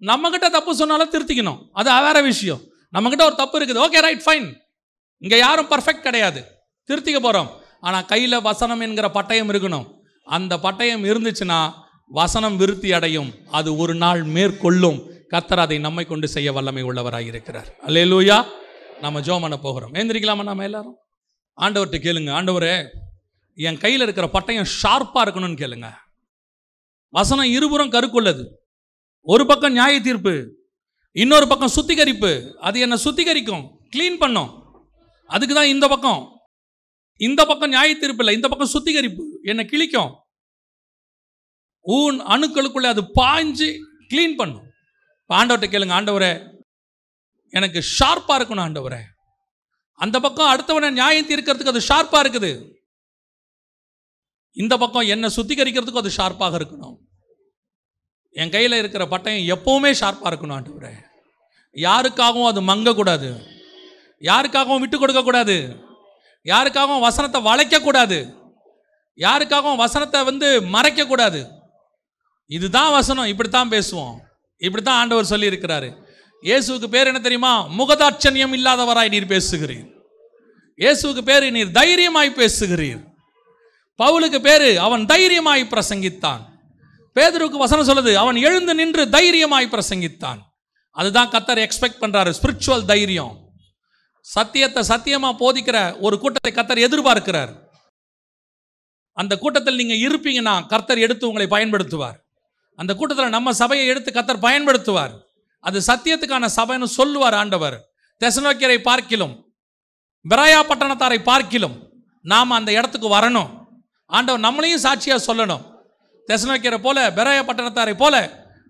நம்மக்கிட்ட 0.00 0.48
தப்பு 0.56 0.76
சொன்னாலும் 0.76 1.10
திருத்திக்கணும். 1.10 1.58
அது 1.72 1.90
வேற 2.06 2.20
விஷயம். 2.20 2.60
நம்மக்கிட்ட 2.94 3.22
ஒரு 3.22 3.34
தப்பு 3.34 3.60
இருக்குது. 3.60 3.82
ஓகே 3.86 4.00
ரைட் 4.06 4.22
ஃபைன் 4.26 4.48
இங்கே 5.18 5.38
யாரும் 5.38 5.70
பர்ஃபெக்ட் 5.70 6.06
கிடையாது. 6.08 6.44
திருத்திக்க 6.88 7.18
போகிறோம் 7.20 7.50
ஆனால் 7.80 8.04
கையில் 8.04 8.40
வசனம் 8.40 8.80
என்கிற 8.80 9.08
பட்டயம் 9.08 9.50
இருக்கணும். 9.54 9.86
அந்த 10.24 10.56
பட்டயம் 10.56 11.04
இருந்துச்சுன்னா 11.10 11.72
வசனம் 12.06 12.56
விருத்தி 12.56 12.92
அடையும். 12.92 13.34
அது 13.50 13.76
ஒரு 13.76 13.94
நாள் 13.94 14.22
மேற்கொள்ளும். 14.22 15.08
கத்தர் 15.30 15.64
அதை 15.64 15.78
நம்மை 15.78 16.04
கொண்டு 16.04 16.28
செய்ய 16.28 16.52
வல்லமை 16.52 16.82
உள்ளவராக 16.82 17.26
இருக்கிறார். 17.26 17.68
அல்லேலூயா 17.86 18.44
நம்ம 19.00 19.20
ஜோம் 19.20 19.40
பண்ண 19.40 19.56
போகிறோம். 19.56 19.94
ஏந்திரிக்கலாமா 19.94 20.42
நம்ம 20.42 20.62
எல்லாரும்? 20.62 20.96
ஆண்டவர்கிட்ட 21.60 21.98
கேளுங்க. 22.06 22.30
ஆண்டவரே 22.38 22.86
என் 23.54 23.78
கையில் 23.78 24.00
இருக்கிற 24.00 24.26
பட்டயம் 24.32 24.70
ஷார்ப்பாக 24.82 25.24
இருக்கணும்னு 25.24 25.60
கேளுங்க. 25.62 25.88
வசனம் 27.08 27.44
இருபுறம் 27.44 27.90
கருக்குள்ளது. 27.90 28.44
ஒரு 29.22 29.46
பக்கம் 29.46 29.72
நியாய 29.72 30.00
தீர்ப்பு 30.00 30.58
இன்னொரு 31.12 31.48
பக்கம் 31.48 31.68
சுத்திகரிப்பு. 31.68 32.56
அது 32.60 32.80
என்னை 32.80 32.98
சுத்திகரிக்கும்? 33.04 33.68
க்ளீன் 33.96 34.18
பண்ணும். 34.18 34.50
அதுக்கு 35.26 35.54
தான் 35.54 35.66
இந்த 35.66 35.88
பக்கம். 35.88 36.28
இந்த 37.16 37.44
பக்கம் 37.44 37.68
நியாய 37.68 37.94
தீர்ப்பு 37.94 38.18
இல்லை 38.18 38.34
இந்த 38.34 38.48
பக்கம் 38.48 38.68
சுத்திகரிப்பு. 38.68 39.40
என்னை 39.42 39.64
கிழிக்கும். 39.64 40.14
ஊன் 41.82 42.20
அணுக்களுக்குள்ளே 42.20 42.86
அது 42.86 43.02
பாய்ஞ்சு 43.02 43.76
க்ளீன் 44.08 44.36
பண்ணும். 44.36 44.68
ஆண்டவர்கிட்ட 45.28 45.72
கேளுங்க 45.72 45.96
ஆண்டவரே 45.98 46.58
எனக்கு 47.50 47.80
ஷார்ப்பாக 47.80 48.40
இருக்கணும் 48.40 48.64
ஆண்டவரே. 48.66 49.00
அந்த 49.94 50.20
பக்கம் 50.20 50.50
அடுத்தவனை 50.54 50.90
நியாயம் 50.90 51.26
தீர்க்கிறதுக்கு 51.26 51.72
அது 51.72 51.78
ஷார்ப்பாக 51.78 52.24
இருக்குது. 52.26 52.72
இந்த 54.50 54.76
பக்கம் 54.76 55.06
என்னை 55.06 55.30
சுத்திகரிக்கிறதுக்கும் 55.36 56.02
அது 56.02 56.10
ஷார்ப்பாக 56.16 56.62
இருக்கணும். 56.62 56.96
என் 58.32 58.50
கையில் 58.50 58.72
இருக்கிற 58.72 59.04
பட்டயம் 59.04 59.56
எப்போவுமே 59.56 59.90
ஷார்ப்பாக 60.00 60.30
இருக்கணும் 60.30 60.56
ஆண்டவரே. 60.56 60.92
யாருக்காகவும் 61.74 62.46
அது 62.46 62.60
மங்கக்கூடாது. 62.60 63.46
யாருக்காகவும் 64.20 64.78
விட்டு 64.78 64.98
கொடுக்கக்கூடாது. 64.98 65.76
யாருக்காகவும் 66.44 67.00
வசனத்தை 67.00 67.44
வளைக்கக்கூடாது. 67.44 68.34
யாருக்காகவும் 69.18 69.76
வசனத்தை 69.76 70.24
வந்து 70.24 70.60
மறைக்கக்கூடாது. 70.60 71.46
இதுதான் 72.46 72.92
வசனம் 72.92 73.24
இப்படித்தான் 73.24 73.70
பேசுவோம். 73.70 74.16
இப்படி 74.56 74.84
தான் 74.84 74.98
ஆண்டவர் 74.98 75.30
சொல்லியிருக்கிறாரு. 75.30 75.96
இயேசுவுக்கு 76.42 76.86
பேர் 76.86 77.06
என்ன 77.06 77.20
தெரியுமா? 77.20 77.66
முகதாட்சண்யம் 77.78 78.54
இல்லாதவராய் 78.54 79.08
நீர் 79.08 79.26
பேசுகிறீர். 79.26 79.88
இயேசுவுக்கு 80.78 81.20
பேர் 81.20 81.50
நீர் 81.50 81.70
தைரியமாய் 81.70 82.34
பேசுகிறீர். 82.36 83.00
பவுலுக்கு 83.98 84.38
பேர் 84.38 84.78
அவன் 84.78 85.06
தைரியமாய் 85.06 85.68
பிரசங்கித்தான். 85.70 86.49
பேதருக்கு 87.16 87.64
வசனம் 87.64 87.88
சொல்லுது 87.88 88.14
அவன் 88.14 88.36
எழுந்து 88.36 88.74
நின்று 88.74 89.08
தைரியமாய் 89.10 89.72
பிரசங்கித்தான். 89.72 90.40
அதுதான் 90.90 91.28
கத்தர் 91.28 91.62
எக்ஸ்பெக்ட் 91.64 92.02
பண்றாரு 92.02 92.34
ஸ்பிரிச்சுவல் 92.38 92.84
தைரியம். 92.84 93.34
சத்தியத்தை 94.20 94.82
சத்தியமா 94.88 95.30
போதிக்கிற 95.42 96.00
ஒரு 96.00 96.18
கூட்டத்தை 96.18 96.52
கத்தர் 96.52 96.84
எதிர்பார்க்கிறார். 96.86 97.52
அந்த 99.12 99.38
கூட்டத்தில் 99.38 99.76
நீங்க 99.76 99.94
இருப்பீங்கன்னா 100.06 100.66
கர்த்தர் 100.66 100.98
எடுத்து 100.98 101.28
உங்களை 101.28 101.46
பயன்படுத்துவார். 101.46 102.18
அந்த 102.74 102.94
கூட்டத்தில் 102.94 103.28
நம்ம 103.28 103.52
சபையை 103.52 103.86
எடுத்து 103.86 104.10
கத்தர் 104.12 104.44
பயன்படுத்துவார். 104.46 105.14
அது 105.58 105.78
சத்தியத்துக்கான 105.86 106.48
சபைன்னு 106.56 106.84
சொல்லுவார் 106.84 107.34
ஆண்டவர். 107.34 107.76
தெசனோக்கியரை 108.20 108.78
பார்க்கிலும் 108.78 109.34
பிராயா 110.28 110.60
பட்டணத்தாரை 110.68 111.18
பார்க்கிலும் 111.22 111.76
நாம் 112.22 112.50
அந்த 112.50 112.72
இடத்துக்கு 112.72 113.08
வரணும். 113.16 113.50
ஆண்டவர் 114.06 114.44
நம்மளையும் 114.46 114.84
சாட்சியாக 114.86 115.32
சொல்லணும். 115.32 115.62
தெசனோக்கியரை 116.30 116.78
போல 116.86 117.10
பெராய 117.18 117.40
பட்டணத்தாரை 117.48 117.94
போல 118.02 118.16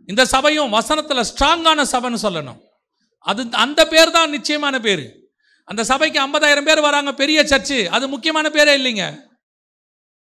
இந்த 0.08 0.24
சபையும் 0.24 0.74
வசனத்தில் 0.76 1.28
ஸ்ட்ராங்கான 1.30 1.84
சபைன்னு 1.94 2.24
சொல்லணும். 2.26 2.60
அது 3.18 3.42
அந்த 3.64 3.80
பேர் 3.88 4.14
தான் 4.16 4.30
நிச்சயமான 4.30 4.80
பேர். 4.80 5.04
அந்த 5.64 5.84
சபைக்கு 5.84 6.18
ஐம்பதாயிரம் 6.26 6.68
பேர் 6.68 6.80
வராங்க 6.80 7.10
பெரிய 7.14 7.42
சர்ச்சு 7.42 7.78
அது 7.96 8.08
முக்கியமான 8.08 8.48
பேரே 8.48 8.72
இல்லைங்க. 8.80 9.04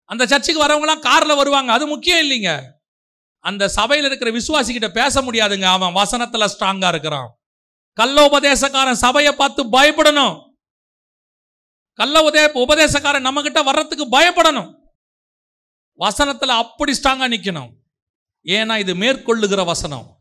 அந்த 0.06 0.26
சர்ச்சுக்கு 0.26 0.64
வரவங்களாம் 0.66 1.00
காரில் 1.00 1.36
வருவாங்க 1.36 1.72
அது 1.72 1.86
முக்கியம் 1.88 2.22
இல்லைங்க. 2.26 2.52
அந்த 3.40 3.64
சபையில் 3.68 4.06
இருக்கிற 4.06 4.32
விசுவாசிக்கிட்ட 4.32 4.88
பேச 4.88 5.22
முடியாதுங்க 5.22 5.68
அவன் 5.78 5.98
வசனத்தில் 6.00 6.52
ஸ்ட்ராங்காக 6.54 6.88
இருக்கிறான். 6.88 7.30
கள்ள 7.94 8.18
உபதேசக்காரன் 8.30 9.02
சபையை 9.06 9.34
பார்த்து 9.34 9.64
பயப்படணும். 9.64 10.36
கள்ள 12.00 12.30
உதய 12.30 12.46
உபதேசக்காரன் 12.66 13.26
நம்மக்கிட்ட 13.28 13.64
வர்றதுக்கு 13.64 14.06
பயப்படணும். 14.18 14.70
வசனத்தில் 15.94 16.50
அப்படி 16.50 16.92
ஸ்ட்ராங்காக 16.92 17.32
நிற்கணும் 17.34 17.70
ஏன்னா 18.44 18.78
இது 18.78 18.94
மேற்கொள்ளுகிற 18.96 19.66
வசனம். 19.66 20.18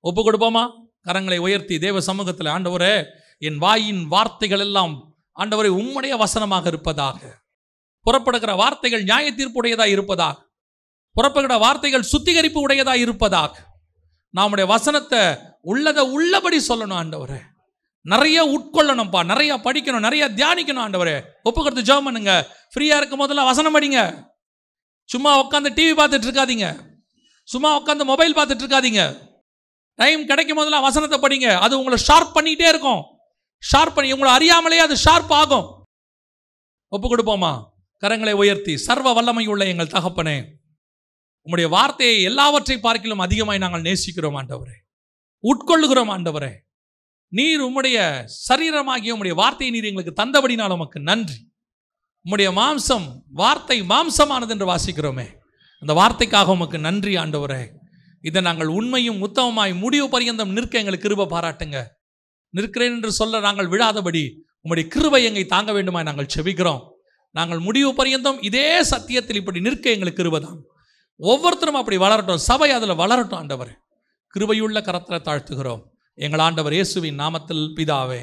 ஒப்பு 0.00 0.20
கொடுப்போமா? 0.22 0.70
கரங்களை 1.06 1.38
உயர்த்தி 1.38 1.78
தேவ 1.78 2.00
சமூகத்தில் 2.00 2.46
ஆண்டவரே 2.46 3.04
என் 3.38 3.58
வாயின் 3.58 4.08
வார்த்தைகள் 4.08 4.58
எல்லாம் 4.58 5.14
ஆண்டவரை 5.38 5.68
உம்முடைய 5.68 6.16
வசனமாக 6.16 6.68
இருப்பதாக. 6.68 7.40
புறப்படுகிற 8.00 8.54
வார்த்தைகள் 8.54 9.02
நியாய 9.02 9.32
தீர்ப்புடையதாக 9.32 9.86
இருப்பதாக. 9.86 10.46
புறப்படுகிற 11.12 11.58
வார்த்தைகள் 11.58 12.02
சுத்திகரிப்பு 12.02 12.60
உடையதாக 12.60 12.98
இருப்பதாக. 12.98 13.70
நம்முடைய 14.30 14.70
வசனத்தை 14.70 15.36
உள்ளதை 15.60 16.04
உள்ளபடி 16.04 16.64
சொல்லணும் 16.68 16.98
ஆண்டவரே. 17.00 17.40
நிறைய 18.00 18.38
உட்கொள்ளணும்ப்பா 18.44 19.24
நிறைய 19.24 19.56
படிக்கணும் 19.56 19.98
நிறைய 19.98 20.28
தியானிக்கணும் 20.28 20.84
ஆண்டவரே. 20.84 21.22
ஒப்புக்கிறது 21.44 21.82
ஜெபம் 21.88 22.04
பண்ணுங்க. 22.04 22.56
ஃப்ரீயாக 22.74 22.96
இருக்கும் 22.96 23.18
போதெல்லாம் 23.18 23.46
வசனம் 23.46 23.80
படிங்க. 23.80 24.30
சும்மா 25.12 25.48
உட்காந்து 25.48 25.72
டிவி 25.78 25.94
பார்த்துட்டு 26.00 26.28
இருக்காதீங்க. 26.28 26.80
சும்மா 27.44 27.82
உட்காந்து 27.82 28.04
மொபைல் 28.04 28.34
பார்த்துட்டு 28.34 28.64
இருக்காதீங்க. 28.64 29.30
டைம் 29.94 30.26
கிடைக்கும் 30.26 30.56
போதெல்லாம் 30.56 30.82
வசனத்தை 30.82 31.18
படிங்க. 31.18 31.54
அது 31.58 31.78
உங்களை 31.78 31.98
ஷார்ப் 31.98 32.38
பண்ணிக்கிட்டே 32.38 32.68
இருக்கும். 32.68 33.02
ஷார்ப் 33.58 33.94
பண்ணி 33.94 34.12
உங்களை 34.12 34.36
அறியாமலேயே 34.36 34.78
அது 34.78 34.96
ஷார்ப் 34.96 35.32
ஆகும். 35.32 35.84
ஒப்பு 36.88 37.16
கொடுப்போமா? 37.16 37.64
கரங்களை 38.00 38.32
உயர்த்தி 38.32 38.76
சர்வ 38.76 39.12
வல்லமை 39.12 39.46
உள்ள 39.46 39.64
எங்கள் 39.64 39.86
தகப்பனே. 39.86 40.44
உம்முடைய 41.46 41.68
வார்த்தையை 41.68 42.22
எல்லாவற்றை 42.22 42.80
பார்க்கிலும் 42.80 43.18
அதிகமாய் 43.18 43.58
நாங்கள் 43.58 43.82
நேசிக்கிறோம் 43.82 44.40
ஆண்டவரே. 44.40 44.76
உட்கொள்ளுகிறோம் 45.42 46.10
ஆண்டவரே. 46.10 46.52
நீர் 47.28 47.60
உம்முடைய 47.60 48.24
சரீரமாகிய 48.48 49.14
உம்முடைய 49.14 49.34
வார்த்தையை 49.34 49.80
நீர் 49.80 49.94
எங்களுக்கு 49.94 50.24
தந்தபடினால் 50.24 50.72
உமக்கு 50.72 51.00
நன்றி. 51.00 51.51
உம்முடைய 52.24 52.48
மாம்சம் 52.58 53.06
வார்த்தை 53.40 53.82
மாம்சமானது 53.82 54.52
என்று 54.54 54.66
வாசிக்கிறோமே. 54.72 55.26
அந்த 55.82 55.92
வார்த்தைக்காக 56.00 56.54
உமக்கு 56.56 56.78
நன்றி 56.78 57.16
ஆண்டவரே. 57.16 57.62
இதை 58.20 58.42
நாங்கள் 58.42 58.66
உண்மையும் 58.66 59.22
உத்தமமாய் 59.26 59.72
முடிவு 59.74 60.08
பரியந்தம் 60.08 60.52
நிற்க 60.52 60.78
எங்களுக்கு 60.78 61.08
கிருப 61.08 61.26
பாராட்டுங்க. 61.32 61.78
நிற்கிறேன் 62.54 62.94
என்று 62.94 63.12
சொல்ல 63.12 63.40
நாங்கள் 63.40 63.68
விழாதபடி 63.68 64.22
உம்முடைய 64.64 64.86
கிருபை 64.88 65.20
எங்களை 65.24 65.44
தாங்க 65.46 65.72
வேண்டுமாய் 65.72 66.08
நாங்கள் 66.08 66.32
செபிக்கிறோம். 66.34 66.82
நாங்கள் 67.30 67.58
முடிவு 67.58 67.90
பரியந்தம் 67.94 68.38
இதே 68.42 68.82
சத்தியத்தில் 68.82 69.40
இப்படி 69.40 69.60
நிற்க 69.60 69.90
எங்களுக்கு 69.90 70.22
கிருபதான் 70.22 70.58
ஒவ்வொருத்தரும் 71.20 71.74
அப்படி 71.74 71.96
வளரட்டும் 71.96 72.46
சபை 72.48 72.70
அதில் 72.70 73.00
வளரட்டும் 73.02 73.40
ஆண்டவர். 73.42 73.72
கிருபையுள்ள 74.34 74.78
கரத்தில் 74.82 75.24
தாழ்த்துகிறோம். 75.28 75.82
எங்கள் 76.18 76.40
ஆண்டவர் 76.40 76.72
இயேசுவின் 76.72 77.18
நாமத்தில் 77.18 77.64
பிதாவே. 77.76 78.20